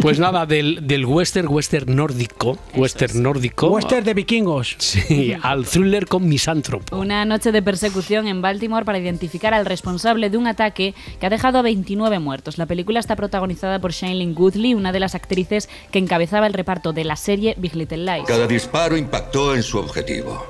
Pues 0.00 0.18
nada, 0.18 0.44
del, 0.44 0.86
del 0.88 1.06
western, 1.06 1.46
western 1.48 1.94
nórdico, 1.94 2.58
western 2.74 3.22
nórdico. 3.22 3.68
Western 3.68 4.04
de 4.04 4.12
vikingos. 4.14 4.74
Sí, 4.78 5.34
al 5.40 5.66
thriller 5.66 6.06
con 6.06 6.28
misántropo. 6.28 6.96
Una 6.96 7.24
noche 7.24 7.52
de 7.52 7.62
persecución 7.62 8.26
en 8.26 8.42
Baltimore 8.42 8.84
para 8.84 8.98
identificar 8.98 9.54
al 9.54 9.66
responsable 9.66 10.30
de 10.30 10.36
un 10.36 10.48
ataque 10.48 10.94
que 11.20 11.26
ha 11.26 11.30
dejado 11.30 11.58
a 11.58 11.62
29 11.62 12.18
muertos. 12.18 12.58
La 12.58 12.66
película 12.66 12.98
está 12.98 13.14
protagonizada 13.14 13.78
por 13.78 13.92
Shailene 13.92 14.32
Woodley, 14.32 14.74
una 14.74 14.90
de 14.90 15.00
las 15.00 15.14
actrices 15.14 15.68
que 15.92 16.00
encabezaba 16.00 16.48
el 16.48 16.54
reparto 16.54 16.92
de 16.92 17.04
la 17.04 17.16
serie 17.16 17.54
Big 17.56 17.76
Little 17.76 18.04
Lies. 18.04 18.26
Cada 18.26 18.46
disparo 18.46 18.96
impactó 18.96 19.54
en 19.54 19.62
su 19.62 19.78
objetivo. 19.78 20.46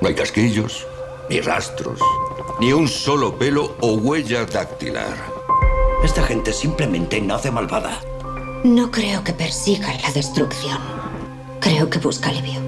No 0.00 0.08
hay 0.08 0.14
casquillos, 0.14 0.86
ni 1.28 1.40
rastros, 1.40 2.00
ni 2.60 2.72
un 2.72 2.88
solo 2.88 3.36
pelo 3.36 3.76
o 3.80 3.94
huella 3.94 4.44
dactilar. 4.44 5.16
Esta 6.02 6.22
gente 6.22 6.52
simplemente 6.52 7.20
nace 7.20 7.50
malvada. 7.50 8.00
No 8.64 8.90
creo 8.90 9.22
que 9.24 9.32
persigan 9.32 10.00
la 10.02 10.10
destrucción. 10.12 10.78
Creo 11.60 11.88
que 11.88 11.98
busca 11.98 12.30
alivio. 12.30 12.60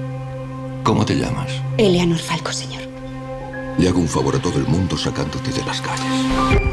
¿Cómo 0.83 1.05
te 1.05 1.15
llamas? 1.15 1.51
Eleanor 1.77 2.17
Falco, 2.17 2.51
señor. 2.51 2.86
Le 3.77 3.87
hago 3.89 3.99
un 3.99 4.07
favor 4.07 4.35
a 4.35 4.39
todo 4.39 4.57
el 4.57 4.65
mundo 4.65 4.97
sacándote 4.97 5.51
de 5.51 5.63
las 5.63 5.81
calles. 5.81 6.01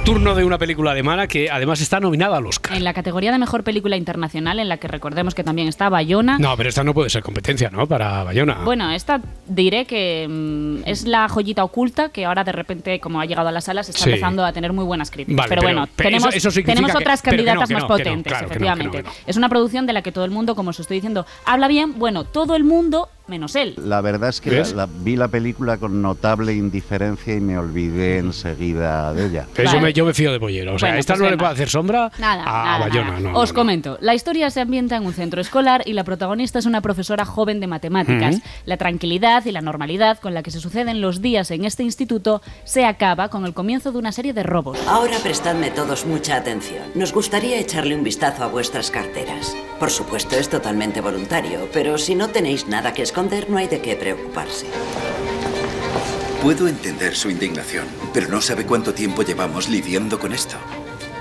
Turno 0.07 0.35
de 0.35 0.43
una 0.43 0.57
película 0.57 0.93
alemana 0.93 1.27
que 1.27 1.51
además 1.51 1.83
está 1.83 2.01
nominada 2.01 2.39
al 2.39 2.47
Oscar. 2.47 2.75
En 2.77 2.83
la 2.83 2.95
categoría 2.95 3.31
de 3.31 3.39
mejor 3.39 3.63
película 3.63 3.97
internacional, 3.99 4.59
en 4.59 4.71
la 4.71 4.79
que 4.79 4.89
recordemos 4.89 5.35
que 5.35 5.45
también 5.45 5.69
está 5.69 5.91
Bayona. 5.91 6.39
No, 6.39 6.57
pero 6.57 6.71
esta 6.71 6.83
no 6.83 6.95
puede 6.95 7.11
ser 7.11 7.23
competencia, 7.23 7.69
¿no? 7.71 7.87
Para 7.87 8.25
Bayona. 8.25 8.61
Bueno, 8.65 8.91
esta 8.91 9.21
diré 9.47 9.85
que 9.85 10.27
mm, 10.29 10.89
es 10.89 11.05
la 11.05 11.29
joyita 11.29 11.63
oculta 11.63 12.09
que 12.09 12.25
ahora 12.25 12.43
de 12.43 12.53
repente, 12.53 12.99
como 13.01 13.21
ha 13.21 13.27
llegado 13.27 13.49
a 13.49 13.53
las 13.53 13.65
salas, 13.65 13.87
está 13.91 14.03
Sí. 14.05 14.09
empezando 14.11 14.43
a 14.43 14.53
tener 14.55 14.73
muy 14.73 14.85
buenas 14.87 15.11
críticas. 15.11 15.37
Vale, 15.37 15.49
pero, 15.51 15.61
pero- 15.61 15.75
bueno, 15.75 15.89
pero 15.95 16.07
tenemos, 16.09 16.29
eso- 16.31 16.39
eso 16.39 16.51
significa 16.53 16.75
tenemos 16.75 16.93
que- 16.93 17.03
otras 17.03 17.21
no, 17.25 17.31
candidatas 17.31 17.61
más 17.61 17.69
no, 17.71 17.77
que 17.77 17.83
no, 17.83 17.89
potentes, 17.99 18.33
claro, 18.33 18.47
efectivamente. 18.47 19.05
Es 19.27 19.37
una 19.37 19.51
producción 19.51 19.87
de 19.87 19.93
la 19.93 20.01
que 20.01 20.11
todo 20.11 20.25
el 20.25 20.31
mundo, 20.31 20.55
como 20.55 20.71
os 20.71 20.81
estoy 20.81 20.97
diciendo, 20.97 21.27
habla 21.45 21.69
bien, 21.69 21.99
bueno, 21.99 22.25
todo 22.25 22.57
el 22.57 22.65
mundo 22.65 23.09
menos 23.27 23.57
él. 23.57 23.75
La 23.79 24.01
verdad 24.01 24.29
es 24.31 24.41
que 24.41 24.51
la- 24.51 24.69
la- 24.75 24.87
vi 24.87 25.17
la 25.17 25.29
película 25.29 25.77
con 25.79 26.03
notable 26.03 26.53
indiferencia 26.55 27.35
y 27.35 27.41
me 27.41 27.57
olvidé 27.59 28.19
enseguida 28.19 29.13
de 29.15 29.27
ella. 29.27 29.47
Pero 29.55 29.73
yo, 29.73 29.81
me, 29.81 29.93
yo 29.93 30.05
me 30.05 30.13
fío 30.15 30.31
de 30.33 30.39
Bollero. 30.39 30.75
O 30.75 30.79
sea, 30.79 30.89
Bueno, 30.91 31.01
esta 31.01 31.15
pues 31.15 31.23
no 31.23 31.31
le 31.31 31.37
puede 31.39 31.53
hacer 31.53 31.69
sombra 31.69 32.11
Nada, 32.19 32.43
a 32.43 32.65
nada, 32.65 32.79
Bayona. 32.81 33.09
nada. 33.13 33.21
No, 33.21 33.29
Os 33.39 33.49
no, 33.51 33.55
no. 33.55 33.55
comento, 33.55 33.99
la 34.01 34.15
historia 34.15 34.51
se 34.51 34.61
ambienta 34.61 34.97
en 34.97 35.07
un 35.07 35.13
centro 35.15 35.41
escolar 35.41 35.83
y 35.87 35.93
la 35.95 36.05
protagonista 36.05 36.59
es 36.59 36.67
una 36.67 36.81
profesora 36.81 37.25
joven 37.25 37.61
de 37.61 37.67
matemáticas. 37.67 38.41
La 38.67 38.77
tranquilidad 38.77 39.45
y 39.47 39.53
la 39.53 39.61
normalidad 39.63 40.19
con 40.19 40.35
la 40.35 40.43
que 40.43 40.51
se 40.51 40.61
suceden 40.61 41.01
los 41.01 41.23
días 41.23 41.51
en 41.51 41.65
este 41.65 41.83
instituto 41.83 42.43
se 42.65 42.85
acaba 42.85 43.29
con 43.29 43.47
el 43.47 43.55
comienzo 43.55 43.93
de 43.93 43.99
una 43.99 44.13
serie 44.13 44.33
de 44.33 44.43
robos. 44.43 44.79
Ahora 44.87 45.17
prestadme 45.23 45.71
todos 45.71 46.05
mucha 46.07 46.37
atención. 46.37 46.83
Nos 46.95 47.13
gustaría 47.13 47.59
echarle 47.59 47.95
un 47.95 48.05
vistazo 48.05 48.45
a 48.45 48.49
vuestras 48.49 48.91
carteras. 48.91 49.57
Por 49.81 49.91
supuesto, 49.91 50.37
es 50.37 50.49
totalmente 50.49 51.01
voluntario, 51.01 51.69
pero 51.73 51.99
si 51.99 52.15
no 52.15 52.29
tenéis 52.29 52.69
nada 52.69 52.93
que 52.93 53.03
esconder, 53.15 53.49
no 53.49 53.59
hay 53.59 53.69
de 53.69 53.81
qué 53.81 53.95
preocuparse. 53.95 54.67
Puedo 56.43 56.67
entender 56.67 57.15
su 57.15 57.31
indignación, 57.31 57.87
pero 58.13 58.29
no 58.29 58.41
sabe 58.41 58.67
cuánto 58.67 58.93
tiempo 58.93 59.23
llevamos 59.23 59.69
lidiando 59.69 60.19
con 60.19 60.33
esto. 60.33 60.57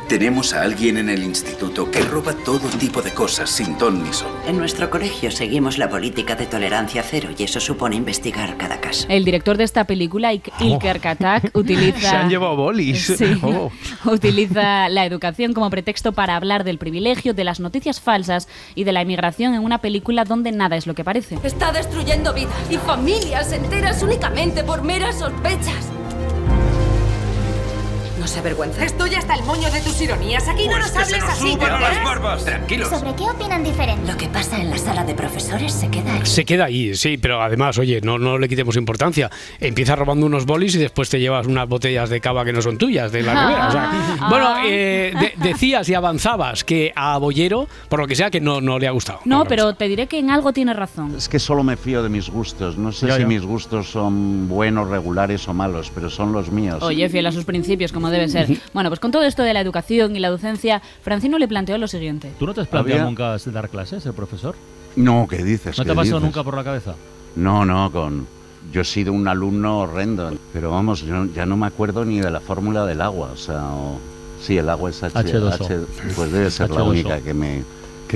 Tenemos 0.07 0.53
a 0.53 0.61
alguien 0.61 0.97
en 0.97 1.09
el 1.09 1.23
instituto 1.23 1.89
que 1.89 2.01
roba 2.01 2.33
todo 2.33 2.67
tipo 2.77 3.01
de 3.01 3.11
cosas 3.11 3.49
sin 3.49 3.77
ton 3.77 4.03
ni 4.03 4.13
son. 4.13 4.27
En 4.47 4.57
nuestro 4.57 4.89
colegio 4.89 5.31
seguimos 5.31 5.77
la 5.77 5.89
política 5.89 6.35
de 6.35 6.45
tolerancia 6.45 7.03
cero 7.03 7.29
y 7.37 7.43
eso 7.43 7.59
supone 7.59 7.95
investigar 7.95 8.55
cada 8.57 8.79
caso. 8.79 9.05
El 9.09 9.25
director 9.25 9.57
de 9.57 9.63
esta 9.63 9.85
película, 9.85 10.33
Ik- 10.33 10.51
Ilker 10.59 10.99
Katak, 10.99 11.51
utiliza... 11.55 11.99
Se 12.09 12.15
han 12.15 12.29
llevado 12.29 12.55
bolis. 12.55 13.13
Sí. 13.23 13.37
Oh. 13.43 13.71
Utiliza 14.05 14.89
la 14.89 15.05
educación 15.05 15.53
como 15.53 15.69
pretexto 15.69 16.11
para 16.11 16.35
hablar 16.35 16.63
del 16.63 16.77
privilegio, 16.77 17.33
de 17.33 17.43
las 17.43 17.59
noticias 17.59 18.01
falsas 18.01 18.47
y 18.75 18.83
de 18.83 18.91
la 18.91 19.01
emigración 19.01 19.53
en 19.53 19.63
una 19.63 19.79
película 19.79 20.25
donde 20.25 20.51
nada 20.51 20.75
es 20.75 20.85
lo 20.87 20.93
que 20.95 21.03
parece. 21.03 21.37
Está 21.43 21.71
destruyendo 21.71 22.33
vidas 22.33 22.53
y 22.69 22.77
familias 22.77 23.51
enteras 23.53 24.03
únicamente 24.03 24.63
por 24.63 24.81
meras 24.83 25.19
sospechas. 25.19 25.89
No 28.23 28.27
se 28.29 28.39
avergüenza. 28.39 28.85
Estoy 28.85 29.15
hasta 29.15 29.35
el 29.35 29.43
moño 29.43 29.69
de 29.69 29.81
tus 29.81 29.99
ironías. 29.99 30.47
Aquí 30.47 30.65
no 30.69 30.79
nos 30.79 30.95
hables 30.95 31.21
así, 31.23 31.51
¿entendés? 31.51 32.03
barbas! 32.05 32.45
Tranquilos. 32.45 32.87
¿Sobre 32.87 33.13
qué 33.15 33.23
opinan 33.29 33.65
diferente? 33.65 34.09
Lo 34.09 34.17
que 34.17 34.29
pasa 34.29 34.61
en 34.61 34.69
la 34.69 34.77
sala 34.77 35.03
de 35.03 35.13
profesores 35.13 35.73
se 35.73 35.89
queda 35.89 36.13
ahí. 36.13 36.25
Se 36.25 36.45
queda 36.45 36.63
ahí, 36.63 36.95
sí, 36.95 37.17
pero 37.17 37.41
además, 37.41 37.77
oye, 37.79 37.99
no, 38.01 38.17
no 38.17 38.37
le 38.37 38.47
quitemos 38.47 38.77
importancia. 38.77 39.29
Empieza 39.59 39.97
robando 39.97 40.25
unos 40.25 40.45
bolis 40.45 40.73
y 40.75 40.77
después 40.77 41.09
te 41.09 41.19
llevas 41.19 41.47
unas 41.47 41.67
botellas 41.67 42.09
de 42.09 42.21
cava 42.21 42.45
que 42.45 42.53
no 42.53 42.61
son 42.61 42.77
tuyas, 42.77 43.11
de 43.11 43.23
la 43.23 43.33
nevera. 43.33 43.67
o 43.67 43.71
sea, 43.73 43.89
Ah. 44.21 44.27
bueno, 44.29 44.55
eh, 44.65 45.11
de- 45.19 45.49
decías 45.49 45.89
y 45.89 45.93
avanzabas 45.93 46.63
que 46.63 46.93
a 46.95 47.17
Bollero, 47.17 47.67
por 47.89 47.99
lo 47.99 48.07
que 48.07 48.15
sea, 48.15 48.31
que 48.31 48.39
no, 48.39 48.61
no 48.61 48.79
le 48.79 48.87
ha 48.87 48.91
gustado. 48.91 49.19
No, 49.25 49.43
pero 49.43 49.73
te 49.75 49.89
diré 49.89 50.07
que 50.07 50.19
en 50.19 50.29
algo 50.29 50.53
tiene 50.53 50.73
razón. 50.73 51.13
Es 51.17 51.27
que 51.27 51.39
solo 51.39 51.61
me 51.61 51.75
fío 51.75 52.01
de 52.01 52.07
mis 52.07 52.29
gustos. 52.29 52.77
No 52.77 52.93
sé 52.93 53.11
si 53.17 53.25
mis 53.25 53.41
gustos 53.41 53.89
son 53.91 54.47
buenos, 54.47 54.87
regulares 54.89 55.45
o 55.49 55.53
malos, 55.53 55.91
pero 55.93 56.09
son 56.09 56.31
los 56.31 56.49
míos. 56.51 56.81
Oye, 56.81 57.09
fiel 57.09 57.25
a 57.25 57.33
sus 57.33 57.43
principios, 57.43 57.91
como 57.91 58.12
debe 58.13 58.29
ser. 58.29 58.47
Bueno, 58.73 58.89
pues 58.89 58.99
con 58.99 59.11
todo 59.11 59.23
esto 59.23 59.43
de 59.43 59.53
la 59.53 59.59
educación 59.61 60.15
y 60.15 60.19
la 60.19 60.29
docencia, 60.29 60.81
Francino 61.01 61.37
le 61.37 61.47
planteó 61.47 61.77
lo 61.77 61.87
siguiente. 61.87 62.31
¿Tú 62.39 62.45
no 62.45 62.53
te 62.53 62.61
has 62.61 62.67
planteado 62.67 63.01
Había- 63.01 63.09
nunca 63.09 63.37
dar 63.51 63.69
clases, 63.69 64.05
el 64.05 64.13
profesor? 64.13 64.55
No, 64.95 65.27
¿qué 65.29 65.43
dices? 65.43 65.77
¿No 65.77 65.83
te 65.83 65.87
¿Qué 65.87 65.91
ha 65.91 65.95
pasado 65.95 66.17
dices? 66.19 66.23
nunca 66.35 66.43
por 66.43 66.55
la 66.55 66.63
cabeza? 66.63 66.95
No, 67.35 67.65
no, 67.65 67.91
con... 67.91 68.27
Yo 68.71 68.79
he 68.81 68.85
sido 68.85 69.11
un 69.11 69.27
alumno 69.27 69.79
horrendo, 69.79 70.31
pero 70.53 70.71
vamos, 70.71 71.01
yo 71.01 71.25
ya 71.35 71.45
no 71.45 71.57
me 71.57 71.67
acuerdo 71.67 72.05
ni 72.05 72.21
de 72.21 72.31
la 72.31 72.39
fórmula 72.39 72.85
del 72.85 73.01
agua, 73.01 73.31
o 73.33 73.37
sea, 73.37 73.61
o- 73.65 73.99
sí, 74.41 74.57
el 74.57 74.69
agua 74.69 74.89
es 74.89 75.03
H, 75.03 75.13
H2O. 75.19 75.51
H- 75.65 75.79
pues 76.15 76.31
debe 76.31 76.49
ser 76.49 76.69
la 76.69 76.77
H2O. 76.81 76.89
única 76.89 77.19
que 77.19 77.33
me... 77.33 77.63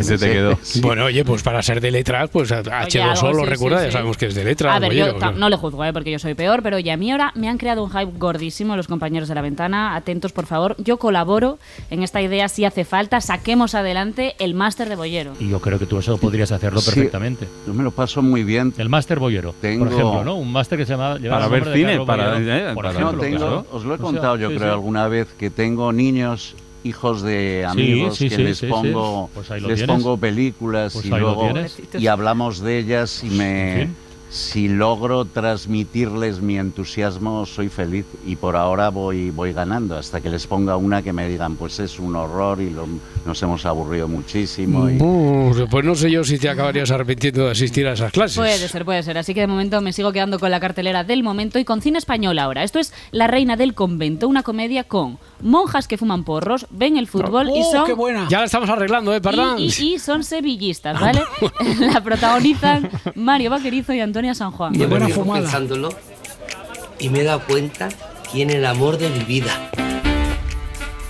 Que 0.02 0.12
me 0.12 0.18
sé. 0.18 0.58
Sí. 0.62 0.82
Bueno, 0.82 1.06
oye, 1.06 1.26
pues 1.26 1.42
para 1.44 1.62
ser 1.64 1.82
de 1.82 1.90
letras, 1.92 2.30
pues 2.32 2.52
H2O 2.52 3.10
algo, 3.24 3.34
lo 3.34 3.44
sí, 3.44 3.50
recuerda, 3.50 3.80
sí, 3.80 3.86
ya 3.86 3.92
sabemos 3.92 4.18
que 4.18 4.28
es 4.28 4.36
de 4.36 4.44
letras. 4.44 4.76
A 4.76 4.80
ver, 4.80 4.94
yo 4.94 5.14
¿no? 5.36 5.50
le 5.50 5.56
juzgo, 5.58 5.84
¿eh? 5.84 5.92
porque 5.94 6.12
yo 6.12 6.20
soy 6.20 6.34
peor, 6.36 6.62
pero 6.62 6.78
oye, 6.78 6.92
a 6.92 6.98
mí 6.98 7.12
ahora 7.12 7.32
me 7.36 7.50
han 7.50 7.58
creado 7.58 7.84
un 7.84 7.90
hype 7.90 8.12
gordísimo 8.18 8.76
los 8.76 8.88
compañeros 8.88 9.28
de 9.28 9.36
la 9.36 9.42
ventana. 9.42 9.96
Atentos, 9.96 10.32
por 10.32 10.46
favor. 10.46 10.76
Yo 10.78 10.98
colaboro 10.98 11.58
en 11.90 12.04
esta 12.04 12.22
idea 12.22 12.48
si 12.50 12.64
hace 12.66 12.86
falta. 12.86 13.22
Saquemos 13.22 13.74
adelante 13.76 14.36
el 14.40 14.54
máster 14.54 14.88
de 14.90 14.96
Bollero. 14.96 15.34
Y 15.40 15.50
yo 15.50 15.60
creo 15.60 15.80
que 15.80 15.86
tú 15.86 15.98
eso 15.98 16.18
podrías 16.18 16.52
hacerlo 16.52 16.80
Sí, 16.82 16.92
perfectamente. 16.92 17.48
Yo 17.66 17.74
me 17.74 17.84
lo 17.84 17.92
paso 17.92 18.22
muy 18.22 18.44
bien. 18.44 18.74
El 18.78 18.90
máster 18.90 19.20
Bollero, 19.20 19.54
Tengo- 19.62 19.86
por 19.86 19.94
ejemplo, 19.94 20.24
¿no? 20.24 20.36
Un 20.36 20.52
máster 20.52 20.78
que 20.78 20.86
se 20.86 20.92
llama... 20.94 21.18
Para 21.30 21.48
ver 21.48 21.74
cine, 21.74 22.00
para- 22.06 22.34
Bollero, 22.34 22.54
eh, 22.54 22.74
por 22.74 22.84
para- 22.86 22.90
ejemplo, 22.92 23.12
No, 23.14 23.20
tengo- 23.22 23.38
claro. 23.38 23.66
os 23.72 23.84
lo 23.84 23.92
he 23.92 23.94
O 23.96 23.98
sea, 23.98 24.04
contado 24.06 24.36
yo 24.38 24.50
sí, 24.50 24.56
creo 24.58 24.68
sí. 24.70 24.74
alguna 24.74 25.08
vez 25.08 25.28
que 25.40 25.50
tengo 25.50 25.92
niños 25.92 26.56
hijos 26.84 27.22
de 27.22 27.66
amigos 27.68 28.18
sí, 28.18 28.30
que 28.30 28.36
sí, 28.36 28.44
les 28.44 28.58
sí, 28.58 28.66
sí. 28.66 28.72
pongo 28.72 29.30
Pues 29.34 29.50
les 29.50 29.62
tienes. 29.64 29.84
pongo 29.84 30.18
películas 30.18 30.94
Pues 30.94 31.06
y 31.06 31.10
luego 31.10 31.50
y 31.98 32.08
hablamos 32.08 32.60
de 32.60 32.78
ellas 32.80 33.24
y 33.24 33.30
me 33.30 33.82
En 33.82 33.88
fin. 33.88 33.96
si 34.30 34.68
logro 34.68 35.26
transmitirles 35.26 36.42
mi 36.42 36.58
entusiasmo 36.58 37.46
soy 37.46 37.70
feliz 37.70 38.06
y 38.26 38.36
por 38.36 38.56
ahora 38.56 38.90
voy 38.90 39.32
voy 39.32 39.54
ganando 39.54 39.98
hasta 39.98 40.22
que 40.22 40.30
les 40.30 40.46
ponga 40.48 40.76
una 40.78 41.02
que 41.02 41.14
me 41.14 41.28
digan 41.28 41.56
pues 41.56 41.80
es 41.80 41.98
un 42.00 42.16
horror 42.16 42.62
y 42.62 42.70
lo- 42.70 42.88
nos 43.26 43.42
hemos 43.44 43.66
aburrido 43.66 44.08
muchísimo 44.08 44.90
y 44.90 44.98
Uh, 45.02 45.66
pues 45.70 45.84
no 45.86 45.96
sé 45.96 46.10
yo 46.12 46.24
si 46.24 46.38
te 46.38 46.50
acabarías 46.50 46.92
arrepintiendo 46.92 47.46
de 47.46 47.52
asistir 47.52 47.88
a 47.88 47.94
esas 47.94 48.12
clases. 48.12 48.38
Puede 48.38 48.58
ser, 48.58 48.86
puede 48.86 49.04
ser. 49.04 49.18
Así 49.18 49.34
que 49.34 49.42
de 49.42 49.48
momento 49.48 49.80
me 49.82 49.92
sigo 49.94 50.12
quedando 50.12 50.40
con 50.40 50.52
la 50.52 50.60
cartelera 50.60 51.04
del 51.04 51.24
momento 51.24 51.58
y 51.60 51.66
con 51.66 51.82
cine 51.82 51.98
español 51.98 52.38
ahora. 52.40 52.64
Esto 52.64 52.80
es 52.80 52.94
La 53.12 53.28
Reina 53.28 53.56
del 53.58 53.74
Convento, 53.74 54.28
una 54.28 54.44
comedia 54.44 54.84
con 54.86 55.18
monjas 55.42 55.88
que 55.88 55.98
fuman 55.98 56.24
porros, 56.24 56.66
ven 56.70 56.98
el 56.98 57.08
fútbol 57.08 57.50
y 57.50 57.62
¡Oh, 57.62 57.72
son 57.72 57.86
qué 57.86 57.94
buena! 57.94 58.28
Ya 58.30 58.40
la 58.40 58.46
estamos 58.46 58.70
arreglando, 58.70 59.14
¿eh? 59.14 59.22
Perdón. 59.22 59.60
Y, 59.60 59.66
y- 59.68 59.94
y 59.96 60.00
son 60.00 60.24
sevillistas, 60.24 61.00
¿vale? 61.00 61.22
la 61.80 62.02
protagonizan 62.02 62.90
Mario 63.16 63.52
Vaquerizo 63.52 63.94
y 63.94 64.00
Antonia 64.00 64.34
San 64.34 64.52
Juan. 64.52 64.74
Llevo 64.74 64.98
tiempo 64.98 65.32
pensándolo 65.34 65.90
y 67.00 67.10
me 67.10 67.20
he 67.22 67.24
dado 67.24 67.42
cuenta 67.46 67.90
quién 68.32 68.50
el 68.50 68.66
amor 68.66 68.98
de 68.98 69.10
mi 69.10 69.20
vida. 69.24 69.52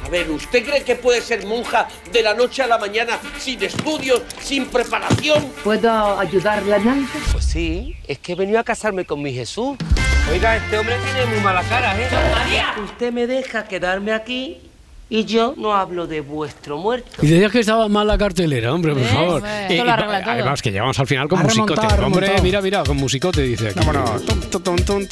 A 0.06 0.10
ver, 0.10 0.30
¿usted 0.32 0.63
cree 0.66 0.84
que 0.86 0.96
puede 0.96 1.20
ser 1.20 1.46
monja 1.46 1.86
de 2.13 2.24
la 2.24 2.34
noche 2.34 2.63
a 2.63 2.68
la 2.68 2.78
mañana 2.78 3.20
sin 3.40 3.62
estudios, 3.62 4.22
sin 4.42 4.66
preparación? 4.68 5.46
¿Puedo 5.66 6.18
ayudarle 6.18 6.76
a 6.76 6.80
Nancy? 6.80 7.18
Pues 7.34 7.44
sí, 7.44 7.96
es 8.08 8.18
que 8.20 8.32
he 8.32 8.36
venido 8.36 8.58
a 8.58 8.63
casarme 8.63 9.04
con 9.04 9.22
mi 9.22 9.34
Jesús. 9.34 9.76
Oiga, 10.32 10.58
este 10.58 10.78
hombre 10.78 10.96
tiene 11.13 11.26
muy 11.32 11.40
mala 11.44 11.63
cara, 11.63 11.96
¿eh? 12.00 12.08
Usted 12.84 13.12
me 13.13 13.28
deja 13.28 13.63
quedarme 13.68 14.12
aquí 14.12 14.58
y 15.10 15.24
yo 15.26 15.54
no 15.58 15.74
hablo 15.74 16.06
de 16.06 16.22
vuestro 16.22 16.78
muerto. 16.78 17.10
Y 17.22 17.28
decías 17.28 17.52
que 17.52 17.60
estaba 17.62 17.88
mal 17.88 18.06
la 18.08 18.18
cartelera, 18.18 18.74
hombre, 18.74 18.94
por 18.94 19.04
favor. 19.06 19.40
Pues, 19.42 19.72
esto 19.72 19.86
lo 19.86 19.92
arregla 19.92 20.22
todo. 20.22 20.32
además, 20.34 20.62
que 20.62 20.72
llegamos 20.72 21.00
al 21.00 21.08
final 21.08 21.28
con 21.30 21.40
Ha 21.40 21.44
musicote. 21.44 21.80
hombre, 21.82 21.96
remontado. 22.28 22.44
mira, 22.44 22.62
mira, 22.62 22.84
con 22.84 22.98
musicote 22.98 23.42
dice 23.42 23.70
aquí. 23.70 23.80
Vámonos. 23.80 24.26
Tum, 24.26 24.40
tum, 24.62 24.76
tum, 24.76 25.08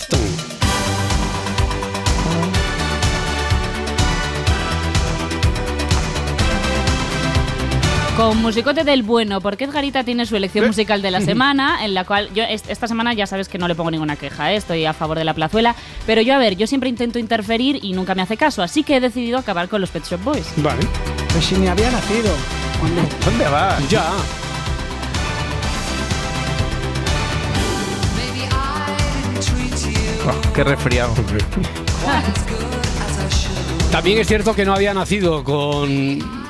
Con 8.17 8.41
musicote 8.41 8.85
del 8.85 9.03
bueno, 9.03 9.41
porque 9.41 9.65
Edgarita 9.65 10.05
tiene 10.05 10.25
su 10.25 10.35
Eh. 10.35 10.37
elección 10.37 10.67
musical 10.67 11.01
de 11.01 11.11
la 11.11 11.19
semana, 11.19 11.83
en 11.83 11.93
la 11.93 12.05
cual 12.05 12.29
yo 12.33 12.43
est- 12.43 12.69
esta 12.69 12.87
semana 12.87 13.13
ya 13.13 13.27
sabes 13.27 13.49
que 13.49 13.57
no 13.57 13.67
le 13.67 13.75
pongo 13.75 13.91
ninguna 13.91 14.15
queja, 14.15 14.53
¿eh? 14.53 14.55
estoy 14.55 14.85
a 14.85 14.93
favor 14.93 15.17
de 15.17 15.25
la 15.25 15.33
plazuela, 15.33 15.75
pero 16.05 16.21
yo 16.21 16.33
a 16.33 16.37
ver, 16.37 16.55
yo 16.55 16.65
siempre 16.65 16.87
intento 16.87 17.19
interferir 17.19 17.83
y 17.83 17.91
nunca 17.91 18.15
me 18.15 18.21
hace 18.21 18.37
caso, 18.37 18.63
así 18.63 18.83
que 18.83 18.95
he 18.95 18.99
decidido 19.01 19.37
acabar 19.37 19.67
con 19.67 19.81
los 19.81 19.89
Pet 19.89 20.05
Shop 20.05 20.23
Boys. 20.23 20.45
Vale. 20.57 20.87
Pues 21.33 21.43
si 21.43 21.55
ni 21.55 21.67
había 21.67 21.91
nacido. 21.91 22.31
¿Dónde 23.25 23.45
vas? 23.49 23.89
Ya. 23.89 24.05
Oh, 30.27 30.53
qué 30.53 30.63
resfriado. 30.63 31.13
También 33.91 34.17
es 34.19 34.27
cierto 34.27 34.53
que 34.55 34.65
no 34.65 34.73
había 34.73 34.93
nacido 34.93 35.43
con. 35.43 36.44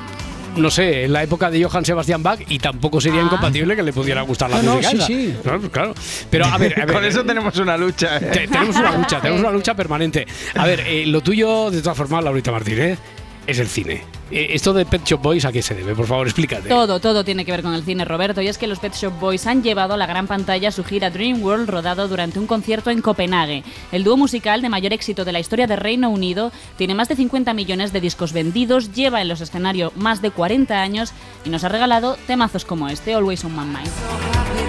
No 0.56 0.70
sé, 0.70 1.04
en 1.04 1.12
la 1.12 1.22
época 1.22 1.50
de 1.50 1.62
Johann 1.62 1.84
Sebastian 1.84 2.22
Bach 2.22 2.40
y 2.48 2.58
tampoco 2.58 3.00
sería 3.00 3.20
incompatible 3.22 3.76
que 3.76 3.82
le 3.82 3.92
pudiera 3.92 4.22
gustar 4.22 4.50
la 4.50 4.62
No, 4.62 4.62
no, 4.62 4.76
música. 4.76 4.90
sí, 4.90 4.96
esa. 4.96 5.06
sí. 5.06 5.36
Claro, 5.42 5.60
claro. 5.70 5.94
Pero 6.30 6.46
a 6.46 6.58
ver, 6.58 6.80
a 6.80 6.84
ver. 6.86 6.94
Con 6.94 7.04
eso 7.04 7.24
tenemos 7.24 7.56
una 7.58 7.76
lucha. 7.76 8.16
¿eh? 8.16 8.20
Te- 8.32 8.48
tenemos 8.48 8.76
una 8.76 8.96
lucha, 8.96 9.20
tenemos 9.20 9.40
una 9.40 9.50
lucha 9.52 9.74
permanente. 9.74 10.26
A 10.54 10.66
ver, 10.66 10.80
eh, 10.86 11.04
lo 11.06 11.20
tuyo, 11.20 11.70
de 11.70 11.80
todas 11.82 11.96
formas, 11.98 12.24
Laurita 12.24 12.50
Martínez, 12.52 12.98
es 13.46 13.58
el 13.58 13.68
cine. 13.68 14.02
Eh, 14.30 14.48
esto 14.50 14.72
de 14.72 14.84
Pet 14.84 15.04
Shop 15.04 15.22
Boys, 15.22 15.44
¿a 15.44 15.52
qué 15.52 15.62
se 15.62 15.74
debe? 15.74 15.94
Por 15.94 16.06
favor, 16.06 16.26
explícate. 16.26 16.68
Todo, 16.68 16.98
todo 16.98 17.24
tiene 17.24 17.44
que 17.44 17.52
ver 17.52 17.62
con 17.62 17.74
el 17.74 17.84
cine, 17.84 18.04
Roberto, 18.04 18.42
y 18.42 18.48
es 18.48 18.58
que 18.58 18.66
los 18.66 18.80
Pet 18.80 18.94
Shop 18.94 19.12
Boys 19.20 19.46
han 19.46 19.62
llevado 19.62 19.94
a 19.94 19.96
la 19.96 20.06
gran 20.06 20.26
pantalla 20.26 20.72
su 20.72 20.82
gira 20.82 21.10
Dream 21.10 21.42
World 21.42 21.70
rodado 21.70 22.08
durante 22.08 22.40
un 22.40 22.46
concierto 22.46 22.90
en 22.90 23.02
Copenhague. 23.02 23.62
El 23.92 24.02
dúo 24.02 24.16
musical 24.16 24.62
de 24.62 24.68
mayor 24.68 24.92
éxito 24.92 25.24
de 25.24 25.32
la 25.32 25.40
historia 25.40 25.68
de 25.68 25.76
Reino 25.76 26.10
Unido 26.10 26.50
tiene 26.76 26.94
más 26.94 27.08
de 27.08 27.16
50 27.16 27.54
millones 27.54 27.92
de 27.92 28.00
discos 28.00 28.32
vendidos, 28.32 28.92
lleva 28.92 29.22
en 29.22 29.28
los 29.28 29.40
escenarios 29.40 29.96
más 29.96 30.20
de 30.22 30.32
40 30.32 30.80
años 30.80 31.12
y 31.44 31.50
nos 31.50 31.62
ha 31.62 31.68
regalado 31.68 32.16
temazos 32.26 32.64
como 32.64 32.88
este, 32.88 33.14
Always 33.14 33.44
on 33.44 33.52
My 33.52 33.64
Mind. 33.64 34.65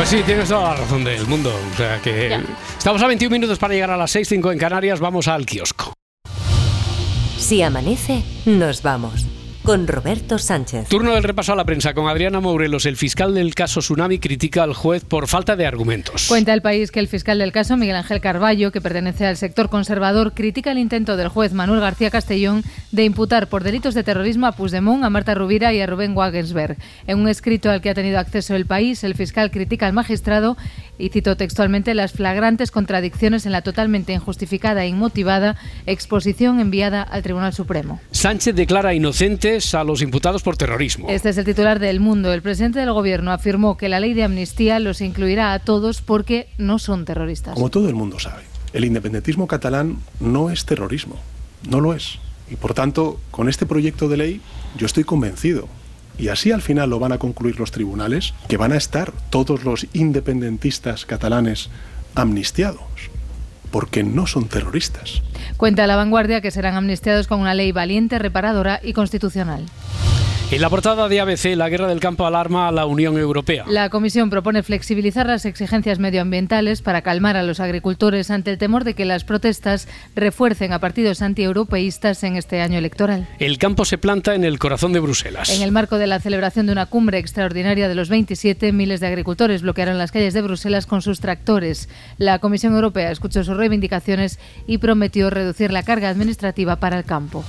Pues 0.00 0.08
sí, 0.08 0.22
tienes 0.24 0.48
toda 0.48 0.70
la 0.70 0.76
razón 0.76 1.04
del 1.04 1.26
mundo. 1.26 1.52
O 1.74 1.76
sea 1.76 2.00
que. 2.00 2.30
Ya. 2.30 2.42
Estamos 2.78 3.02
a 3.02 3.06
21 3.06 3.30
minutos 3.30 3.58
para 3.58 3.74
llegar 3.74 3.90
a 3.90 3.98
las 3.98 4.16
6.05 4.16 4.50
en 4.50 4.58
Canarias. 4.58 4.98
Vamos 4.98 5.28
al 5.28 5.44
kiosco. 5.44 5.92
Si 7.36 7.60
amanece, 7.60 8.22
nos 8.46 8.80
vamos. 8.80 9.26
Con 9.70 9.86
Roberto 9.86 10.36
Sánchez. 10.36 10.88
Turno 10.88 11.14
del 11.14 11.22
repaso 11.22 11.52
a 11.52 11.54
la 11.54 11.64
prensa 11.64 11.94
con 11.94 12.08
Adriana 12.08 12.40
Morelos. 12.40 12.86
El 12.86 12.96
fiscal 12.96 13.34
del 13.34 13.54
caso 13.54 13.78
Tsunami 13.78 14.18
critica 14.18 14.64
al 14.64 14.74
juez 14.74 15.04
por 15.04 15.28
falta 15.28 15.54
de 15.54 15.64
argumentos. 15.64 16.26
Cuenta 16.26 16.52
el 16.52 16.60
país 16.60 16.90
que 16.90 16.98
el 16.98 17.06
fiscal 17.06 17.38
del 17.38 17.52
caso, 17.52 17.76
Miguel 17.76 17.94
Ángel 17.94 18.20
Carballo, 18.20 18.72
que 18.72 18.80
pertenece 18.80 19.26
al 19.26 19.36
sector 19.36 19.68
conservador, 19.68 20.34
critica 20.34 20.72
el 20.72 20.78
intento 20.78 21.16
del 21.16 21.28
juez 21.28 21.52
Manuel 21.52 21.78
García 21.78 22.10
Castellón 22.10 22.64
de 22.90 23.04
imputar 23.04 23.48
por 23.48 23.62
delitos 23.62 23.94
de 23.94 24.02
terrorismo 24.02 24.48
a 24.48 24.52
Puigdemont, 24.56 25.04
a 25.04 25.10
Marta 25.10 25.34
Rubira 25.36 25.72
y 25.72 25.80
a 25.80 25.86
Rubén 25.86 26.16
Wagensberg. 26.16 26.76
En 27.06 27.20
un 27.20 27.28
escrito 27.28 27.70
al 27.70 27.80
que 27.80 27.90
ha 27.90 27.94
tenido 27.94 28.18
acceso 28.18 28.56
el 28.56 28.66
país, 28.66 29.04
el 29.04 29.14
fiscal 29.14 29.52
critica 29.52 29.86
al 29.86 29.92
magistrado 29.92 30.56
y 30.98 31.10
citó 31.10 31.36
textualmente 31.36 31.94
las 31.94 32.10
flagrantes 32.10 32.72
contradicciones 32.72 33.46
en 33.46 33.52
la 33.52 33.62
totalmente 33.62 34.12
injustificada 34.12 34.84
e 34.84 34.88
inmotivada 34.88 35.56
exposición 35.86 36.58
enviada 36.58 37.02
al 37.02 37.22
Tribunal 37.22 37.52
Supremo. 37.52 38.00
Sánchez 38.10 38.56
declara 38.56 38.94
a 39.74 39.84
los 39.84 40.02
imputados 40.02 40.42
por 40.42 40.56
terrorismo. 40.56 41.08
Este 41.08 41.28
es 41.28 41.38
el 41.38 41.44
titular 41.44 41.78
del 41.78 42.00
Mundo. 42.00 42.32
El 42.32 42.42
presidente 42.42 42.78
del 42.80 42.92
Gobierno 42.92 43.32
afirmó 43.32 43.76
que 43.76 43.88
la 43.88 44.00
ley 44.00 44.14
de 44.14 44.24
amnistía 44.24 44.78
los 44.78 45.00
incluirá 45.00 45.52
a 45.52 45.58
todos 45.58 46.00
porque 46.00 46.48
no 46.58 46.78
son 46.78 47.04
terroristas. 47.04 47.54
Como 47.54 47.70
todo 47.70 47.88
el 47.88 47.94
mundo 47.94 48.18
sabe, 48.18 48.42
el 48.72 48.84
independentismo 48.84 49.46
catalán 49.46 49.98
no 50.20 50.50
es 50.50 50.64
terrorismo, 50.64 51.16
no 51.68 51.80
lo 51.80 51.94
es. 51.94 52.18
Y 52.50 52.56
por 52.56 52.74
tanto, 52.74 53.20
con 53.30 53.48
este 53.48 53.66
proyecto 53.66 54.08
de 54.08 54.16
ley 54.16 54.40
yo 54.76 54.86
estoy 54.86 55.04
convencido, 55.04 55.68
y 56.18 56.28
así 56.28 56.52
al 56.52 56.62
final 56.62 56.90
lo 56.90 56.98
van 56.98 57.12
a 57.12 57.18
concluir 57.18 57.58
los 57.58 57.70
tribunales, 57.70 58.34
que 58.48 58.56
van 58.56 58.72
a 58.72 58.76
estar 58.76 59.12
todos 59.30 59.64
los 59.64 59.86
independentistas 59.92 61.06
catalanes 61.06 61.70
amnistiados, 62.14 62.82
porque 63.70 64.02
no 64.02 64.26
son 64.26 64.48
terroristas. 64.48 65.22
Cuenta 65.56 65.86
la 65.86 65.96
vanguardia 65.96 66.40
que 66.40 66.50
serán 66.50 66.74
amnistiados 66.74 67.26
con 67.26 67.40
una 67.40 67.54
ley 67.54 67.72
valiente, 67.72 68.18
reparadora 68.18 68.80
y 68.82 68.92
constitucional. 68.92 69.64
En 70.52 70.60
la 70.60 70.68
portada 70.68 71.08
de 71.08 71.20
ABC, 71.20 71.54
la 71.54 71.68
guerra 71.68 71.86
del 71.86 72.00
campo 72.00 72.26
alarma 72.26 72.66
a 72.66 72.72
la 72.72 72.84
Unión 72.84 73.16
Europea. 73.16 73.66
La 73.68 73.88
Comisión 73.88 74.30
propone 74.30 74.64
flexibilizar 74.64 75.24
las 75.28 75.44
exigencias 75.44 76.00
medioambientales 76.00 76.82
para 76.82 77.02
calmar 77.02 77.36
a 77.36 77.44
los 77.44 77.60
agricultores 77.60 78.32
ante 78.32 78.50
el 78.50 78.58
temor 78.58 78.82
de 78.82 78.94
que 78.94 79.04
las 79.04 79.22
protestas 79.22 79.86
refuercen 80.16 80.72
a 80.72 80.80
partidos 80.80 81.22
antieuropeístas 81.22 82.24
en 82.24 82.34
este 82.34 82.62
año 82.62 82.78
electoral. 82.78 83.28
El 83.38 83.58
campo 83.58 83.84
se 83.84 83.96
planta 83.96 84.34
en 84.34 84.42
el 84.42 84.58
corazón 84.58 84.92
de 84.92 84.98
Bruselas. 84.98 85.50
En 85.50 85.62
el 85.62 85.70
marco 85.70 85.98
de 85.98 86.08
la 86.08 86.18
celebración 86.18 86.66
de 86.66 86.72
una 86.72 86.86
cumbre 86.86 87.18
extraordinaria 87.18 87.88
de 87.88 87.94
los 87.94 88.08
27, 88.08 88.72
miles 88.72 88.98
de 88.98 89.06
agricultores 89.06 89.62
bloquearon 89.62 89.98
las 89.98 90.10
calles 90.10 90.34
de 90.34 90.42
Bruselas 90.42 90.84
con 90.84 91.00
sus 91.00 91.20
tractores. 91.20 91.88
La 92.18 92.40
Comisión 92.40 92.74
Europea 92.74 93.12
escuchó 93.12 93.44
sus 93.44 93.56
reivindicaciones 93.60 94.40
y 94.66 94.78
prometió 94.78 95.30
reducir 95.30 95.72
la 95.72 95.84
carga 95.84 96.08
administrativa 96.08 96.76
para 96.76 96.98
el 96.98 97.04
campo. 97.04 97.44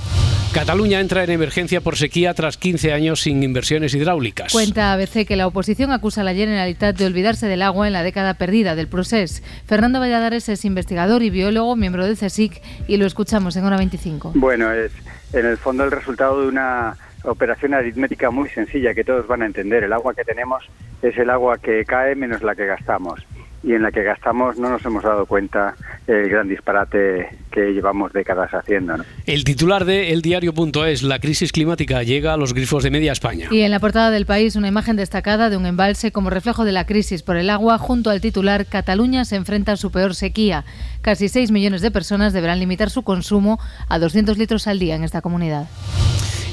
Cataluña 0.54 1.00
entra 1.00 1.24
en 1.24 1.30
emergencia 1.30 1.80
por 1.80 1.96
sequía 1.96 2.34
tras 2.34 2.58
15 2.58 2.92
años 2.92 3.22
sin 3.22 3.42
inversiones 3.42 3.96
hidráulicas. 3.96 4.52
Cuenta 4.52 4.92
ABC 4.92 5.26
que 5.26 5.38
la 5.38 5.48
oposición 5.48 5.94
acusa 5.94 6.22
a 6.22 6.24
la 6.26 6.34
Generalitat 6.34 6.98
de 6.98 7.06
olvidarse 7.06 7.48
del 7.48 7.62
agua 7.62 7.88
en 7.88 7.94
la 7.94 8.04
década 8.04 8.34
perdida 8.34 8.76
del 8.76 8.90
procés. 8.90 9.44
Fernando 9.66 10.02
Valladares 10.02 10.50
es 10.50 10.66
investigador 10.66 11.24
y 11.24 11.30
biólogo, 11.30 11.78
miembro 11.78 12.06
del 12.06 12.18
CSIC, 12.18 12.62
y 12.90 12.98
lo 12.98 13.06
escuchamos 13.06 13.56
en 13.56 13.64
hora 13.64 13.78
25. 13.78 14.34
Bueno, 14.36 14.74
es 14.74 14.92
en 15.32 15.46
el 15.46 15.58
fondo 15.58 15.86
el 15.86 15.92
resultado 15.92 16.42
de 16.42 16.50
una 16.50 16.98
operación 17.24 17.74
aritmética 17.74 18.30
muy 18.30 18.50
sencilla 18.50 18.94
que 18.94 19.06
todos 19.06 19.28
van 19.28 19.44
a 19.44 19.46
entender. 19.46 19.86
El 19.86 19.94
agua 19.94 20.14
que 20.14 20.26
tenemos 20.26 20.66
es 21.02 21.18
el 21.18 21.30
agua 21.30 21.60
que 21.60 21.86
cae 21.86 22.14
menos 22.16 22.44
la 22.44 22.56
que 22.56 22.66
gastamos. 22.66 23.26
Y 23.64 23.74
en 23.74 23.84
la 23.84 23.92
que 23.92 24.04
gastamos 24.04 24.58
no 24.58 24.70
nos 24.70 24.84
hemos 24.86 25.04
dado 25.04 25.26
cuenta 25.26 25.76
el 26.08 26.30
gran 26.30 26.48
disparate 26.48 27.30
que 27.52 27.74
llevamos 27.74 28.12
décadas 28.14 28.52
haciendo. 28.54 28.98
¿no? 28.98 29.06
El 29.26 29.44
titular 29.44 29.86
de 29.86 30.12
eldiario.es, 30.14 31.04
la 31.04 31.20
crisis 31.20 31.52
climática 31.52 32.02
llega 32.04 32.34
a 32.34 32.38
los 32.38 32.54
grifos 32.54 32.84
de 32.84 32.92
media 32.92 33.12
España. 33.12 33.48
Y 33.52 33.62
en 33.62 33.72
la 33.72 33.80
portada 33.80 34.10
del 34.10 34.26
país, 34.26 34.56
una 34.56 34.68
imagen 34.68 34.96
destacada 34.96 35.50
de 35.50 35.58
un 35.58 35.66
embalse 35.66 36.12
como 36.12 36.30
reflejo 36.30 36.66
de 36.66 36.72
la 36.72 36.86
crisis 36.86 37.22
por 37.24 37.38
el 37.38 37.50
agua, 37.50 37.78
junto 37.78 38.10
al 38.10 38.22
titular 38.22 38.66
Cataluña 38.66 39.26
se 39.26 39.36
enfrenta 39.36 39.74
a 39.74 39.78
su 39.78 39.92
peor 39.92 40.16
sequía. 40.16 40.66
Casi 41.02 41.30
6 41.30 41.52
millones 41.52 41.82
de 41.82 41.92
personas 41.92 42.34
deberán 42.34 42.60
limitar 42.60 42.90
su 42.90 43.04
consumo 43.04 43.60
a 43.90 44.00
200 44.00 44.38
litros 44.38 44.68
al 44.68 44.80
día 44.80 44.96
en 44.96 45.04
esta 45.04 45.22
comunidad. 45.22 45.68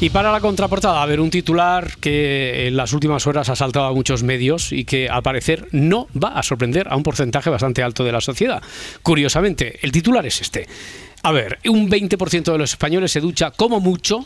Y 0.01 0.11
para 0.11 0.31
la 0.31 0.41
contraportada, 0.41 1.03
a 1.03 1.07
ver, 1.07 1.21
un 1.21 1.29
titular 1.29 1.97
que 1.99 2.69
en 2.69 2.77
las 2.77 2.93
últimas 2.93 3.27
horas 3.27 3.49
ha 3.49 3.57
saltado 3.57 3.87
a 3.87 3.93
muchos 3.93 4.23
medios 4.23 4.71
y 4.71 4.85
que 4.85 5.09
al 5.09 5.25
parecer 5.25 5.67
no 5.73 6.07
va 6.17 6.39
a 6.39 6.45
sorprender 6.45 6.87
a 6.89 6.95
un 6.95 7.03
porcentaje 7.03 7.51
bastante 7.51 7.83
alto 7.83 8.05
de 8.05 8.13
la 8.13 8.21
sociedad. 8.21 8.63
Curiosamente, 9.03 9.81
el 9.83 9.91
titular 9.91 10.25
es 10.25 10.41
este. 10.41 10.69
A 11.25 11.33
ver, 11.33 11.59
un 11.67 11.91
20% 11.91 12.53
de 12.53 12.59
los 12.59 12.71
españoles 12.71 13.11
se 13.11 13.19
ducha 13.19 13.51
como 13.51 13.81
mucho 13.81 14.25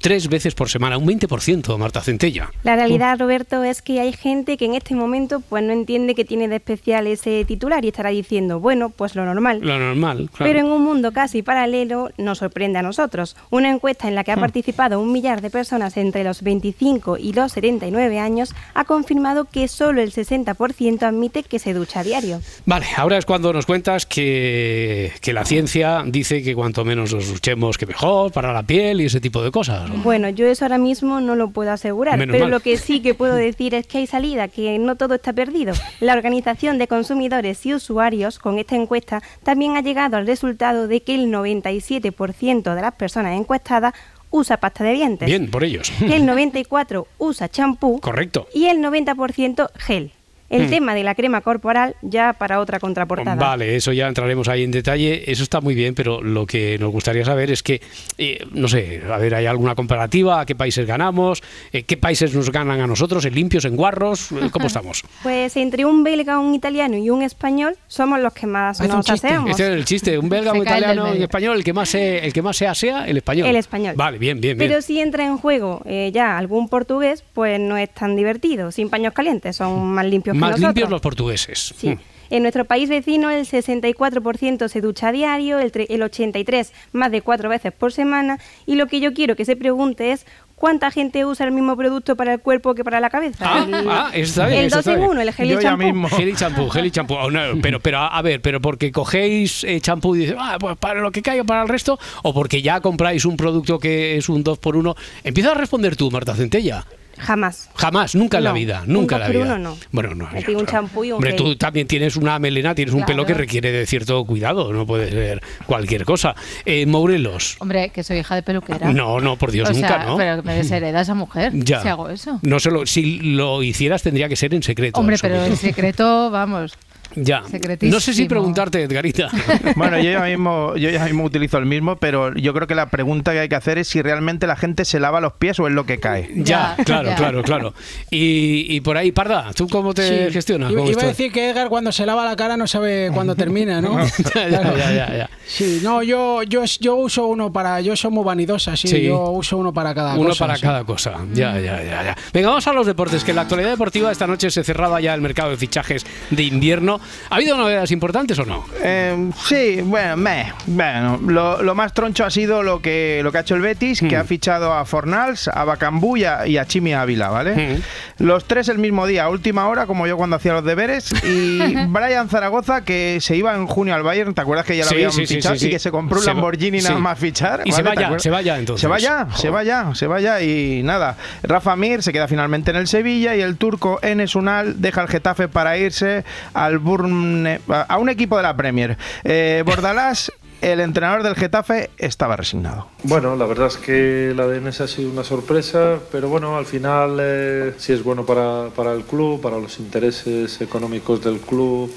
tres 0.00 0.28
veces 0.28 0.54
por 0.54 0.68
semana, 0.68 0.96
un 0.98 1.06
20%, 1.06 1.76
Marta 1.78 2.00
Centella. 2.00 2.50
La 2.62 2.76
realidad, 2.76 3.18
Roberto, 3.18 3.64
es 3.64 3.82
que 3.82 4.00
hay 4.00 4.12
gente 4.12 4.56
que 4.56 4.64
en 4.64 4.74
este 4.74 4.94
momento 4.94 5.40
pues 5.40 5.62
no 5.62 5.72
entiende 5.72 6.14
que 6.14 6.24
tiene 6.24 6.48
de 6.48 6.56
especial 6.56 7.06
ese 7.06 7.44
titular 7.44 7.84
y 7.84 7.88
estará 7.88 8.10
diciendo, 8.10 8.60
bueno, 8.60 8.90
pues 8.90 9.14
lo 9.14 9.24
normal. 9.24 9.60
Lo 9.62 9.78
normal, 9.78 10.30
claro. 10.32 10.50
Pero 10.52 10.66
en 10.66 10.72
un 10.72 10.82
mundo 10.84 11.12
casi 11.12 11.42
paralelo 11.42 12.10
nos 12.16 12.38
sorprende 12.38 12.78
a 12.78 12.82
nosotros. 12.82 13.36
Una 13.50 13.70
encuesta 13.70 14.08
en 14.08 14.14
la 14.14 14.24
que 14.24 14.32
ha 14.32 14.36
Hmm. 14.36 14.40
participado 14.40 15.00
un 15.00 15.12
millar 15.12 15.40
de 15.40 15.50
personas 15.50 15.96
entre 15.96 16.22
los 16.24 16.42
25 16.42 17.18
y 17.18 17.32
los 17.32 17.52
79 17.52 18.18
años 18.20 18.54
ha 18.74 18.84
confirmado 18.84 19.46
que 19.46 19.66
solo 19.68 20.00
el 20.00 20.12
60% 20.12 21.02
admite 21.02 21.42
que 21.42 21.58
se 21.58 21.74
ducha 21.74 22.00
a 22.00 22.04
diario. 22.04 22.40
Vale, 22.66 22.86
ahora 22.96 23.18
es 23.18 23.26
cuando 23.26 23.52
nos 23.52 23.66
cuentas 23.66 24.06
que, 24.06 25.12
que 25.20 25.32
la 25.32 25.44
ciencia 25.44 26.02
dice 26.06 26.42
que 26.42 26.54
cuanto 26.54 26.84
menos 26.84 27.12
nos 27.12 27.28
duchemos 27.28 27.76
que 27.78 27.86
mejor 27.86 28.32
para 28.32 28.52
la 28.52 28.62
piel 28.62 29.00
y 29.00 29.06
ese 29.06 29.20
tipo 29.20 29.42
de 29.42 29.50
cosas. 29.50 29.87
Bueno, 30.04 30.28
yo 30.28 30.46
eso 30.46 30.64
ahora 30.64 30.78
mismo 30.78 31.20
no 31.20 31.34
lo 31.34 31.50
puedo 31.50 31.70
asegurar, 31.72 32.18
Menos 32.18 32.32
pero 32.32 32.44
mal. 32.44 32.50
lo 32.52 32.60
que 32.60 32.76
sí 32.76 33.00
que 33.00 33.14
puedo 33.14 33.34
decir 33.48 33.74
es 33.74 33.86
que 33.86 33.98
hay 33.98 34.06
salida, 34.06 34.48
que 34.48 34.78
no 34.78 34.96
todo 34.96 35.14
está 35.14 35.32
perdido. 35.32 35.74
La 36.00 36.14
Organización 36.14 36.78
de 36.78 36.86
Consumidores 36.88 37.64
y 37.66 37.74
Usuarios, 37.74 38.38
con 38.38 38.58
esta 38.58 38.76
encuesta, 38.76 39.22
también 39.42 39.76
ha 39.76 39.80
llegado 39.82 40.16
al 40.16 40.26
resultado 40.26 40.88
de 40.88 41.02
que 41.02 41.14
el 41.14 41.30
97% 41.32 42.74
de 42.74 42.80
las 42.82 42.94
personas 42.94 43.38
encuestadas 43.38 43.94
usa 44.30 44.58
pasta 44.58 44.84
de 44.84 44.92
dientes, 44.92 45.26
Bien, 45.26 45.50
por 45.50 45.64
ellos. 45.64 45.90
que 45.98 46.16
el 46.16 46.22
94% 46.28 47.06
usa 47.18 47.48
champú 47.48 47.98
Correcto. 48.00 48.46
y 48.54 48.66
el 48.66 48.78
90% 48.78 49.70
gel. 49.76 50.12
El 50.50 50.66
Mm. 50.66 50.70
tema 50.70 50.94
de 50.94 51.04
la 51.04 51.14
crema 51.14 51.40
corporal 51.42 51.94
ya 52.00 52.32
para 52.32 52.60
otra 52.60 52.80
contraportada. 52.80 53.36
Vale, 53.36 53.76
eso 53.76 53.92
ya 53.92 54.08
entraremos 54.08 54.48
ahí 54.48 54.64
en 54.64 54.70
detalle. 54.70 55.30
Eso 55.30 55.42
está 55.42 55.60
muy 55.60 55.74
bien, 55.74 55.94
pero 55.94 56.22
lo 56.22 56.46
que 56.46 56.78
nos 56.78 56.90
gustaría 56.90 57.24
saber 57.24 57.50
es 57.50 57.62
que, 57.62 57.82
eh, 58.16 58.46
no 58.52 58.66
sé, 58.66 59.02
a 59.12 59.18
ver, 59.18 59.34
¿hay 59.34 59.44
alguna 59.46 59.74
comparativa? 59.74 60.40
¿A 60.40 60.46
qué 60.46 60.54
países 60.54 60.86
ganamos? 60.86 61.42
Eh, 61.72 61.82
¿Qué 61.82 61.98
países 61.98 62.34
nos 62.34 62.50
ganan 62.50 62.80
a 62.80 62.86
nosotros? 62.86 63.24
¿En 63.26 63.34
limpios, 63.34 63.66
en 63.66 63.76
guarros? 63.76 64.32
Eh, 64.32 64.48
¿Cómo 64.50 64.66
estamos? 64.68 65.02
Pues 65.22 65.54
entre 65.58 65.84
un 65.84 66.02
belga, 66.02 66.38
un 66.38 66.54
italiano 66.54 66.96
y 66.96 67.10
un 67.10 67.20
español 67.22 67.76
somos 67.86 68.18
los 68.20 68.32
que 68.32 68.46
más 68.46 68.80
nos 68.80 69.10
aseamos. 69.10 69.50
Este 69.50 69.64
es 69.64 69.70
el 69.70 69.84
chiste. 69.84 70.18
Un 70.18 70.30
belga, 70.30 70.52
un 70.54 70.62
italiano 70.62 71.12
y 71.12 71.18
un 71.18 71.22
español. 71.24 71.56
El 71.58 71.64
que 71.64 71.74
más 71.74 71.90
se, 71.90 72.24
el 72.24 72.32
que 72.32 72.40
más 72.40 72.56
se 72.56 72.66
asea, 72.66 73.06
el 73.06 73.18
español. 73.18 73.48
El 73.48 73.56
español. 73.56 73.94
Vale, 73.96 74.16
bien, 74.16 74.40
bien, 74.40 74.56
bien. 74.56 74.70
Pero 74.70 74.80
si 74.80 74.98
entra 74.98 75.26
en 75.26 75.36
juego 75.36 75.82
eh, 75.84 76.10
ya 76.14 76.38
algún 76.38 76.68
portugués, 76.70 77.22
pues 77.34 77.60
no 77.60 77.76
es 77.76 77.92
tan 77.92 78.16
divertido. 78.16 78.72
Sin 78.72 78.88
paños 78.88 79.12
calientes, 79.12 79.56
son 79.56 79.86
más 79.92 80.06
limpios 80.06 80.37
más 80.38 80.50
nosotros. 80.52 80.68
limpios 80.70 80.90
los 80.90 81.00
portugueses. 81.00 81.74
Sí. 81.76 81.90
Mm. 81.90 81.98
En 82.30 82.42
nuestro 82.42 82.66
país 82.66 82.90
vecino 82.90 83.30
el 83.30 83.46
64% 83.46 84.68
se 84.68 84.80
ducha 84.82 85.08
a 85.08 85.12
diario, 85.12 85.58
el, 85.58 85.72
tre- 85.72 85.86
el 85.88 86.02
83% 86.02 86.70
más 86.92 87.10
de 87.10 87.22
cuatro 87.22 87.48
veces 87.48 87.72
por 87.72 87.90
semana 87.92 88.38
y 88.66 88.74
lo 88.74 88.86
que 88.86 89.00
yo 89.00 89.14
quiero 89.14 89.34
que 89.34 89.46
se 89.46 89.56
pregunte 89.56 90.12
es 90.12 90.26
¿cuánta 90.54 90.90
gente 90.90 91.24
usa 91.24 91.46
el 91.46 91.52
mismo 91.52 91.74
producto 91.74 92.16
para 92.16 92.34
el 92.34 92.40
cuerpo 92.40 92.74
que 92.74 92.84
para 92.84 93.00
la 93.00 93.08
cabeza? 93.08 93.44
Ah, 93.48 93.64
el, 93.66 93.74
ah, 93.88 94.10
eso 94.12 94.24
está 94.28 94.46
bien. 94.48 94.60
el 94.60 94.66
eso 94.66 94.76
2 94.76 94.80
está 94.80 94.92
en 94.92 94.98
bien. 94.98 95.10
1, 95.10 95.20
el 95.22 95.32
gel 95.32 95.52
y 95.52 95.58
champú. 95.62 96.08
Gel 96.16 96.28
y 96.28 96.34
champú, 96.34 96.68
gel 96.68 96.86
y 96.86 96.90
champú. 96.90 97.14
Oh, 97.14 97.30
no, 97.30 97.40
pero, 97.62 97.80
pero 97.80 97.98
a 97.98 98.08
a 98.08 98.20
ver, 98.20 98.42
pero 98.42 98.60
porque 98.60 98.92
cogéis 98.92 99.64
eh, 99.64 99.80
champú 99.80 100.14
y 100.14 100.18
dices, 100.20 100.36
ah, 100.38 100.58
pues 100.60 100.76
para 100.76 101.00
lo 101.00 101.10
que 101.10 101.22
caiga 101.22 101.44
para 101.44 101.62
el 101.62 101.68
resto, 101.68 101.98
o 102.24 102.34
porque 102.34 102.60
ya 102.60 102.80
compráis 102.82 103.24
un 103.24 103.38
producto 103.38 103.78
que 103.78 104.18
es 104.18 104.28
un 104.28 104.42
2 104.44 104.58
por 104.58 104.76
1 104.76 104.94
Empieza 105.24 105.52
a 105.52 105.54
responder 105.54 105.96
tú, 105.96 106.10
Marta 106.10 106.34
Centella. 106.34 106.84
Jamás. 107.18 107.68
Jamás, 107.74 108.14
nunca 108.14 108.38
en 108.38 108.44
la 108.44 108.50
No, 108.50 108.54
vida, 108.56 108.82
un 108.86 108.92
nunca 108.92 109.16
en 109.16 109.20
la 109.22 109.28
vida. 109.28 109.40
uno 109.42 109.58
no. 109.58 109.78
Bueno, 109.92 110.14
no. 110.14 110.28
Me 110.32 110.42
pido 110.42 110.58
un 110.60 110.66
champú 110.66 111.04
y 111.04 111.08
un 111.10 111.14
Hombre, 111.16 111.30
gel. 111.32 111.38
tú 111.38 111.56
también 111.56 111.86
tienes 111.86 112.16
una 112.16 112.38
melena, 112.38 112.74
tienes 112.74 112.94
un 112.94 113.04
pelo 113.04 113.22
que 113.24 113.32
Claro. 113.32 113.40
requiere 113.40 113.72
de 113.72 113.86
cierto 113.86 114.24
cuidado, 114.24 114.72
no 114.72 114.86
puede 114.86 115.10
ser 115.10 115.42
cualquier 115.66 116.04
cosa. 116.04 116.34
Eh, 116.64 116.86
Mourelos. 116.86 117.56
Hombre, 117.60 117.90
que 117.90 118.02
soy 118.02 118.18
hija 118.18 118.34
de 118.34 118.42
peluquera. 118.42 118.92
No, 118.92 119.20
no, 119.20 119.36
por 119.36 119.50
Dios, 119.52 119.68
o 119.68 119.72
nunca, 119.72 119.88
sea, 119.88 120.04
¿no? 120.06 120.16
Pero 120.16 120.42
me 120.42 120.54
deshereda 120.54 121.00
esa 121.00 121.14
mujer 121.14 121.52
Ya. 121.54 121.82
si 121.82 121.88
hago 121.88 122.08
eso. 122.08 122.38
No 122.42 122.60
se 122.60 122.70
lo- 122.70 122.86
si 122.86 123.18
lo 123.20 123.62
hicieras 123.62 124.02
tendría 124.02 124.28
que 124.28 124.36
ser 124.36 124.54
en 124.54 124.62
secreto. 124.62 124.98
Hombre, 125.00 125.16
pero 125.20 125.44
en 125.44 125.56
secreto, 125.56 126.30
vamos. 126.30 126.72
Ya. 127.14 127.42
No 127.82 128.00
sé 128.00 128.14
si 128.14 128.26
preguntarte, 128.26 128.82
Edgarita. 128.82 129.28
Bueno, 129.76 129.98
yo 129.98 130.10
ya, 130.10 130.20
mismo, 130.22 130.76
yo 130.76 130.90
ya 130.90 131.04
mismo 131.04 131.24
utilizo 131.24 131.58
el 131.58 131.66
mismo, 131.66 131.96
pero 131.96 132.34
yo 132.34 132.52
creo 132.54 132.66
que 132.66 132.74
la 132.74 132.86
pregunta 132.90 133.32
que 133.32 133.40
hay 133.40 133.48
que 133.48 133.54
hacer 133.54 133.78
es 133.78 133.88
si 133.88 134.02
realmente 134.02 134.46
la 134.46 134.56
gente 134.56 134.84
se 134.84 134.98
lava 135.00 135.20
los 135.20 135.32
pies 135.34 135.58
o 135.60 135.66
es 135.68 135.72
lo 135.74 135.84
que 135.86 135.98
cae. 135.98 136.30
Ya, 136.36 136.76
claro, 136.84 137.10
claro, 137.16 137.42
claro. 137.42 137.74
Y, 138.10 138.66
y 138.68 138.80
por 138.80 138.96
ahí, 138.96 139.12
Parda, 139.12 139.52
¿tú 139.54 139.68
cómo 139.68 139.94
te 139.94 140.26
Sí. 140.26 140.32
gestionas? 140.32 140.72
Iba, 140.72 140.82
a 141.02 141.06
decir 141.06 141.30
que 141.32 141.50
Edgar 141.50 141.68
cuando 141.68 141.92
se 141.92 142.06
lava 142.06 142.24
la 142.24 142.36
cara 142.36 142.56
no 142.56 142.66
sabe 142.66 143.10
cuándo 143.12 143.34
termina, 143.36 143.80
¿no? 143.80 143.98
ya, 144.34 144.48
ya, 144.48 144.62
ya, 144.76 144.92
ya, 144.92 145.16
ya. 145.16 145.30
Sí, 145.46 145.80
no, 145.82 146.02
yo, 146.02 146.42
yo, 146.42 146.64
yo 146.80 146.96
uso 146.96 147.26
uno 147.26 147.52
para. 147.52 147.80
Yo 147.80 147.96
soy 147.96 148.10
muy 148.10 148.24
vanidosa, 148.24 148.76
sí. 148.76 148.88
Sí. 148.88 149.02
Yo 149.02 149.30
uso 149.30 149.56
uno 149.56 149.72
para 149.72 149.94
cada 149.94 150.14
Uno 150.14 150.30
cosa. 150.30 150.44
para 150.46 150.56
sí. 150.56 150.62
cada 150.62 150.84
cosa. 150.84 151.14
Ya, 151.32 151.58
ya, 151.58 151.82
ya, 151.82 152.02
ya. 152.04 152.16
Venga, 152.32 152.48
vamos 152.48 152.66
a 152.66 152.72
los 152.72 152.86
deportes, 152.86 153.24
que 153.24 153.30
en 153.32 153.36
la 153.36 153.42
actualidad 153.42 153.70
deportiva 153.70 154.10
esta 154.12 154.26
noche 154.26 154.50
se 154.50 154.64
cerraba 154.64 155.00
ya 155.00 155.14
el 155.14 155.20
mercado 155.20 155.50
de 155.50 155.56
fichajes 155.56 156.04
de 156.30 156.42
invierno. 156.42 156.97
¿Ha 157.30 157.36
habido 157.36 157.56
novedades 157.56 157.90
importantes 157.90 158.38
o 158.38 158.44
no? 158.44 158.64
Eh, 158.82 159.30
sí, 159.46 159.80
bueno, 159.82 160.16
meh, 160.16 160.52
bueno 160.66 161.18
lo, 161.26 161.62
lo 161.62 161.74
más 161.74 161.92
troncho 161.92 162.24
ha 162.24 162.30
sido 162.30 162.62
lo 162.62 162.80
que, 162.80 163.20
lo 163.22 163.32
que 163.32 163.38
ha 163.38 163.40
hecho 163.42 163.54
el 163.54 163.60
Betis, 163.62 164.00
que 164.00 164.16
ha 164.16 164.24
fichado 164.24 164.72
a 164.72 164.84
Fornals, 164.84 165.48
a 165.48 165.64
Bacambú 165.64 166.16
y 166.16 166.24
a, 166.24 166.46
y 166.46 166.56
a 166.58 166.66
Chimi 166.66 166.92
Ávila, 166.94 167.28
¿vale? 167.30 167.80
Los 168.18 168.46
tres 168.46 168.68
el 168.68 168.78
mismo 168.78 169.06
día, 169.06 169.24
a 169.24 169.28
última 169.30 169.68
hora, 169.68 169.86
como 169.86 170.06
yo 170.06 170.16
cuando 170.16 170.36
hacía 170.36 170.52
los 170.52 170.64
deberes, 170.64 171.10
y 171.24 171.58
Brian 171.88 172.28
Zaragoza, 172.28 172.82
que 172.84 173.18
se 173.20 173.36
iba 173.36 173.54
en 173.54 173.66
junio 173.66 173.94
al 173.94 174.02
Bayern, 174.02 174.34
¿te 174.34 174.40
acuerdas 174.40 174.66
que 174.66 174.76
ya 174.76 174.84
lo 174.84 174.88
Sí, 174.90 174.94
habían 174.96 175.12
sí, 175.12 175.26
fichado? 175.26 175.56
sí. 175.56 175.66
Y 175.66 175.70
que 175.70 175.78
se 175.78 175.90
compró 175.90 176.18
un 176.18 176.24
Se 176.24 176.30
Lamborghini 176.30 176.80
nada 176.80 176.98
más 176.98 177.18
fichar. 177.18 177.62
Y 177.64 177.72
se 177.72 177.82
¿vale? 177.82 177.88
va 177.88 177.94
¿Te 177.94 178.00
ya, 178.00 178.06
acuerdas? 178.06 178.22
se 178.22 178.30
va 178.30 178.42
ya, 178.42 178.58
entonces. 178.58 178.80
Se 178.80 178.88
va 178.88 178.98
ya, 178.98 179.28
se 179.36 179.50
va 179.50 179.62
ya, 179.64 179.94
se 179.94 180.06
va 180.06 180.20
ya 180.20 180.40
y 180.42 180.82
nada. 180.82 181.16
Rafa 181.42 181.76
Mir 181.76 182.02
se 182.02 182.12
queda 182.12 182.28
finalmente 182.28 182.70
en 182.70 182.76
el 182.76 182.88
Sevilla 182.88 183.34
y 183.36 183.40
el 183.40 183.56
turco 183.56 183.98
Enes 184.02 184.34
Unal 184.34 184.80
deja 184.80 185.02
el 185.02 185.08
Getafe 185.08 185.48
para 185.48 185.76
irse 185.78 186.24
al 186.54 186.78
Burne, 186.88 187.60
a 187.68 187.98
un 187.98 188.08
equipo 188.08 188.36
de 188.38 188.42
la 188.42 188.56
Premier. 188.56 188.96
Eh, 189.22 189.62
Bordalás, 189.66 190.32
el 190.62 190.80
entrenador 190.80 191.22
del 191.22 191.34
Getafe, 191.34 191.90
estaba 191.98 192.34
resignado. 192.36 192.88
Bueno, 193.02 193.36
la 193.36 193.44
verdad 193.46 193.66
es 193.66 193.76
que 193.76 194.32
la 194.34 194.46
de 194.46 194.56
Enes 194.58 194.80
ha 194.80 194.88
sido 194.88 195.10
una 195.10 195.22
sorpresa, 195.22 195.98
pero 196.10 196.28
bueno, 196.30 196.56
al 196.56 196.64
final 196.66 197.18
eh, 197.20 197.74
sí 197.76 197.92
es 197.92 198.02
bueno 198.02 198.24
para, 198.24 198.68
para 198.74 198.92
el 198.94 199.02
club, 199.04 199.40
para 199.40 199.58
los 199.58 199.78
intereses 199.78 200.60
económicos 200.62 201.22
del 201.22 201.38
club. 201.40 201.92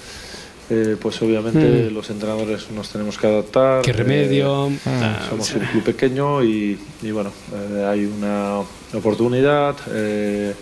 eh, 0.74 0.96
pues 1.02 1.22
obviamente 1.22 1.90
Mm. 1.90 1.94
los 1.94 2.10
entrenadores 2.12 2.72
nos 2.72 2.88
tenemos 2.90 3.18
que 3.18 3.28
adaptar. 3.28 3.82
Qué 3.82 3.92
remedio. 3.92 4.68
eh, 4.70 4.78
Ah, 4.86 5.20
somos 5.30 5.48
sí. 5.48 5.56
un 5.58 5.66
club 5.66 5.84
pequeño 5.84 6.42
y, 6.44 6.80
y 7.02 7.12
bueno, 7.12 7.30
eh, 7.54 7.86
hay 7.90 8.06
una 8.06 8.60
oportunidad 8.94 9.76
eh, 9.90 10.54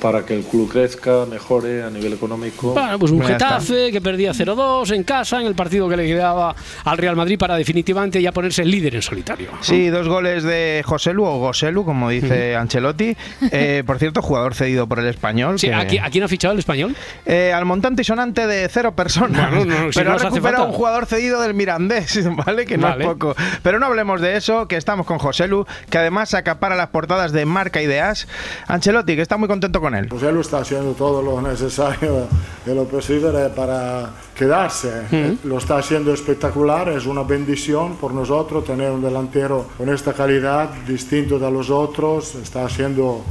para 0.00 0.24
que 0.24 0.34
el 0.34 0.44
club 0.44 0.70
crezca, 0.70 1.26
mejore 1.28 1.82
a 1.82 1.90
nivel 1.90 2.12
económico. 2.12 2.72
Bueno, 2.72 2.98
pues 2.98 3.12
un. 3.12 3.20
Getafe 3.22 3.92
que 3.92 4.00
perdía 4.00 4.32
0-2 4.32 4.94
en 4.94 5.04
casa 5.04 5.40
en 5.40 5.46
el 5.46 5.54
partido 5.54 5.88
que 5.88 5.96
le 5.96 6.06
quedaba 6.06 6.54
al 6.84 6.98
Real 6.98 7.16
Madrid 7.16 7.38
para 7.38 7.56
definitivamente 7.56 8.20
ya 8.22 8.32
ponerse 8.32 8.64
líder 8.64 8.94
en 8.96 9.02
solitario. 9.02 9.50
Sí, 9.60 9.88
dos 9.88 10.08
goles 10.08 10.42
de 10.42 10.82
Joselu 10.86 11.24
o 11.24 11.38
Goselu, 11.38 11.84
como 11.84 12.08
dice 12.10 12.56
Ancelotti. 12.56 13.16
Eh, 13.52 13.82
por 13.86 13.98
cierto, 13.98 14.22
jugador 14.22 14.54
cedido 14.54 14.86
por 14.86 14.98
el 14.98 15.06
español. 15.06 15.58
Sí, 15.58 15.68
que- 15.68 15.74
¿a, 15.74 15.86
qui- 15.86 16.00
a 16.02 16.10
quién 16.10 16.24
ha 16.24 16.28
fichado 16.28 16.52
el 16.54 16.58
español? 16.60 16.96
Eh, 17.26 17.52
al 17.52 17.64
montante 17.64 18.02
y 18.02 18.04
sonante 18.04 18.46
de 18.46 18.68
cero 18.68 18.94
personas. 18.96 19.50
Bueno, 19.54 19.64
no, 19.66 19.84
no, 19.86 19.92
si 19.92 19.98
pero 19.98 20.10
no 20.10 20.16
ha 20.16 20.18
recuperado 20.18 20.64
un 20.66 20.72
jugador 20.72 21.06
cedido 21.06 21.40
del 21.42 21.54
Mirandés, 21.54 22.20
¿vale? 22.46 22.64
Que 22.66 22.76
no 22.78 22.88
Vale. 22.88 23.04
es 23.04 23.10
poco. 23.10 23.34
Pero 23.62 23.78
no 23.78 23.86
hablemos 23.86 24.20
de 24.20 24.36
eso, 24.36 24.66
que 24.66 24.76
estamos 24.76 25.06
con 25.06 25.18
Joselu, 25.18 25.66
que 25.90 25.98
además 25.98 26.34
acapara 26.34 26.74
las 26.76 26.88
portadas 26.88 27.32
de 27.32 27.44
Marca 27.44 27.82
y 27.82 27.86
de 27.86 28.00
As. 28.00 28.26
Ancelotti, 28.66 29.14
que 29.16 29.22
está 29.22 29.36
muy 29.36 29.48
contento 29.48 29.80
con 29.80 29.89
él. 29.94 30.08
José 30.10 30.32
Lu 30.32 30.40
está 30.40 30.58
haciendo 30.58 30.92
todo 30.92 31.22
lo 31.22 31.40
necesario 31.40 32.26
y 32.66 32.74
lo 32.74 32.84
posible 32.84 33.48
para 33.50 34.10
quedarse. 34.34 35.02
Eh, 35.12 35.36
Lo 35.44 35.58
está 35.58 35.78
haciendo 35.78 36.12
espectacular, 36.12 36.88
es 36.88 37.06
una 37.06 37.22
bendición 37.22 37.96
por 37.96 38.12
nosotros 38.12 38.64
tener 38.64 38.90
un 38.90 39.02
delantero 39.02 39.66
con 39.76 39.88
esta 39.88 40.12
calidad, 40.12 40.70
distinto 40.86 41.38
de 41.38 41.50
los 41.50 41.70
otros. 41.70 42.34
Está 42.34 42.64
haciendo 42.64 43.22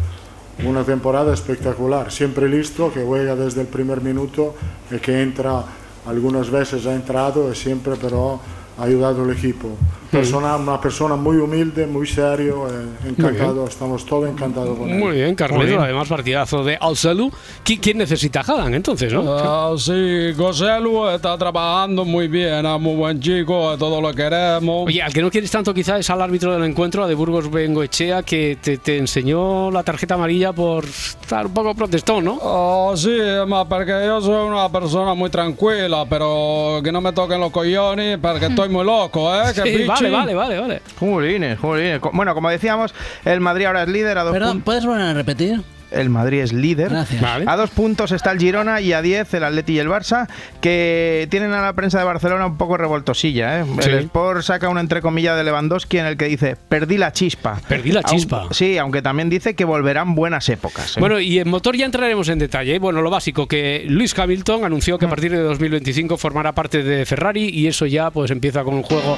una 0.64 0.84
temporada 0.84 1.34
espectacular, 1.34 2.12
siempre 2.12 2.50
listo, 2.50 2.92
que 2.92 3.04
juega 3.04 3.36
desde 3.36 3.62
el 3.62 3.68
primer 3.68 4.02
minuto 4.02 4.56
y 4.92 4.98
que 4.98 5.22
entra, 5.22 5.64
algunas 6.06 6.50
veces 6.50 6.86
ha 6.86 6.94
entrado 6.94 7.52
y 7.52 7.56
siempre 7.56 7.94
pero 8.00 8.40
ha 8.80 8.84
ayudado 8.84 9.24
al 9.24 9.32
equipo. 9.32 9.70
Persona, 10.12 10.56
una 10.56 10.82
persona 10.82 11.16
muy 11.16 11.38
humilde, 11.38 11.86
muy 11.86 12.08
serio, 12.08 12.66
eh, 12.68 13.10
encantado, 13.10 13.68
estamos 13.68 14.04
todos 14.08 14.28
encantados 14.28 14.76
con 14.76 14.90
él. 14.90 14.98
Muy 14.98 15.12
bien, 15.18 15.36
Carleto, 15.36 15.80
además 15.80 16.08
partidazo 16.08 16.64
de 16.64 16.78
Alcelu. 16.82 17.32
¿Qui- 17.64 17.80
¿Quién 17.80 18.00
necesita 18.00 18.40
a 18.40 18.44
Haaland 18.44 18.74
entonces, 18.74 19.14
no? 19.14 19.24
Ah, 19.28 19.76
sí, 19.78 20.32
Goselu 20.36 21.10
está 21.10 21.38
trabajando 21.38 22.06
muy 22.06 22.28
bien, 22.28 22.66
es 22.66 22.80
muy 22.82 22.96
buen 22.96 23.20
chico, 23.20 23.76
todo 23.78 24.02
lo 24.02 24.12
queremos. 24.12 24.88
Oye, 24.88 25.00
al 25.04 25.14
que 25.14 25.22
no 25.22 25.30
quieres 25.30 25.52
tanto 25.52 25.76
quizá 25.76 26.00
es 26.00 26.10
al 26.10 26.24
árbitro 26.24 26.54
del 26.54 26.64
encuentro, 26.64 27.04
a 27.04 27.08
de 27.08 27.14
Burgos 27.14 27.52
Bengoechea, 27.52 28.24
que 28.24 28.58
te, 28.60 28.80
te 28.80 28.98
enseñó 28.98 29.70
la 29.70 29.84
tarjeta 29.84 30.16
amarilla 30.16 30.54
por 30.54 30.86
estar 30.86 31.46
un 31.46 31.54
poco 31.54 31.76
protestón, 31.76 32.26
¿no? 32.26 32.40
Oh, 32.42 32.98
sí, 32.98 33.16
ma 33.48 33.70
porque 33.70 33.92
yo 34.08 34.20
soy 34.22 34.48
una 34.50 34.68
persona 34.70 35.14
muy 35.14 35.30
tranquila, 35.30 36.08
pero 36.10 36.80
que 36.84 36.92
no 36.92 37.00
me 37.00 37.14
toquen 37.14 37.40
los 37.40 37.52
cojones 37.52 38.18
porque 38.20 38.48
estoy 38.48 38.69
muy 38.70 38.86
loco, 38.86 39.34
¿eh? 39.36 39.54
Sí, 39.54 39.86
vale, 39.86 40.10
vale, 40.10 40.34
vale, 40.36 40.60
vale. 40.60 40.82
Jolines, 41.00 41.60
jolines. 41.60 42.00
Co- 42.00 42.12
Bueno, 42.14 42.34
como 42.34 42.50
decíamos, 42.50 42.94
el 43.26 43.40
Madrid 43.42 43.66
ahora 43.66 43.84
es 43.84 43.90
líder 43.90 44.18
a 44.18 44.24
dos 44.24 44.34
Perdón. 44.34 44.62
¿puedes 44.62 44.86
volver 44.86 45.02
a 45.06 45.14
repetir? 45.14 45.62
El 45.92 46.10
Madrid 46.10 46.40
es 46.42 46.54
líder. 46.54 46.90
Gracias. 46.90 47.22
Vale. 47.22 47.46
A 47.48 47.56
dos 47.56 47.70
puntos 47.72 48.12
está 48.12 48.32
el 48.32 48.40
Girona 48.40 48.80
y 48.82 48.94
a 48.94 49.02
diez 49.02 49.34
el 49.34 49.44
Atleti 49.44 49.74
y 49.74 49.80
el 49.80 49.88
Barça, 49.90 50.28
que 50.62 51.28
tienen 51.32 51.54
a 51.54 51.62
la 51.62 51.74
prensa 51.74 52.00
de 52.00 52.06
Barcelona 52.06 52.46
un 52.46 52.58
poco 52.58 52.78
revoltosilla. 52.78 53.62
¿eh? 53.62 53.66
Sí. 53.82 53.90
El 53.90 54.00
Sport 54.00 54.42
saca 54.44 54.70
una 54.70 54.82
entrecomilla 54.82 55.36
de 55.36 55.44
Lewandowski 55.44 55.98
en 55.98 56.06
el 56.06 56.18
que 56.18 56.26
dice, 56.26 56.56
perdí 56.70 56.98
la 56.98 57.12
chispa. 57.12 57.60
Perdí 57.68 57.92
la 57.92 58.02
Aun- 58.02 58.10
chispa. 58.12 58.48
sí, 58.52 58.78
aunque 58.78 59.02
también 59.02 59.30
dice 59.30 59.56
que 59.56 59.66
volverán 59.66 60.16
buenas 60.16 60.48
épocas. 60.50 60.98
¿eh? 60.98 61.00
Bueno, 61.00 61.20
y 61.20 61.40
en 61.40 61.50
motor 61.50 61.76
ya 61.76 61.86
entraremos 61.86 62.30
en 62.30 62.40
detalle. 62.40 62.76
¿eh? 62.76 62.80
Bueno, 62.80 63.02
lo 63.02 63.10
básico, 63.10 63.48
que 63.48 63.86
Luis 63.88 64.18
Hamilton 64.18 64.66
anunció 64.66 64.98
que 65.00 65.06
a 65.06 65.10
partir 65.10 65.32
de 65.32 65.40
2025 65.40 66.18
formará 66.18 66.52
parte 66.54 66.84
de 66.84 67.06
Ferrari 67.06 67.50
y 67.50 67.68
eso 67.68 67.86
ya 67.86 68.12
pues 68.12 68.30
empieza 68.32 68.64
con 68.64 68.76
un 68.76 68.84
juego 68.84 69.18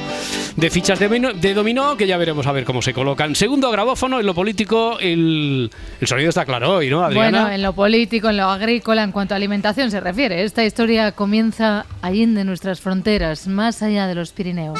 de 0.55 0.69
fichas 0.69 0.99
de, 0.99 1.53
dominó 1.53 1.97
que 1.97 2.07
ya 2.07 2.17
veremos 2.17 2.47
a 2.47 2.51
ver 2.51 2.63
cómo 2.63 2.81
se 2.81 2.93
colocan. 2.93 3.35
Segundo 3.35 3.69
grabófono, 3.71 4.19
en 4.19 4.25
lo 4.25 4.33
político 4.33 4.97
el, 4.99 5.69
el 5.99 6.07
sonido 6.07 6.29
está 6.29 6.45
claro 6.45 6.60
¿no? 6.61 7.09
Bueno, 7.11 7.49
en 7.49 7.61
lo 7.61 7.73
político, 7.73 8.29
en 8.29 8.37
lo 8.37 8.45
agrícola, 8.45 9.03
en 9.03 9.11
cuanto 9.11 9.33
a 9.33 9.37
alimentación 9.37 9.89
se 9.89 9.99
refiere, 9.99 10.43
esta 10.43 10.63
historia 10.63 11.11
comienza 11.11 11.85
allende 12.01 12.43
nuestras 12.43 12.79
fronteras, 12.79 13.47
más 13.47 13.81
allá 13.81 14.07
de 14.07 14.15
los 14.15 14.31
Pirineos. 14.31 14.79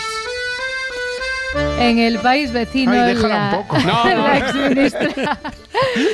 En 1.82 2.00
el 2.00 2.20
país 2.20 2.52
vecino, 2.52 2.92
Ay, 2.94 3.16
déjala 3.16 3.36
la, 3.52 3.58
un 3.58 3.64
poco. 3.64 3.80
No, 3.80 4.04
no. 4.16 4.28
la 4.28 4.38
exministra, 4.38 5.40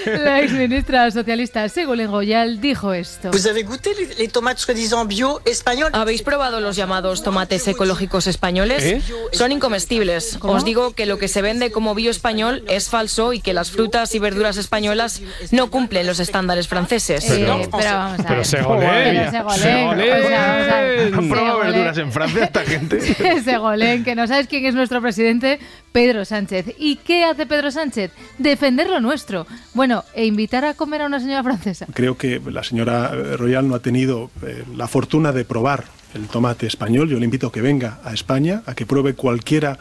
la 0.05 0.39
exministra 0.41 1.11
socialista 1.11 1.67
Ségolène 1.69 2.09
Royal 2.09 2.59
dijo 2.61 2.93
esto. 2.93 3.31
¿Vous 3.31 3.47
avez 3.47 3.63
goûté 3.63 3.91
les, 3.99 4.17
les 4.17 4.27
tomates 4.31 4.59
soi-disant 4.61 5.05
bio 5.07 5.41
españoles 5.45 5.93
¿Habéis 5.93 6.21
probado 6.21 6.59
los 6.61 6.75
llamados 6.75 7.23
tomates 7.23 7.67
ecológicos 7.67 8.27
españoles? 8.27 8.83
¿Eh? 8.83 9.01
Son 9.31 9.51
incomestibles. 9.51 10.37
¿Cómo? 10.39 10.53
Os 10.53 10.63
digo 10.65 10.93
que 10.93 11.05
lo 11.05 11.17
que 11.17 11.27
se 11.27 11.41
vende 11.41 11.71
como 11.71 11.95
bio 11.95 12.11
español 12.11 12.63
es 12.67 12.89
falso 12.89 13.33
y 13.33 13.41
que 13.41 13.53
las 13.53 13.71
frutas 13.71 14.13
y 14.15 14.19
verduras 14.19 14.57
españolas 14.57 15.21
no 15.51 15.69
cumplen 15.69 16.07
los 16.07 16.19
estándares 16.19 16.67
franceses. 16.67 17.29
Eh, 17.29 17.45
pero 17.71 17.93
vamos 17.97 18.19
a 18.19 18.23
Pero 18.23 18.35
ver. 18.37 18.45
Ségolène. 18.45 19.29
Pero 19.31 19.49
Ségolène, 19.49 20.25
o 20.25 20.27
sea, 20.27 20.81
vamos. 21.03 21.17
¿Han 21.17 21.29
probado 21.29 21.57
Ségolène. 21.57 21.71
verduras 21.71 21.97
en 21.97 22.11
Francia 22.11 22.43
esta 22.45 22.61
gente? 22.63 23.01
Segolén, 23.43 24.03
que 24.03 24.15
no 24.15 24.27
sabes 24.27 24.47
quién 24.47 24.65
es 24.65 24.73
nuestro 24.75 25.01
presidente, 25.01 25.56
Pedro 25.91 26.25
Sánchez. 26.25 26.75
¿Y 26.77 26.97
qué 26.97 27.23
hace 27.23 27.45
Pedro 27.45 27.71
Sánchez? 27.71 28.11
Defender 28.37 28.89
lo 28.89 28.99
nuestro. 28.99 29.47
Bueno, 29.73 30.03
e 30.13 30.25
invitar 30.25 30.65
a 30.65 30.73
comer 30.73 31.01
a 31.01 31.05
una 31.05 31.19
señora 31.19 31.43
francesa. 31.43 31.87
Creo 31.93 32.17
que 32.17 32.41
la 32.51 32.63
señora 32.63 33.11
eh, 33.13 33.37
Royal 33.37 33.67
no 33.67 33.75
ha 33.75 33.79
tenido 33.79 34.29
eh, 34.45 34.63
la 34.75 34.87
fortuna 34.87 35.31
de 35.31 35.45
probar 35.45 35.85
el 36.13 36.27
tomate 36.27 36.67
español. 36.67 37.09
Yo 37.09 37.19
le 37.19 37.25
invito 37.25 37.47
a 37.47 37.51
que 37.51 37.61
venga 37.61 37.99
a 38.03 38.13
España, 38.13 38.63
a 38.65 38.75
que 38.75 38.85
pruebe 38.85 39.13
cualquiera 39.13 39.79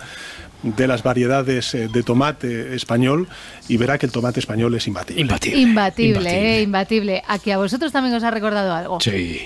de 0.63 0.87
las 0.87 1.03
variedades 1.03 1.75
eh, 1.75 1.89
de 1.89 2.03
tomate 2.03 2.75
español 2.75 3.29
y 3.69 3.77
verá 3.77 3.99
que 3.99 4.07
el 4.07 4.13
tomate 4.13 4.41
español 4.41 4.75
es 4.75 4.87
imbatible. 4.87 5.23
Imbatible, 5.55 6.59
eh, 6.59 6.63
imbatible. 6.63 7.23
A 7.27 7.39
que 7.39 7.53
a 7.53 7.59
vosotros 7.59 7.93
también 7.93 8.15
os 8.15 8.23
ha 8.23 8.31
recordado 8.31 8.73
algo. 8.73 9.01
Sí, 9.01 9.43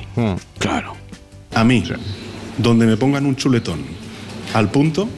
claro. 0.59 0.97
A 1.55 1.64
mí, 1.64 1.83
donde 2.59 2.87
me 2.87 2.97
pongan 2.97 3.26
un 3.26 3.37
chuletón 3.37 3.85
al 4.55 4.70
punto, 4.70 5.09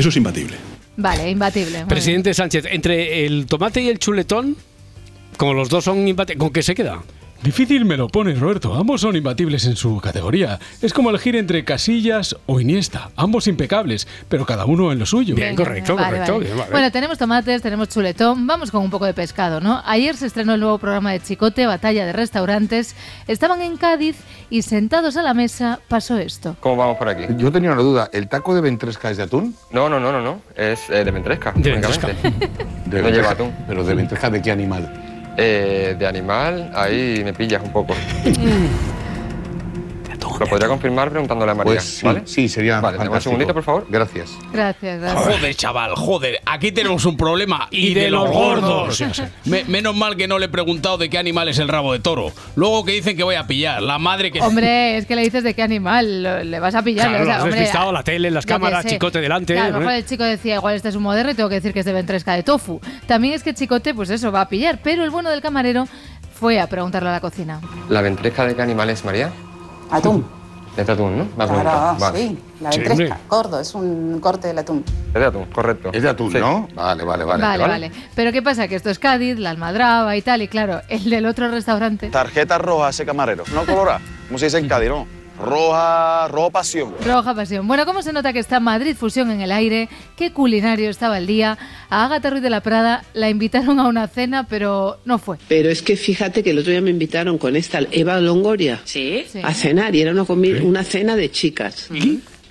eso 0.00 0.08
es 0.08 0.16
imbatible. 0.16 0.56
Vale, 0.96 1.30
imbatible. 1.30 1.70
bien. 1.70 1.88
Presidente 1.88 2.34
Sánchez, 2.34 2.64
entre 2.70 3.24
el 3.24 3.46
tomate 3.46 3.80
y 3.80 3.88
el 3.88 3.98
chuletón, 3.98 4.56
como 5.36 5.54
los 5.54 5.68
dos 5.68 5.84
son 5.84 6.06
imbatibles, 6.06 6.40
¿con 6.40 6.52
qué 6.52 6.62
se 6.62 6.74
queda? 6.74 7.02
Difícil 7.42 7.86
me 7.86 7.96
lo 7.96 8.08
pones, 8.08 8.38
Roberto. 8.38 8.74
Ambos 8.74 9.00
son 9.00 9.16
imbatibles 9.16 9.64
en 9.64 9.74
su 9.74 9.98
categoría. 9.98 10.58
Es 10.82 10.92
como 10.92 11.08
elegir 11.08 11.36
entre 11.36 11.64
Casillas 11.64 12.36
o 12.44 12.60
Iniesta. 12.60 13.10
Ambos 13.16 13.46
impecables, 13.46 14.06
pero 14.28 14.44
cada 14.44 14.66
uno 14.66 14.92
en 14.92 14.98
lo 14.98 15.06
suyo. 15.06 15.34
Bien, 15.34 15.56
correcto, 15.56 15.96
Vale, 15.96 16.08
correcto. 16.08 16.32
vale. 16.34 16.44
bien, 16.44 16.58
vale. 16.58 16.70
Bueno, 16.70 16.90
tenemos 16.92 17.16
tomates, 17.16 17.62
tenemos 17.62 17.88
chuletón, 17.88 18.46
vamos 18.46 18.70
con 18.70 18.82
un 18.84 18.90
poco 18.90 19.06
de 19.06 19.14
pescado, 19.14 19.60
¿no? 19.60 19.80
Ayer 19.86 20.16
se 20.18 20.26
estrenó 20.26 20.52
el 20.52 20.60
nuevo 20.60 20.76
programa 20.78 21.12
de 21.12 21.20
Chicote, 21.20 21.64
Batalla 21.66 22.04
de 22.04 22.12
Restaurantes. 22.12 22.94
Estaban 23.26 23.62
en 23.62 23.78
Cádiz 23.78 24.16
y 24.50 24.60
sentados 24.60 25.16
a 25.16 25.22
la 25.22 25.32
mesa 25.32 25.80
pasó 25.88 26.18
esto. 26.18 26.56
¿Cómo 26.60 26.76
vamos 26.76 26.98
por 26.98 27.08
aquí? 27.08 27.24
Yo 27.38 27.50
tenía 27.50 27.72
una 27.72 27.80
duda, 27.82 28.10
¿el 28.12 28.28
taco 28.28 28.54
de 28.54 28.60
ventresca 28.60 29.10
es 29.10 29.16
de 29.16 29.22
atún? 29.22 29.54
No, 29.70 29.88
no, 29.88 29.98
no, 29.98 30.12
no, 30.12 30.20
no. 30.20 30.42
Es 30.56 30.90
eh, 30.90 31.04
de 31.04 31.10
ventresca. 31.10 31.52
De. 31.56 31.70
De 31.70 33.00
no 33.02 33.08
lleva 33.08 33.30
ventresca. 33.30 33.30
atún. 33.30 33.54
¿Pero 33.66 33.84
de 33.84 33.94
ventresca 33.94 34.28
de 34.30 34.42
qué 34.42 34.50
animal? 34.50 35.09
Eh, 35.36 35.96
de 35.98 36.06
animal, 36.06 36.70
ahí 36.74 37.22
me 37.24 37.32
pillas 37.32 37.62
un 37.62 37.70
poco. 37.70 37.94
Lo 40.20 40.46
podría 40.46 40.68
confirmar 40.68 41.10
preguntándole 41.10 41.52
a 41.52 41.54
María, 41.54 41.72
Pues 41.74 41.84
sí, 41.84 42.06
¿vale? 42.06 42.22
sí, 42.24 42.48
sería 42.48 42.80
Vale, 42.80 42.98
un 43.08 43.20
segundito, 43.20 43.52
por 43.54 43.62
favor. 43.62 43.86
Gracias. 43.88 44.30
Gracias, 44.52 45.00
gracias. 45.00 45.24
Joder, 45.24 45.54
chaval, 45.54 45.94
joder. 45.94 46.40
Aquí 46.46 46.72
tenemos 46.72 47.04
un 47.04 47.16
problema. 47.16 47.68
Y, 47.70 47.94
de 47.94 48.10
los 48.10 48.30
gordos. 48.30 49.02
Me- 49.44 49.64
menos 49.64 49.94
mal 49.96 50.16
que 50.16 50.28
no 50.28 50.38
le 50.38 50.46
he 50.46 50.48
preguntado 50.48 50.98
de 50.98 51.08
qué 51.10 51.18
animal 51.18 51.48
es 51.48 51.58
el 51.58 51.68
rabo 51.68 51.92
de 51.92 51.98
toro. 52.00 52.32
Luego 52.56 52.84
que 52.84 52.92
dicen 52.92 53.16
que 53.16 53.22
voy 53.22 53.34
a 53.34 53.46
pillar. 53.46 53.82
La 53.82 53.98
madre 53.98 54.30
que. 54.30 54.40
Hombre, 54.40 54.96
es 54.98 55.06
que 55.06 55.16
le 55.16 55.22
dices 55.22 55.44
de 55.44 55.54
qué 55.54 55.62
animal 55.62 56.22
lo- 56.22 56.44
le 56.44 56.60
vas 56.60 56.74
a 56.74 56.82
pillar. 56.82 57.08
Claro, 57.08 57.22
o 57.22 57.26
sea, 57.26 57.34
lo 57.34 57.38
has 57.38 57.42
hombre, 57.44 57.60
despistado, 57.60 57.92
la 57.92 58.02
tele, 58.02 58.30
las 58.30 58.44
yo 58.44 58.48
qué 58.48 58.52
cámaras, 58.54 58.82
sé. 58.82 58.88
chicote 58.90 59.20
delante. 59.20 59.54
Claro, 59.54 59.68
a 59.68 59.70
lo 59.72 59.76
¿eh? 59.76 59.80
mejor 59.80 59.94
el 59.94 60.06
chico 60.06 60.24
decía, 60.24 60.54
igual 60.56 60.74
este 60.74 60.88
es 60.88 60.94
un 60.96 61.02
moderno 61.02 61.32
y 61.32 61.34
tengo 61.34 61.48
que 61.48 61.56
decir 61.56 61.72
que 61.72 61.80
es 61.80 61.86
de 61.86 61.92
ventresca 61.92 62.34
de 62.34 62.42
tofu. 62.42 62.80
También 63.06 63.34
es 63.34 63.42
que 63.42 63.54
Chicote, 63.54 63.94
pues 63.94 64.10
eso, 64.10 64.30
va 64.32 64.42
a 64.42 64.48
pillar. 64.48 64.80
Pero 64.82 65.04
el 65.04 65.10
bueno 65.10 65.30
del 65.30 65.40
camarero 65.40 65.86
fue 66.34 66.60
a 66.60 66.66
preguntarle 66.66 67.08
a 67.08 67.12
la 67.12 67.20
cocina. 67.20 67.60
¿La 67.88 68.00
ventresca 68.00 68.46
de 68.46 68.54
qué 68.54 68.62
animal 68.62 68.88
es, 68.90 69.04
María? 69.04 69.30
Atún. 69.90 70.24
Es 70.76 70.86
de 70.86 70.92
atún, 70.92 71.18
¿no? 71.18 71.24
Preguntado. 71.24 71.62
Claro, 71.62 71.96
Vale. 71.98 72.18
sí. 72.18 72.38
La 72.60 72.70
Sí, 72.72 72.78
ventresca, 72.80 73.14
hombre. 73.14 73.26
gordo, 73.28 73.60
es 73.60 73.74
un 73.74 74.20
corte 74.20 74.48
del 74.48 74.58
atún. 74.58 74.84
Es 75.08 75.14
de 75.14 75.24
atún, 75.26 75.44
correcto. 75.46 75.90
Es 75.92 76.02
de 76.02 76.08
atún, 76.08 76.32
¿no? 76.34 76.68
Vale, 76.74 77.02
vale, 77.04 77.24
vale. 77.24 77.42
Vale, 77.42 77.66
vale, 77.66 77.92
Pero 78.14 78.30
¿qué 78.32 78.40
pasa? 78.40 78.68
Que 78.68 78.76
esto 78.76 78.88
es 78.88 78.98
Cádiz, 79.00 79.38
la 79.38 79.50
almadraba 79.50 80.16
y 80.16 80.22
tal. 80.22 80.42
Y 80.42 80.48
claro, 80.48 80.80
el 80.88 81.10
del 81.10 81.26
otro 81.26 81.50
restaurante. 81.50 82.08
Tarjeta 82.10 82.58
roja 82.58 82.90
ese 82.90 83.04
camarero. 83.04 83.42
No 83.52 83.64
colorada. 83.66 84.00
¿Cómo 84.28 84.38
se 84.38 84.44
dice 84.46 84.58
en 84.58 84.68
Cádiz, 84.68 84.88
no? 84.90 85.06
Roja, 85.42 86.28
rojo 86.28 86.50
pasión. 86.50 86.94
Roja 87.04 87.34
pasión. 87.34 87.66
Bueno, 87.66 87.86
¿cómo 87.86 88.02
se 88.02 88.12
nota 88.12 88.32
que 88.32 88.38
está 88.38 88.60
Madrid 88.60 88.94
Fusión 88.94 89.30
en 89.30 89.40
el 89.40 89.52
aire? 89.52 89.88
Qué 90.16 90.32
culinario 90.32 90.90
estaba 90.90 91.18
el 91.18 91.26
día. 91.26 91.56
A 91.88 92.04
Ágata 92.04 92.30
Ruiz 92.30 92.42
de 92.42 92.50
la 92.50 92.60
Prada 92.60 93.04
la 93.14 93.30
invitaron 93.30 93.80
a 93.80 93.88
una 93.88 94.06
cena, 94.08 94.46
pero 94.48 94.98
no 95.04 95.18
fue. 95.18 95.38
Pero 95.48 95.70
es 95.70 95.82
que 95.82 95.96
fíjate 95.96 96.42
que 96.42 96.50
el 96.50 96.58
otro 96.58 96.70
día 96.72 96.80
me 96.80 96.90
invitaron 96.90 97.38
con 97.38 97.56
esta 97.56 97.80
Eva 97.90 98.20
Longoria 98.20 98.80
a 99.42 99.54
cenar 99.54 99.94
y 99.96 100.02
era 100.02 100.12
una, 100.12 100.24
comi- 100.24 100.62
una 100.62 100.84
cena 100.84 101.16
de 101.16 101.30
chicas. 101.30 101.88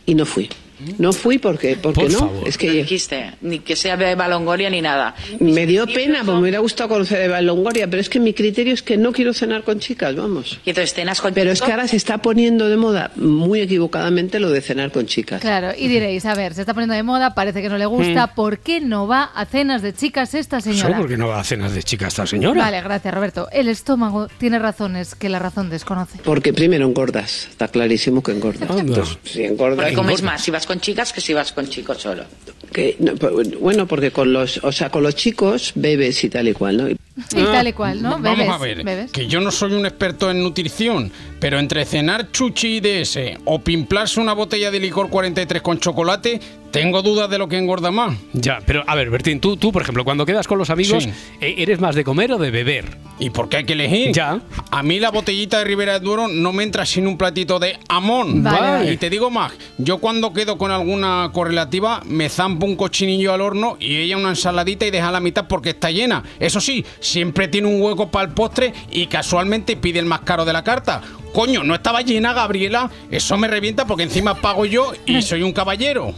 Y 0.06 0.16
no 0.16 0.26
fui. 0.26 0.50
No 0.98 1.14
fui 1.14 1.38
porque, 1.38 1.76
porque 1.76 2.10
no. 2.10 2.32
Es 2.46 2.58
que 2.58 2.72
dijiste, 2.72 3.34
ni 3.42 3.60
que 3.60 3.76
sea 3.76 3.98
de 3.98 4.12
Eva 4.12 4.28
Longoria 4.28 4.70
ni 4.70 4.82
nada. 4.82 5.16
me 5.40 5.66
dio 5.66 5.86
pena, 5.86 6.20
porque 6.20 6.34
me 6.34 6.42
hubiera 6.42 6.60
gustado 6.60 6.90
conocer 6.90 7.22
a 7.22 7.26
Eva 7.26 7.42
Longoria, 7.42 7.90
pero 7.90 8.02
es 8.02 8.10
que 8.10 8.20
mi 8.20 8.34
criterio 8.34 8.74
es 8.74 8.82
que 8.82 8.98
no 8.98 9.12
quiero 9.12 9.34
cenar 9.34 9.64
con 9.64 9.80
chicas, 9.80 10.16
vamos. 10.16 10.60
Y 10.66 10.70
entonces 10.70 10.94
cenas 10.94 11.22
con 11.22 11.34
Pero 11.34 11.52
es 11.52 11.62
que 11.62 11.72
ahora 11.72 11.88
se 11.88 11.98
está 11.98 12.20
poniendo 12.20 12.70
de 12.70 12.78
moda, 12.78 13.12
muy 13.16 13.62
equivocadamente, 13.62 14.40
lo 14.40 14.50
de 14.50 14.62
cenar 14.62 14.92
con 14.92 15.06
chicas. 15.06 15.42
Claro, 15.42 15.72
y 15.78 15.88
diréis, 15.88 16.26
a 16.26 16.36
ver, 16.36 16.54
se 16.54 16.62
está 16.62 16.74
poniendo 16.74 16.96
de 16.96 17.04
moda, 17.04 17.34
parece 17.34 17.62
que 17.62 17.70
no 17.70 17.78
le 17.78 17.86
gusta. 17.86 18.28
Mm. 18.28 18.36
¿Por 18.36 18.60
qué 18.60 18.80
no 18.82 19.08
va 19.08 19.24
a 19.24 19.46
cenas 19.46 19.82
de 19.82 19.94
chicas 19.94 20.34
esta 20.34 20.62
señora? 20.62 20.98
porque 20.98 21.18
no 21.18 21.28
va 21.28 21.40
a 21.40 21.44
cenas 21.44 21.74
de 21.74 21.84
chica 21.84 22.08
esta 22.08 22.26
señora. 22.26 22.62
Vale, 22.62 22.82
gracias, 22.82 23.14
Roberto. 23.14 23.48
El 23.52 23.68
estómago 23.68 24.28
tiene 24.38 24.60
razones 24.60 25.16
que 25.16 25.30
la 25.30 25.40
razón 25.40 25.70
desconoce. 25.70 26.20
Porque 26.24 26.54
primero 26.54 26.86
engordas, 26.86 27.48
está 27.50 27.68
clarísimo 27.68 28.22
que 28.22 28.32
engordas. 28.32 28.70
Entonces, 28.78 29.18
si 29.24 29.44
engordas... 29.44 29.78
Porque 29.78 29.94
comes 29.94 30.22
más 30.22 30.42
si 30.42 30.52
vas 30.52 30.66
con 30.70 30.80
chicas 30.80 31.12
que 31.12 31.20
si 31.20 31.34
vas 31.34 31.52
con 31.52 31.68
chicos 31.68 31.98
solo. 31.98 32.26
Que, 32.72 32.96
no, 33.00 33.16
pues, 33.16 33.60
bueno, 33.60 33.88
porque 33.88 34.12
con 34.12 34.32
los, 34.32 34.64
o 34.64 34.72
sea, 34.72 34.92
con 34.92 35.02
los 35.02 35.16
chicos 35.16 35.72
bebes 35.74 36.24
y 36.24 36.30
tal 36.30 36.48
y 36.48 36.54
cual, 36.54 36.78
¿no? 36.78 36.88
Y 36.88 36.96
tal 37.32 37.68
y 37.68 37.74
cual, 37.74 38.04
¿no? 38.04 38.12
Vamos 38.12 38.38
Bebes, 38.38 38.50
a 38.50 38.58
ver, 38.60 38.84
bebes. 38.84 39.12
que 39.12 39.26
yo 39.26 39.42
no 39.42 39.50
soy 39.50 39.74
un 39.74 39.88
experto 39.88 40.30
en 40.30 40.44
nutrición, 40.44 41.12
pero 41.40 41.58
entre 41.58 41.86
cenar 41.86 42.32
chuchi 42.32 42.78
y 42.78 42.80
DS 42.82 43.18
o 43.46 43.60
pimplarse 43.64 44.20
una 44.20 44.34
botella 44.34 44.70
de 44.70 44.80
licor 44.80 45.10
43 45.10 45.60
con 45.64 45.80
chocolate, 45.80 46.40
tengo 46.72 47.02
dudas 47.02 47.30
de 47.30 47.38
lo 47.38 47.48
que 47.48 47.58
engorda 47.58 47.92
más. 47.92 48.18
Ya, 48.34 48.60
pero 48.66 48.84
a 48.88 48.96
ver, 48.96 49.10
Bertín, 49.10 49.40
tú, 49.40 49.58
tú, 49.58 49.72
por 49.72 49.82
ejemplo, 49.82 50.04
cuando 50.04 50.26
quedas 50.26 50.48
con 50.48 50.58
los 50.58 50.70
amigos, 50.70 51.04
Sí. 51.04 51.12
eh, 51.42 51.56
¿eres 51.58 51.80
más 51.80 51.96
de 51.96 52.04
comer 52.04 52.32
o 52.34 52.38
de 52.38 52.52
beber? 52.52 52.98
¿Y 53.20 53.32
por 53.32 53.50
qué 53.50 53.58
hay 53.58 53.64
que 53.66 53.74
elegir? 53.74 54.12
Ya. 54.14 54.40
A 54.72 54.82
mí 54.82 55.00
la 55.00 55.12
botellita 55.12 55.58
de 55.60 55.66
Ribera 55.66 55.94
del 55.94 56.04
Duero 56.04 56.28
no 56.30 56.54
me 56.54 56.64
entra 56.64 56.86
sin 56.86 57.06
un 57.06 57.18
platito 57.18 57.60
de 57.60 57.78
amón. 57.90 58.44
Vale, 58.44 58.60
vale. 58.60 58.94
Y 58.94 58.98
te 58.98 59.10
digo 59.10 59.30
más, 59.30 59.52
yo 59.78 59.98
cuando 59.98 60.32
quedo 60.32 60.58
con 60.58 60.72
alguna 60.72 61.30
correlativa 61.34 62.02
me 62.06 62.30
zampo 62.30 62.66
un 62.66 62.78
cochinillo 62.78 63.34
al 63.34 63.42
horno 63.42 63.76
y 63.80 63.98
ella 63.98 64.16
una 64.16 64.30
ensaladita 64.30 64.86
y 64.86 64.92
deja 64.92 65.12
la 65.12 65.20
mitad 65.20 65.48
porque 65.48 65.72
está 65.72 65.92
llena. 65.92 66.24
Eso 66.40 66.62
sí, 66.62 66.86
siempre 67.02 67.50
tiene 67.50 67.68
un 67.68 67.82
hueco 67.82 68.10
para 68.10 68.28
el 68.30 68.34
postre 68.34 68.74
y 68.92 69.08
casualmente 69.08 69.76
pide 69.76 70.00
el 70.00 70.06
más 70.06 70.22
caro 70.22 70.46
de 70.46 70.54
la 70.54 70.64
carta. 70.64 71.02
Coño, 71.34 71.64
no 71.64 71.76
estaba 71.76 72.02
llena, 72.02 72.34
Gabriela. 72.34 72.90
Eso 73.12 73.38
me 73.38 73.48
revienta 73.48 73.86
porque 73.86 74.04
encima 74.04 74.36
pago 74.36 74.66
yo 74.66 74.94
y 75.06 75.22
soy 75.24 75.44
un 75.44 75.54
caballero. 75.54 76.14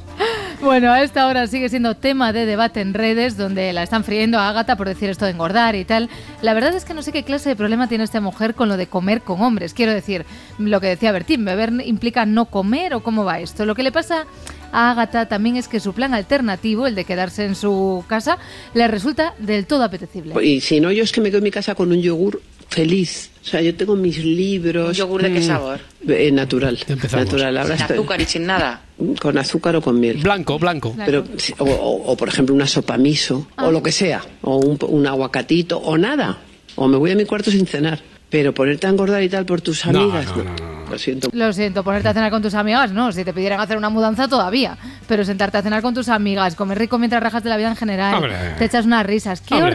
Bueno, 0.61 0.91
a 0.91 1.01
esta 1.01 1.25
hora 1.25 1.47
sigue 1.47 1.69
siendo 1.69 1.95
tema 1.95 2.33
de 2.33 2.45
debate 2.45 2.81
en 2.81 2.93
redes, 2.93 3.35
donde 3.35 3.73
la 3.73 3.81
están 3.81 4.03
friendo 4.03 4.37
a 4.37 4.47
Ágata 4.47 4.75
por 4.75 4.87
decir 4.87 5.09
esto 5.09 5.25
de 5.25 5.31
engordar 5.31 5.75
y 5.75 5.85
tal. 5.85 6.07
La 6.43 6.53
verdad 6.53 6.75
es 6.75 6.85
que 6.85 6.93
no 6.93 7.01
sé 7.01 7.11
qué 7.11 7.23
clase 7.23 7.49
de 7.49 7.55
problema 7.55 7.87
tiene 7.87 8.03
esta 8.03 8.21
mujer 8.21 8.53
con 8.53 8.69
lo 8.69 8.77
de 8.77 8.85
comer 8.85 9.21
con 9.21 9.41
hombres. 9.41 9.73
Quiero 9.73 9.91
decir, 9.91 10.23
lo 10.59 10.79
que 10.79 10.87
decía 10.87 11.11
Bertín, 11.11 11.43
beber 11.45 11.73
implica 11.83 12.27
no 12.27 12.45
comer 12.45 12.93
o 12.93 13.01
cómo 13.01 13.25
va 13.25 13.39
esto. 13.39 13.65
Lo 13.65 13.73
que 13.73 13.81
le 13.81 13.91
pasa 13.91 14.27
a 14.71 14.91
Ágata 14.91 15.27
también 15.27 15.55
es 15.55 15.67
que 15.67 15.79
su 15.79 15.93
plan 15.93 16.13
alternativo, 16.13 16.85
el 16.85 16.93
de 16.93 17.05
quedarse 17.05 17.43
en 17.45 17.55
su 17.55 18.03
casa, 18.07 18.37
le 18.75 18.87
resulta 18.87 19.33
del 19.39 19.65
todo 19.65 19.83
apetecible. 19.83 20.35
Y 20.45 20.61
si 20.61 20.79
no, 20.79 20.91
yo 20.91 21.03
es 21.03 21.11
que 21.11 21.21
me 21.21 21.29
quedo 21.29 21.39
en 21.39 21.45
mi 21.45 21.51
casa 21.51 21.73
con 21.73 21.91
un 21.91 22.01
yogur 22.01 22.39
feliz. 22.71 23.29
O 23.43 23.45
sea, 23.47 23.61
yo 23.61 23.75
tengo 23.75 23.95
mis 23.95 24.23
libros. 24.23 24.89
¿Un 24.89 24.93
yogur 24.93 25.21
de 25.23 25.33
qué 25.33 25.39
Mm. 25.39 25.43
sabor? 25.47 25.79
Eh, 26.07 26.31
natural. 26.31 26.77
Natural. 27.11 27.57
Ahora 27.57 27.75
Sin 27.75 27.81
estoy- 27.81 27.97
azúcar 27.97 28.21
y 28.21 28.25
sin 28.25 28.45
nada. 28.45 28.81
Con 29.19 29.37
azúcar 29.37 29.75
o 29.75 29.81
con 29.81 29.99
miel. 29.99 30.17
Blanco, 30.17 30.57
blanco. 30.59 30.95
Pero, 31.05 31.23
o, 31.57 31.63
o- 31.65 32.11
o, 32.11 32.17
por 32.17 32.27
ejemplo, 32.29 32.53
una 32.55 32.67
sopa 32.67 32.97
miso, 32.97 33.47
Ah. 33.57 33.65
o 33.67 33.71
lo 33.71 33.81
que 33.83 33.91
sea, 33.91 34.21
o 34.41 34.57
un, 34.57 34.77
un 34.87 35.07
aguacatito, 35.07 35.77
o 35.77 35.97
nada. 35.97 36.37
O 36.75 36.87
me 36.87 36.97
voy 36.97 37.11
a 37.11 37.15
mi 37.15 37.25
cuarto 37.25 37.51
sin 37.51 37.65
cenar. 37.67 37.99
Pero 38.29 38.53
ponerte 38.53 38.87
a 38.87 38.91
engordar 38.91 39.21
y 39.21 39.27
tal 39.27 39.45
por 39.45 39.59
tus 39.59 39.85
No, 39.87 39.99
amigas, 40.03 40.25
no, 40.37 40.43
no, 40.45 40.89
Lo 40.89 40.97
siento. 40.97 41.29
Lo 41.33 41.51
siento, 41.51 41.83
ponerte 41.83 42.07
a 42.09 42.13
cenar 42.13 42.31
con 42.31 42.41
tus 42.41 42.53
amigas, 42.53 42.91
no. 42.93 43.11
Si 43.11 43.25
te 43.25 43.33
pidieran 43.33 43.59
hacer 43.59 43.75
una 43.75 43.89
mudanza 43.89 44.27
todavía. 44.29 44.77
Pero 45.07 45.25
sentarte 45.25 45.57
a 45.57 45.61
cenar 45.61 45.81
con 45.81 45.93
tus 45.93 46.07
amigas, 46.07 46.55
comer 46.55 46.77
rico 46.79 46.97
mientras 46.97 47.21
rajas 47.21 47.43
de 47.43 47.49
la 47.49 47.57
vida 47.57 47.69
en 47.69 47.75
general, 47.75 48.13
Hombre. 48.15 48.33
te 48.57 48.65
echas 48.65 48.85
unas 48.85 49.05
risas. 49.05 49.41
Qué 49.41 49.55
Hombre. 49.55 49.71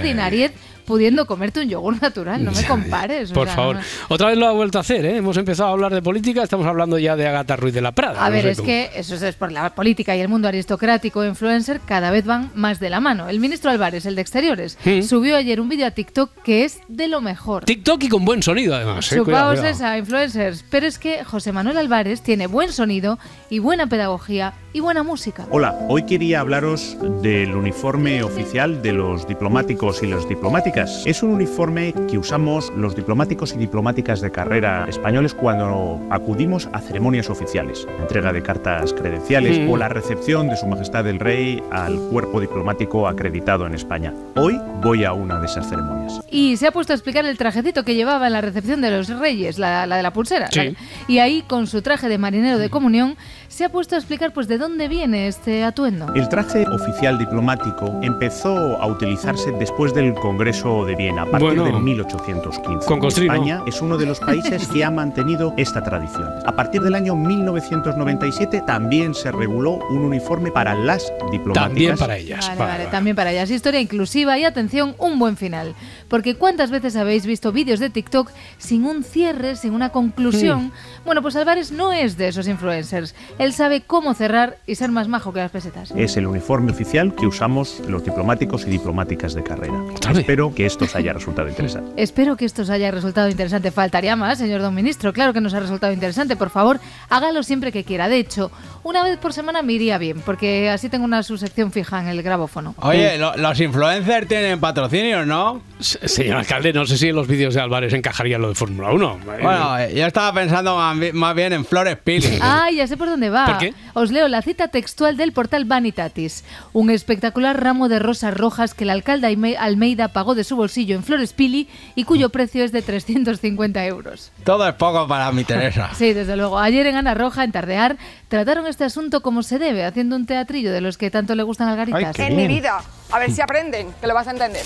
Pudiendo 0.87 1.27
comerte 1.27 1.61
un 1.61 1.69
yogur 1.69 2.01
natural, 2.01 2.43
no 2.45 2.53
me 2.53 2.65
compares. 2.67 3.31
o 3.31 3.35
Por 3.35 3.47
sea, 3.49 3.57
favor. 3.57 3.77
no- 3.77 3.83
Otra 4.09 4.29
vez 4.29 4.39
lo 4.39 4.47
ha 4.47 4.53
vuelto 4.53 4.79
a 4.79 4.81
hacer, 4.83 5.05
¿eh? 5.05 5.17
Hemos 5.17 5.37
empezado 5.37 5.69
a 5.69 5.73
hablar 5.73 5.93
de 5.93 6.01
política, 6.03 6.43
estamos 6.43 6.67
hablando 6.67 6.99
ya 6.99 7.17
de 7.17 7.27
Agatha 7.27 7.57
Ruiz 7.57 7.75
de 7.75 7.81
la 7.83 7.93
Prada. 7.93 8.25
A 8.25 8.29
no 8.31 8.35
ver, 8.37 8.47
es 8.47 8.59
cómo. 8.59 8.67
que 8.67 8.91
eso 8.95 9.15
es 9.15 9.35
por 9.35 9.53
la 9.53 9.75
política 9.75 10.17
y 10.17 10.21
el 10.21 10.29
mundo 10.29 10.49
aristocrático 10.49 11.23
e 11.23 11.29
influencer 11.29 11.81
cada 11.85 12.11
vez 12.11 12.25
van 12.25 12.51
más 12.55 12.81
de 12.81 12.89
la 12.91 13.01
mano. 13.01 13.29
El 13.29 13.41
ministro 13.41 13.71
Álvarez, 13.71 14.07
el 14.07 14.15
de 14.15 14.23
Exteriores, 14.23 14.79
Mm. 14.85 15.03
subió 15.03 15.37
ayer 15.37 15.61
un 15.61 15.69
vídeo 15.69 15.87
a 15.87 15.91
TikTok 15.91 16.31
que 16.43 16.65
es 16.65 16.79
de 16.89 17.09
lo 17.09 17.21
mejor. 17.21 17.65
TikTok 17.65 18.05
y 18.05 18.09
con 18.09 18.25
buen 18.25 18.43
sonido, 18.43 18.75
además. 18.75 19.11
¿eh? 19.13 19.17
Cuidado, 19.23 19.53
Chupaos 19.55 19.59
cuidado. 19.61 19.75
esa, 19.75 19.99
influencers. 19.99 20.65
Pero 20.71 20.87
es 20.87 20.99
que 20.99 21.25
José 21.25 21.53
Manuel 21.53 21.77
Álvarez 21.79 22.23
tiene 22.23 22.47
buen 22.47 22.73
sonido 22.73 23.19
y 23.51 23.59
buena 23.59 23.87
pedagogía 23.89 24.55
y 24.73 24.81
buena 24.81 25.03
música. 25.03 25.47
Hola, 25.51 25.75
hoy 25.89 26.05
quería 26.05 26.41
hablaros 26.41 26.97
del 27.23 27.55
uniforme 27.57 28.23
oficial 28.23 28.83
de 28.83 28.93
los 28.93 29.27
diplomáticos 29.27 30.03
y 30.03 30.07
las 30.07 30.29
diplomáticas. 30.29 30.76
Es 30.81 31.23
un 31.23 31.31
uniforme 31.31 31.95
que 32.11 32.19
usamos 32.19 32.71
los 32.77 32.95
diplomáticos 32.95 33.55
y 33.55 33.57
diplomáticas 33.57 34.21
de 34.21 34.31
carrera 34.31 34.85
españoles 34.87 35.33
cuando 35.33 35.99
acudimos 36.11 36.69
a 36.75 36.81
ceremonias 36.81 37.31
oficiales, 37.31 37.87
la 37.97 38.03
entrega 38.03 38.31
de 38.31 38.43
cartas 38.43 38.93
credenciales 38.93 39.59
Mm. 39.59 39.71
o 39.71 39.77
la 39.79 39.89
recepción 39.89 40.49
de 40.51 40.57
Su 40.59 40.67
Majestad 40.67 41.07
el 41.07 41.19
Rey 41.19 41.63
al 41.71 41.97
cuerpo 42.11 42.41
diplomático 42.43 43.09
acreditado 43.09 43.67
en 43.67 43.75
España. 43.75 44.13
Hoy 44.35 44.61
voy 44.83 45.05
a 45.05 45.15
una 45.15 45.41
de 45.41 45.47
esas 45.47 45.67
ceremonias. 45.67 46.21
Y 46.31 46.59
se 46.59 46.67
ha 46.67 46.73
puesto 46.73 46.93
a 46.93 46.97
explicar 46.97 47.25
el 47.25 47.39
trajecito 47.39 47.83
que 47.83 47.95
llevaba 47.95 48.27
en 48.27 48.35
la 48.35 48.43
recepción 48.43 48.83
de 48.83 48.91
los 48.91 49.09
reyes, 49.09 49.59
la, 49.59 49.87
la 49.87 49.97
de 49.97 50.03
la 50.03 50.13
pulsera. 50.13 50.49
Sí. 50.51 50.59
la- 50.61 50.73
y 51.09 51.21
ahí, 51.21 51.43
con 51.47 51.67
su 51.69 51.81
traje 51.81 52.11
de 52.11 52.19
marinero 52.19 52.59
de 52.59 52.69
comunión, 52.69 53.17
se 53.49 53.65
ha 53.65 53.71
puesto 53.71 53.95
a 53.95 53.99
explicar 53.99 54.35
pues 54.35 54.47
de 54.47 54.59
dónde 54.59 54.89
viene 54.89 55.27
este 55.29 55.65
atuendo. 55.65 56.13
El 56.15 56.29
traje 56.29 56.67
oficial 56.69 57.17
diplomático 57.19 57.99
empezó 58.03 58.77
a 58.79 58.87
utilizarse 58.87 59.53
después 59.53 59.95
del 59.95 60.13
Congreso 60.15 60.66
de 60.67 60.97
Viena, 60.97 61.23
a 61.23 61.27
partir 61.27 61.61
Bueno. 61.61 61.65
de 61.65 61.73
1815. 61.81 62.87
Con 62.87 62.99
Costrino. 62.99 63.33
España 63.33 63.63
es 63.67 63.81
uno 63.81 63.97
de 63.97 64.07
los 64.07 64.19
países 64.19 64.67
que 64.67 64.85
ha 64.85 64.91
mantenido 64.91 65.55
esta 65.57 65.83
tradición. 65.85 66.29
A 66.45 66.57
partir 66.57 66.83
del 66.83 66.95
año 66.95 67.15
1997 67.15 68.63
también 68.67 69.15
se 69.15 69.31
reguló 69.31 69.79
un 69.91 69.99
uniforme 69.99 70.51
para 70.51 70.75
las 70.75 71.13
diplomáticas. 71.31 71.69
También 71.69 71.97
para 71.97 72.17
ellas. 72.17 72.49
Vale, 72.49 72.73
vale, 72.73 72.87
también 72.87 73.15
para 73.15 73.31
ellas. 73.31 73.51
Historia 73.51 73.81
inclusiva 73.81 74.39
y 74.39 74.45
atención, 74.45 74.95
un 74.99 75.19
buen 75.19 75.37
final. 75.37 75.75
Porque 76.09 76.35
¿cuántas 76.35 76.71
veces 76.71 76.97
habéis 76.97 77.27
visto 77.27 77.53
vídeos 77.53 77.81
de 77.81 77.91
TikTok 77.91 78.31
sin 78.59 78.85
un 78.85 79.05
cierre, 79.05 79.57
sin 79.57 79.73
una 79.73 79.91
conclusión? 79.91 80.73
Bueno, 81.05 81.23
pues 81.23 81.37
Álvarez 81.37 81.71
no 81.71 81.93
es 81.93 82.17
de 82.17 82.29
esos 82.29 82.49
influencers. 82.49 83.15
Él 83.39 83.53
sabe 83.53 83.83
cómo 83.83 84.15
cerrar 84.15 84.59
y 84.67 84.75
ser 84.75 84.91
más 84.91 85.07
majo 85.09 85.33
que 85.33 85.41
las 85.41 85.51
pesetas. 85.51 85.93
Es 85.97 86.17
el 86.17 86.27
uniforme 86.27 86.73
oficial 86.73 87.15
que 87.15 87.27
usamos 87.27 87.81
los 87.89 88.05
diplomáticos 88.05 88.67
y 88.67 88.71
diplomáticas 88.71 89.35
de 89.35 89.43
carrera. 89.43 89.75
Espero 90.13 90.55
que 90.57 90.67
esto 90.67 90.87
os 90.87 90.97
haya 90.97 91.13
resultado 91.13 91.49
interesante. 91.49 91.93
Espero 92.03 92.37
que 92.37 92.45
esto 92.47 92.63
os 92.63 92.71
haya 92.71 92.91
resultado 92.91 93.29
interesante. 93.29 93.71
Faltaría 93.71 94.17
más, 94.17 94.39
señor 94.39 94.63
don 94.63 94.75
ministro. 94.75 95.13
Claro 95.13 95.33
que 95.33 95.41
nos 95.41 95.55
ha 95.55 95.61
resultado 95.61 95.93
interesante. 95.93 96.35
Por 96.35 96.51
favor, 96.51 96.81
hágalo 97.11 97.43
siempre 97.45 97.71
que 97.71 97.85
quiera. 97.85 98.09
De 98.09 98.19
hecho, 98.19 98.51
una 98.83 99.05
vez 99.05 99.19
por 99.19 99.33
semana 99.33 99.63
me 99.63 99.75
iría 99.75 99.99
bien, 99.99 100.21
porque 100.25 100.71
así 100.71 100.89
tengo 100.89 101.05
una 101.05 101.23
subsección 101.23 101.71
fija 101.71 102.01
en 102.01 102.09
el 102.09 102.23
grabófono. 102.23 102.75
Oye, 102.79 103.19
lo- 103.19 103.37
los 103.37 103.61
influencers 103.61 104.27
tienen 104.27 104.59
patrocinios, 104.59 105.27
¿no? 105.27 105.61
Señor 105.79 106.39
alcalde, 106.39 106.73
no 106.73 106.87
sé 106.87 106.97
si 106.97 107.09
en 107.09 107.17
los 107.17 107.27
vídeos 107.29 107.53
de 107.55 107.61
Álvarez 107.61 107.93
encajaría 107.93 108.39
lo 108.39 108.49
de 108.49 108.55
Fórmula 108.55 108.91
1. 108.93 109.19
Bueno, 109.43 109.79
eh, 109.79 109.93
yo 109.95 110.07
estaba 110.07 110.33
pensando 110.33 110.75
más 110.77 110.99
bi- 110.99 111.13
más 111.13 111.35
bien 111.35 111.53
en 111.53 111.65
Flores 111.65 111.99
Pili. 112.03 112.39
Ah, 112.41 112.71
ya 112.75 112.87
sé 112.87 112.97
por 112.97 113.09
dónde 113.09 113.29
va. 113.29 113.45
¿Por 113.47 113.59
qué? 113.59 113.75
Os 113.93 114.11
leo 114.11 114.29
la 114.29 114.41
cita 114.41 114.69
textual 114.69 115.17
del 115.19 115.33
portal 115.33 115.65
Vanitatis. 115.67 116.45
Un 116.73 116.89
espectacular 116.91 117.63
ramo 117.63 117.89
de 117.89 117.99
rosas 117.99 118.35
rojas 118.35 118.73
que 118.73 118.85
el 118.85 118.91
alcalde 118.91 119.27
Almeida 119.59 120.09
pagó 120.09 120.35
de 120.35 120.45
su 120.47 120.57
bolsillo 120.57 120.95
en 120.97 121.05
Flores 121.05 121.33
Pili 121.35 121.69
y 121.95 122.05
cuyo 122.05 122.31
precio 122.31 122.65
es 122.65 122.73
de 122.73 122.81
350 122.83 123.85
euros. 123.85 124.33
Todo 124.45 124.67
es 124.67 124.75
poco 124.75 125.07
para 125.07 125.31
mi 125.33 125.45
Teresa. 125.45 125.91
Sí, 125.95 126.13
desde 126.15 126.37
luego. 126.37 126.59
Ayer 126.59 126.87
en 126.87 126.97
Ana 126.97 127.15
Roja, 127.15 127.45
en 127.45 127.53
Tardear, 127.53 127.97
trataron 128.29 128.67
este 128.67 128.85
asunto 128.85 129.21
como 129.23 129.43
se 129.43 129.59
debe, 129.59 129.85
haciendo 129.85 130.17
un 130.17 130.25
teatrillo 130.27 130.73
de 130.73 130.81
los 130.81 130.97
que 130.97 131.11
tanto 131.11 131.35
le 131.35 131.43
gustan 131.43 131.69
al 131.69 131.77
Garitas. 131.77 132.19
en 132.19 132.37
mi 132.37 132.47
vida. 132.47 132.81
A 133.13 133.19
ver 133.19 133.31
si 133.31 133.41
aprenden, 133.43 133.93
que 134.01 134.07
lo 134.07 134.15
vas 134.15 134.27
a 134.29 134.31
entender. 134.31 134.65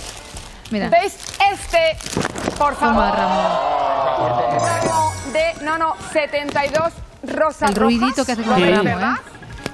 Mira. 0.70 0.88
¿Veis 0.88 1.16
este? 1.52 1.96
Por 2.56 2.76
Toma, 2.76 3.10
favor. 3.10 3.18
Ramo 3.18 5.12
de, 5.32 5.64
no, 5.64 5.78
no, 5.78 5.94
72 6.12 6.92
rosas 7.24 7.70
El 7.70 7.76
ruidito 7.76 8.06
rojas. 8.06 8.26
que 8.26 8.32
hace 8.32 8.42
con 8.42 8.60
¿Lo 8.60 8.66
el 8.66 8.82
verdad? 8.82 9.14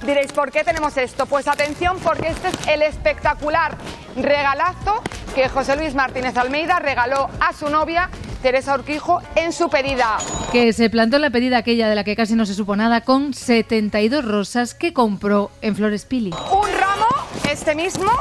Diréis, 0.05 0.31
¿por 0.31 0.51
qué 0.51 0.63
tenemos 0.63 0.95
esto? 0.97 1.25
Pues 1.25 1.47
atención, 1.47 1.97
porque 2.03 2.29
este 2.29 2.49
es 2.49 2.67
el 2.67 2.81
espectacular 2.81 3.77
regalazo 4.15 5.01
que 5.35 5.49
José 5.49 5.75
Luis 5.75 5.95
Martínez 5.95 6.37
Almeida 6.37 6.79
regaló 6.79 7.29
a 7.39 7.53
su 7.53 7.69
novia, 7.69 8.09
Teresa 8.41 8.75
Urquijo, 8.75 9.21
en 9.35 9.51
su 9.51 9.69
pedida. 9.69 10.17
Que 10.51 10.73
se 10.73 10.89
plantó 10.89 11.17
en 11.17 11.23
la 11.23 11.29
pedida 11.29 11.57
aquella 11.57 11.89
de 11.89 11.95
la 11.95 12.03
que 12.03 12.15
casi 12.15 12.35
no 12.35 12.45
se 12.45 12.53
supo 12.53 12.75
nada 12.75 13.01
con 13.01 13.33
72 13.33 14.23
rosas 14.23 14.73
que 14.73 14.93
compró 14.93 15.51
en 15.61 15.75
Flores 15.75 16.05
Pili. 16.05 16.31
Un 16.51 16.71
ramo, 16.79 17.07
este 17.49 17.75
mismo, 17.75 18.11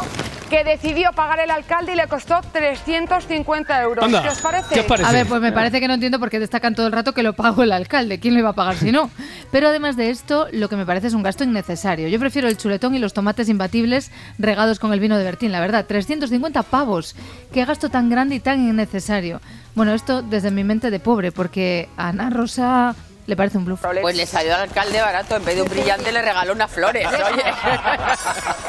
que 0.49 0.65
decidió 0.65 1.13
pagar 1.13 1.41
el 1.41 1.51
alcalde 1.51 1.93
y 1.93 1.97
le 1.97 2.07
costó 2.07 2.41
350 2.53 3.83
euros. 3.83 4.05
Anda, 4.05 4.23
¿Qué 4.23 4.29
os 4.29 4.39
parece? 4.41 4.75
¿qué 4.75 4.81
os 4.81 4.87
parece? 4.87 5.09
A 5.09 5.13
ver, 5.13 5.27
pues 5.27 5.41
me 5.41 5.53
parece 5.53 5.81
que 5.81 5.89
no 5.89 5.95
entiendo 5.95 6.19
por 6.19 6.31
qué 6.31 6.39
destacan 6.39 6.75
todo 6.75 6.87
el 6.87 6.93
rato 6.93 7.13
que 7.13 7.23
lo 7.23 7.35
pagó 7.35 7.63
el 7.63 7.73
alcalde. 7.73 8.21
¿Quién 8.21 8.35
lo 8.35 8.41
iba 8.41 8.51
a 8.51 8.55
pagar 8.55 8.77
si 8.77 8.93
no? 8.93 9.11
Pero 9.51 9.69
además 9.69 9.97
de 9.97 10.11
esto, 10.11 10.47
lo 10.53 10.69
que 10.69 10.77
me 10.77 10.87
parece 10.87 11.09
es 11.09 11.15
un 11.15 11.23
gasto 11.23 11.45
innecesario. 11.57 12.09
Yo 12.09 12.19
prefiero 12.19 12.49
el 12.49 12.57
chuletón 12.57 12.95
y 12.95 12.99
los 12.99 13.15
tomates 13.15 13.49
imbatibles 13.49 14.11
regados 14.39 14.79
con 14.79 14.93
el 14.93 15.01
vino 15.01 15.17
de 15.17 15.25
Bertín, 15.25 15.53
la 15.53 15.61
verdad. 15.61 15.87
350 15.87 16.63
pavos. 16.65 17.17
Qué 17.53 17.65
gasto 17.65 17.89
tan 17.89 18.11
grande 18.11 18.37
y 18.37 18.41
tan 18.41 18.61
innecesario. 18.61 19.41
Bueno, 19.75 19.95
esto 19.95 20.23
desde 20.23 20.51
mi 20.51 20.65
mente 20.65 20.91
de 20.91 21.01
pobre, 21.01 21.33
porque 21.33 21.89
a 21.97 22.09
Ana 22.09 22.31
Rosa 22.31 22.95
le 23.27 23.37
parece 23.37 23.59
un 23.59 23.65
bluff. 23.65 23.85
Pues 24.01 24.17
le 24.17 24.25
salió 24.25 24.55
al 24.55 24.63
alcalde 24.63 25.01
barato, 25.01 25.37
en 25.37 25.45
vez 25.45 25.57
de 25.57 25.63
un 25.63 25.69
brillante 25.69 26.13
le 26.13 26.23
regaló 26.23 26.53
unas 26.53 26.71
flores. 26.71 27.07
Oye, 27.33 27.43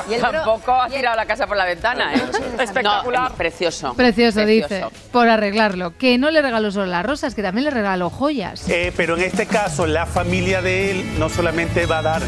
Y 0.09 0.13
el 0.15 0.21
tampoco 0.21 0.73
ha 0.73 0.89
tirado 0.89 1.15
la 1.15 1.25
casa 1.25 1.45
por 1.45 1.57
la 1.57 1.65
ventana, 1.65 2.13
¿eh? 2.15 2.21
Espectacular. 2.59 3.31
No, 3.31 3.37
precioso. 3.37 3.93
Precioso, 3.93 4.45
dice, 4.45 4.85
por 5.11 5.29
arreglarlo. 5.29 5.95
Que 5.97 6.17
no 6.17 6.31
le 6.31 6.41
regaló 6.41 6.71
solo 6.71 6.87
las 6.87 7.05
rosas, 7.05 7.35
que 7.35 7.43
también 7.43 7.65
le 7.65 7.71
regaló 7.71 8.09
joyas. 8.09 8.67
Eh, 8.67 8.91
pero 8.97 9.15
en 9.15 9.23
este 9.23 9.45
caso, 9.45 9.85
la 9.85 10.05
familia 10.05 10.61
de 10.61 10.91
él 10.91 11.19
no 11.19 11.29
solamente 11.29 11.85
va 11.85 11.99
a 11.99 12.01
dar 12.01 12.21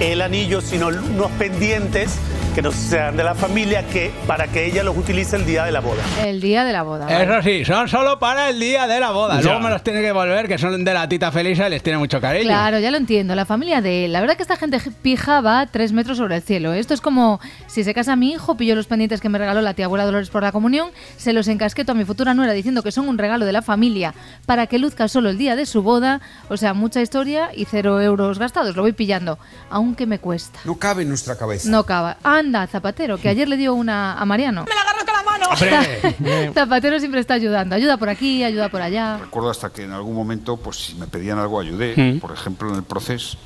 el 0.00 0.22
anillo, 0.22 0.60
sino 0.60 0.88
unos 0.88 1.30
pendientes 1.32 2.18
que 2.60 2.68
no 2.68 2.72
sean 2.72 3.16
de 3.16 3.24
la 3.24 3.34
familia 3.34 3.86
que 3.86 4.10
para 4.26 4.46
que 4.46 4.66
ella 4.66 4.82
los 4.82 4.94
utilice 4.94 5.36
el 5.36 5.46
día 5.46 5.64
de 5.64 5.72
la 5.72 5.80
boda. 5.80 6.02
El 6.26 6.42
día 6.42 6.62
de 6.62 6.72
la 6.72 6.82
boda. 6.82 7.06
¿vale? 7.06 7.24
Eso 7.24 7.42
sí, 7.42 7.64
son 7.64 7.88
solo 7.88 8.18
para 8.18 8.50
el 8.50 8.60
día 8.60 8.86
de 8.86 9.00
la 9.00 9.12
boda. 9.12 9.36
Ya. 9.36 9.42
Luego 9.42 9.60
me 9.60 9.70
los 9.70 9.82
tiene 9.82 10.02
que 10.02 10.12
volver, 10.12 10.46
que 10.46 10.58
son 10.58 10.84
de 10.84 10.92
la 10.92 11.08
tita 11.08 11.32
Felisa 11.32 11.68
y 11.68 11.70
les 11.70 11.82
tiene 11.82 11.98
mucho 11.98 12.20
cariño. 12.20 12.44
Claro, 12.44 12.78
ya 12.78 12.90
lo 12.90 12.98
entiendo. 12.98 13.34
La 13.34 13.46
familia 13.46 13.80
de 13.80 14.04
él. 14.04 14.12
La 14.12 14.20
verdad 14.20 14.36
que 14.36 14.42
esta 14.42 14.56
gente 14.56 14.78
pija 15.00 15.40
va 15.40 15.66
tres 15.68 15.92
metros 15.92 16.18
sobre 16.18 16.36
el 16.36 16.42
cielo. 16.42 16.74
Esto 16.74 16.92
es 16.92 17.00
como 17.00 17.40
si 17.66 17.82
se 17.82 17.94
casa 17.94 18.14
mi 18.14 18.32
hijo, 18.32 18.58
pillo 18.58 18.74
los 18.74 18.86
pendientes 18.86 19.22
que 19.22 19.30
me 19.30 19.38
regaló 19.38 19.62
la 19.62 19.72
tía 19.72 19.86
abuela 19.86 20.04
Dolores 20.04 20.28
por 20.28 20.42
la 20.42 20.52
comunión, 20.52 20.90
se 21.16 21.32
los 21.32 21.48
encasqueto 21.48 21.92
a 21.92 21.94
mi 21.94 22.04
futura 22.04 22.34
nuera 22.34 22.52
diciendo 22.52 22.82
que 22.82 22.92
son 22.92 23.08
un 23.08 23.16
regalo 23.16 23.46
de 23.46 23.52
la 23.52 23.62
familia 23.62 24.12
para 24.44 24.66
que 24.66 24.78
luzca 24.78 25.08
solo 25.08 25.30
el 25.30 25.38
día 25.38 25.56
de 25.56 25.64
su 25.64 25.80
boda. 25.80 26.20
O 26.50 26.58
sea, 26.58 26.74
mucha 26.74 27.00
historia 27.00 27.52
y 27.56 27.64
cero 27.64 28.02
euros 28.02 28.38
gastados. 28.38 28.76
Lo 28.76 28.82
voy 28.82 28.92
pillando, 28.92 29.38
aunque 29.70 30.04
me 30.04 30.18
cuesta. 30.18 30.58
No 30.66 30.76
cabe 30.76 31.04
en 31.04 31.08
nuestra 31.08 31.38
cabeza. 31.38 31.70
No 31.70 31.84
cava. 31.84 32.18
Anda, 32.22 32.49
Zapatero, 32.66 33.18
que 33.18 33.28
ayer 33.28 33.48
le 33.48 33.56
dio 33.56 33.74
una 33.74 34.14
a 34.14 34.24
Mariano. 34.24 34.64
¡Me 34.68 34.74
la 34.74 34.80
agarras 34.82 35.04
con 35.04 35.14
la 35.14 35.22
mano! 35.22 36.52
Zapatero 36.54 36.98
siempre 36.98 37.20
está 37.20 37.34
ayudando. 37.34 37.74
Ayuda 37.74 37.96
por 37.96 38.08
aquí, 38.08 38.42
ayuda 38.44 38.68
por 38.68 38.82
allá. 38.82 39.18
Recuerdo 39.18 39.50
hasta 39.50 39.70
que 39.70 39.84
en 39.84 39.92
algún 39.92 40.14
momento, 40.14 40.56
pues 40.56 40.76
si 40.76 40.94
me 40.96 41.06
pedían 41.06 41.38
algo, 41.38 41.60
ayudé. 41.60 41.94
Mm. 41.96 42.18
Por 42.20 42.32
ejemplo, 42.32 42.68
en 42.70 42.76
el 42.76 42.82
proceso, 42.82 43.38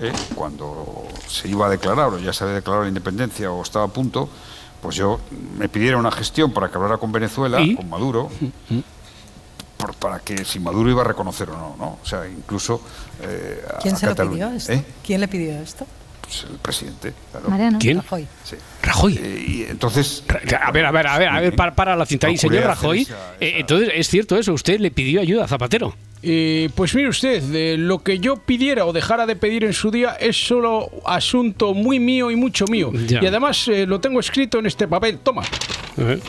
¿eh? 0.00 0.12
cuando 0.34 1.06
se 1.28 1.48
iba 1.48 1.66
a 1.66 1.70
declarar 1.70 2.08
o 2.08 2.18
ya 2.18 2.32
se 2.32 2.44
había 2.44 2.56
declarado 2.56 2.84
la 2.84 2.88
independencia 2.88 3.50
o 3.52 3.62
estaba 3.62 3.84
a 3.84 3.88
punto, 3.88 4.28
pues 4.82 4.96
yo 4.96 5.20
me 5.58 5.68
pidieron 5.68 6.00
una 6.00 6.10
gestión 6.10 6.52
para 6.52 6.68
que 6.70 6.76
hablara 6.76 6.96
con 6.96 7.12
Venezuela, 7.12 7.60
¿Y? 7.60 7.74
con 7.74 7.88
Maduro, 7.88 8.30
por- 9.76 9.94
para 9.94 10.18
que 10.20 10.44
si 10.44 10.58
Maduro 10.58 10.90
iba 10.90 11.02
a 11.02 11.04
reconocer 11.04 11.48
o 11.50 11.56
no, 11.56 11.76
¿no? 11.78 11.98
O 12.02 12.06
sea, 12.06 12.26
incluso 12.28 12.80
eh, 13.20 13.62
¿Quién 13.82 13.94
a 13.94 13.98
se 13.98 14.06
lo 14.06 14.14
pidió 14.14 14.48
esto? 14.50 14.72
¿eh? 14.72 14.84
¿Quién 15.04 15.20
le 15.20 15.28
pidió 15.28 15.52
esto? 15.60 15.86
Pues 16.30 16.44
el 16.48 16.58
presidente. 16.58 17.12
claro. 17.32 17.48
Mariano. 17.50 17.78
¿Quién? 17.80 17.96
Rajoy. 17.96 18.24
Sí. 18.44 18.54
Rajoy. 18.82 19.18
Eh, 19.20 19.44
y 19.48 19.62
entonces. 19.64 20.22
A 20.62 20.70
ver, 20.70 20.84
a 20.86 20.92
ver, 20.92 21.06
a 21.08 21.18
ver, 21.18 21.28
a 21.28 21.40
ver, 21.40 21.56
para, 21.56 21.74
para 21.74 21.96
la 21.96 22.06
cinta 22.06 22.28
ahí, 22.28 22.36
señor 22.38 22.62
Rajoy. 22.62 23.00
esa- 23.00 23.34
eh, 23.40 23.54
entonces, 23.56 23.90
¿es 23.94 24.08
cierto 24.08 24.38
eso? 24.38 24.52
¿Usted 24.52 24.78
le 24.78 24.92
pidió 24.92 25.20
ayuda 25.20 25.44
a 25.44 25.48
Zapatero? 25.48 25.92
Y 26.22 26.68
pues 26.68 26.94
mire 26.94 27.08
usted, 27.08 27.42
eh, 27.54 27.76
lo 27.78 28.02
que 28.04 28.18
yo 28.20 28.36
pidiera 28.36 28.84
o 28.84 28.92
dejara 28.92 29.26
de 29.26 29.34
pedir 29.36 29.64
en 29.64 29.72
su 29.72 29.90
día 29.90 30.10
es 30.20 30.36
solo 30.36 30.88
asunto 31.06 31.74
muy 31.74 31.98
mío 31.98 32.30
y 32.30 32.36
mucho 32.36 32.66
mío. 32.66 32.92
Ya. 33.08 33.20
Y 33.22 33.26
además 33.26 33.66
eh, 33.68 33.86
lo 33.86 34.00
tengo 34.00 34.20
escrito 34.20 34.58
en 34.60 34.66
este 34.66 34.86
papel. 34.86 35.18
Toma. 35.18 35.42
Eh, 35.96 36.20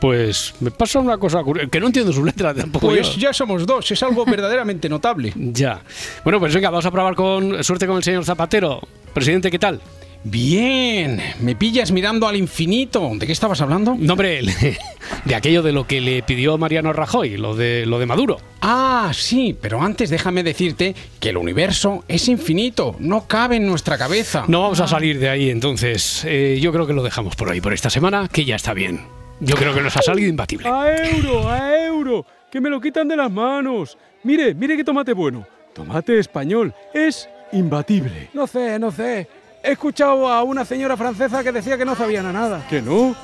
Pues 0.00 0.54
me 0.60 0.70
pasa 0.70 1.00
una 1.00 1.18
cosa 1.18 1.42
curiosa, 1.42 1.68
que 1.68 1.80
no 1.80 1.86
entiendo 1.86 2.12
su 2.12 2.24
letra 2.24 2.54
tampoco. 2.54 2.86
Pues 2.86 3.14
yo. 3.16 3.20
ya 3.20 3.32
somos 3.32 3.66
dos, 3.66 3.90
es 3.90 4.02
algo 4.02 4.24
verdaderamente 4.24 4.88
notable. 4.88 5.32
Ya. 5.58 5.80
Bueno, 6.24 6.38
pues 6.38 6.54
venga, 6.54 6.70
vamos 6.70 6.84
a 6.86 6.90
probar 6.90 7.14
con 7.14 7.64
suerte 7.64 7.86
con 7.86 7.96
el 7.96 8.02
señor 8.02 8.24
Zapatero. 8.24 8.80
Presidente, 9.12 9.50
¿qué 9.50 9.58
tal? 9.58 9.80
Bien, 10.24 11.20
me 11.40 11.54
pillas 11.56 11.90
mirando 11.92 12.26
al 12.26 12.36
infinito. 12.36 13.10
¿De 13.14 13.26
qué 13.26 13.32
estabas 13.32 13.60
hablando? 13.60 13.96
No, 13.98 14.12
hombre, 14.12 14.42
de 15.24 15.34
aquello 15.34 15.62
de 15.62 15.72
lo 15.72 15.86
que 15.86 16.00
le 16.00 16.22
pidió 16.22 16.58
Mariano 16.58 16.92
Rajoy, 16.92 17.36
lo 17.36 17.54
de, 17.54 17.86
lo 17.86 17.98
de 17.98 18.06
Maduro. 18.06 18.38
Ah, 18.60 19.10
sí, 19.14 19.56
pero 19.60 19.80
antes 19.80 20.10
déjame 20.10 20.42
decirte 20.42 20.94
que 21.20 21.30
el 21.30 21.36
universo 21.36 22.04
es 22.08 22.28
infinito, 22.28 22.96
no 22.98 23.26
cabe 23.26 23.56
en 23.56 23.66
nuestra 23.66 23.96
cabeza. 23.96 24.44
No 24.48 24.62
vamos 24.62 24.80
a 24.80 24.88
salir 24.88 25.18
de 25.18 25.28
ahí, 25.28 25.50
entonces. 25.50 26.24
Eh, 26.26 26.58
yo 26.60 26.72
creo 26.72 26.86
que 26.86 26.92
lo 26.92 27.02
dejamos 27.02 27.36
por 27.36 27.50
ahí, 27.50 27.60
por 27.60 27.72
esta 27.72 27.88
semana, 27.88 28.28
que 28.28 28.44
ya 28.44 28.56
está 28.56 28.74
bien. 28.74 29.18
Yo 29.40 29.54
creo 29.54 29.72
que 29.72 29.80
nos 29.80 29.96
ha 29.96 30.02
salido 30.02 30.28
imbatible. 30.28 30.68
A 30.68 30.92
euro, 31.10 31.48
a 31.48 31.84
euro, 31.84 32.26
que 32.50 32.60
me 32.60 32.68
lo 32.68 32.80
quitan 32.80 33.06
de 33.06 33.16
las 33.16 33.30
manos. 33.30 33.96
Mire, 34.24 34.54
mire 34.54 34.76
qué 34.76 34.84
tomate 34.84 35.12
bueno. 35.12 35.46
Tomate 35.72 36.18
español, 36.18 36.74
es 36.92 37.28
imbatible. 37.52 38.30
No 38.34 38.46
sé, 38.46 38.78
no 38.78 38.90
sé. 38.90 39.28
He 39.62 39.72
escuchado 39.72 40.28
a 40.28 40.42
una 40.42 40.64
señora 40.64 40.96
francesa 40.96 41.44
que 41.44 41.52
decía 41.52 41.78
que 41.78 41.84
no 41.84 41.94
sabían 41.94 42.26
a 42.26 42.32
nada. 42.32 42.66
¿Que 42.68 42.82
no? 42.82 43.14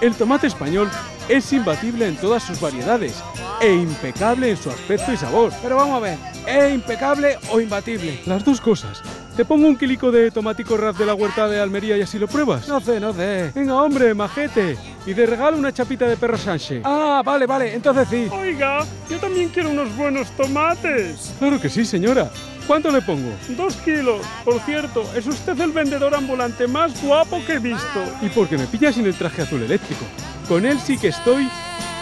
El 0.00 0.14
tomate 0.14 0.48
español 0.48 0.90
es 1.28 1.52
imbatible 1.52 2.08
en 2.08 2.16
todas 2.16 2.42
sus 2.42 2.60
variedades 2.60 3.22
e 3.60 3.72
impecable 3.72 4.50
en 4.50 4.56
su 4.56 4.68
aspecto 4.68 5.12
y 5.12 5.16
sabor. 5.16 5.52
Pero 5.62 5.76
vamos 5.76 5.96
a 5.96 6.00
ver, 6.00 6.18
¿es 6.46 6.74
impecable 6.74 7.38
o 7.50 7.60
imbatible? 7.60 8.20
Las 8.26 8.44
dos 8.44 8.60
cosas. 8.60 9.02
¿Te 9.36 9.46
pongo 9.46 9.66
un 9.66 9.76
kilico 9.76 10.12
de 10.12 10.30
tomatico 10.30 10.76
ras 10.76 10.98
de 10.98 11.06
la 11.06 11.14
huerta 11.14 11.48
de 11.48 11.58
Almería 11.58 11.96
y 11.96 12.02
así 12.02 12.18
lo 12.18 12.28
pruebas? 12.28 12.68
No 12.68 12.80
sé, 12.80 13.00
no 13.00 13.14
sé. 13.14 13.50
Venga, 13.54 13.82
hombre, 13.82 14.12
majete. 14.12 14.76
Y 15.06 15.14
de 15.14 15.24
regalo 15.24 15.56
una 15.56 15.72
chapita 15.72 16.06
de 16.06 16.18
perro 16.18 16.36
Sánchez. 16.36 16.82
Ah, 16.84 17.22
vale, 17.24 17.46
vale, 17.46 17.74
entonces 17.74 18.08
sí. 18.10 18.28
Oiga, 18.30 18.84
yo 19.08 19.18
también 19.18 19.48
quiero 19.48 19.70
unos 19.70 19.96
buenos 19.96 20.30
tomates. 20.32 21.32
Claro 21.38 21.58
que 21.58 21.70
sí, 21.70 21.86
señora. 21.86 22.30
¿Cuánto 22.66 22.90
le 22.90 23.00
pongo? 23.00 23.30
Dos 23.56 23.74
kilos. 23.76 24.20
Por 24.44 24.60
cierto, 24.60 25.02
es 25.16 25.26
usted 25.26 25.58
el 25.60 25.72
vendedor 25.72 26.14
ambulante 26.14 26.66
más 26.68 27.02
guapo 27.02 27.42
que 27.46 27.54
he 27.54 27.58
visto. 27.58 28.04
Y 28.20 28.28
porque 28.28 28.58
me 28.58 28.66
pilla 28.66 28.92
sin 28.92 29.06
el 29.06 29.14
traje 29.14 29.42
azul 29.42 29.62
eléctrico. 29.62 30.04
Con 30.46 30.66
él 30.66 30.78
sí 30.78 30.98
que 30.98 31.08
estoy 31.08 31.48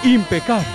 impecable. 0.02 0.66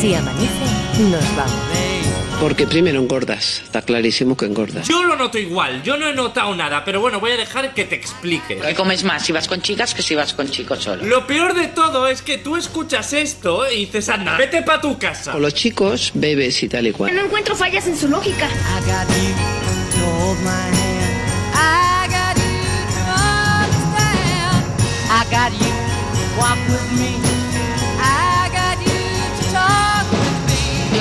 Si 0.00 0.14
amanece, 0.14 0.64
nos 1.10 1.36
vamos. 1.36 1.52
Porque 2.40 2.68
primero 2.68 3.00
engordas, 3.00 3.62
está 3.64 3.82
clarísimo 3.82 4.36
que 4.36 4.46
engordas. 4.46 4.86
Yo 4.86 5.02
lo 5.02 5.16
noto 5.16 5.38
igual, 5.38 5.82
yo 5.82 5.96
no 5.96 6.06
he 6.06 6.14
notado 6.14 6.54
nada, 6.54 6.84
pero 6.84 7.00
bueno, 7.00 7.18
voy 7.18 7.32
a 7.32 7.36
dejar 7.36 7.74
que 7.74 7.84
te 7.84 7.96
explique. 7.96 8.58
Que 8.58 8.74
comes 8.76 9.02
más 9.02 9.24
si 9.24 9.32
vas 9.32 9.48
con 9.48 9.60
chicas 9.60 9.94
que 9.94 10.02
si 10.02 10.14
vas 10.14 10.34
con 10.34 10.48
chicos 10.48 10.84
solo. 10.84 11.04
Lo 11.04 11.26
peor 11.26 11.52
de 11.54 11.66
todo 11.66 12.06
es 12.06 12.22
que 12.22 12.38
tú 12.38 12.56
escuchas 12.56 13.12
esto 13.12 13.68
y 13.68 13.86
dices, 13.86 14.08
anda, 14.08 14.36
vete 14.36 14.62
pa' 14.62 14.80
tu 14.80 14.96
casa. 14.98 15.32
Con 15.32 15.42
los 15.42 15.52
chicos, 15.54 16.12
bebes 16.14 16.62
y 16.62 16.68
tal 16.68 16.86
y 16.86 16.92
cual. 16.92 17.12
No 17.12 17.22
encuentro 17.22 17.56
fallas 17.56 17.88
en 17.88 17.98
su 17.98 18.06
lógica. 18.06 18.48
I 25.10 25.24
got 25.30 25.50
you, 25.52 25.72
walk 26.38 26.58
with 26.68 26.98
me. 26.98 27.27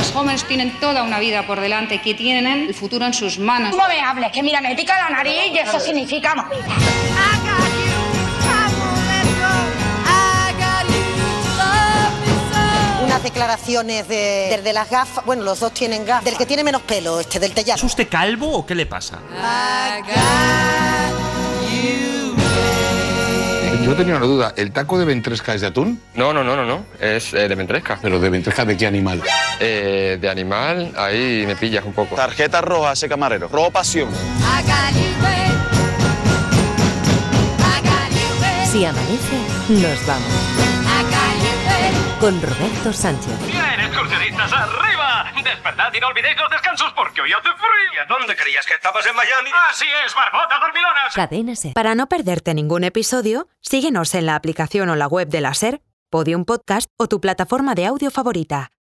Los 0.08 0.16
jóvenes 0.16 0.46
tienen 0.46 0.72
toda 0.80 1.04
una 1.04 1.20
vida 1.20 1.46
por 1.46 1.60
delante, 1.60 2.00
que 2.00 2.14
tienen 2.14 2.48
el 2.48 2.74
futuro 2.74 3.06
en 3.06 3.14
sus 3.14 3.40
manos. 3.40 3.76
No 3.76 3.90
me 3.90 4.00
hables, 4.00 4.32
que 4.32 4.42
mira, 4.42 4.62
me 4.62 4.74
pica 4.74 4.98
la 4.98 5.10
nariz 5.10 5.52
y 5.52 5.58
eso 5.58 5.82
significa 5.82 6.34
movida. 6.34 6.66
Unas 13.04 13.22
declaraciones 13.22 14.08
de, 14.08 14.48
desde 14.50 14.72
las 14.72 14.90
gafas, 14.90 15.26
bueno, 15.26 15.44
los 15.44 15.60
dos 15.60 15.74
tienen 15.74 16.06
gafas, 16.06 16.24
del 16.24 16.38
que 16.38 16.46
tiene 16.46 16.64
menos 16.64 16.84
pelo, 16.84 17.20
este, 17.20 17.42
del 17.42 17.52
tellado. 17.52 17.76
¿Es 17.76 17.84
usted 17.84 18.08
calvo 18.08 18.50
o 18.50 18.66
qué 18.66 18.76
le 18.76 18.86
pasa? 18.86 19.20
Yo 23.88 23.96
tenía 23.96 24.18
una 24.18 24.26
duda, 24.26 24.54
¿el 24.58 24.74
taco 24.74 25.00
de 25.00 25.06
ventresca 25.06 25.54
es 25.54 25.62
de 25.62 25.68
atún? 25.68 26.02
No, 26.14 26.34
no, 26.34 26.44
no, 26.44 26.58
no, 26.58 26.66
no. 26.66 26.86
Es 27.00 27.34
eh, 27.34 27.48
de 27.48 27.56
ventresca. 27.56 27.98
¿Pero 28.02 28.20
de 28.20 28.30
ventresca 28.30 28.66
de 28.66 28.76
qué 28.76 28.86
animal? 28.86 29.24
Eh, 29.62 30.18
de 30.20 30.30
animal, 30.30 30.92
ahí 30.98 31.46
me 31.48 31.56
pillas 31.56 31.86
un 31.86 31.94
poco. 31.94 32.18
Tarjeta 32.18 32.60
roja, 32.60 32.92
ese 32.92 33.08
camarero. 33.08 33.48
Robo 33.48 33.72
pasión. 33.72 34.10
Si 38.70 38.84
amanece, 38.84 39.38
nos 39.70 40.06
vamos. 40.06 40.34
Con 42.20 42.42
Roberto 42.42 42.92
Sánchez. 42.92 43.32
Y 45.94 46.00
no 46.00 46.08
olvidéis 46.08 46.38
los 46.38 46.50
descansos 46.50 46.92
porque 46.94 47.22
hoy 47.22 47.32
hace 47.32 47.50
frío. 47.50 47.94
¿Y 47.96 47.98
a 47.98 48.06
dónde 48.06 48.36
creías 48.36 48.66
que 48.66 48.74
estabas 48.74 49.06
en 49.06 49.16
Miami? 49.16 49.50
Así 49.70 49.86
es, 50.06 50.14
barbota 50.14 50.60
dormilonas. 50.60 51.14
Cadena 51.14 51.56
Ser. 51.56 51.74
Para 51.74 51.96
no 51.96 52.08
perderte 52.08 52.54
ningún 52.54 52.84
episodio, 52.84 53.48
síguenos 53.62 54.14
en 54.14 54.26
la 54.26 54.36
aplicación 54.36 54.90
o 54.90 54.96
la 54.96 55.08
web 55.08 55.30
de 55.30 55.42
la 55.42 55.54
SER, 55.54 55.82
Podium 56.10 56.46
Podcast 56.46 56.90
o 56.98 57.08
tu 57.08 57.22
plataforma 57.22 57.74
de 57.76 57.86
audio 57.86 58.12
favorita. 58.12 58.72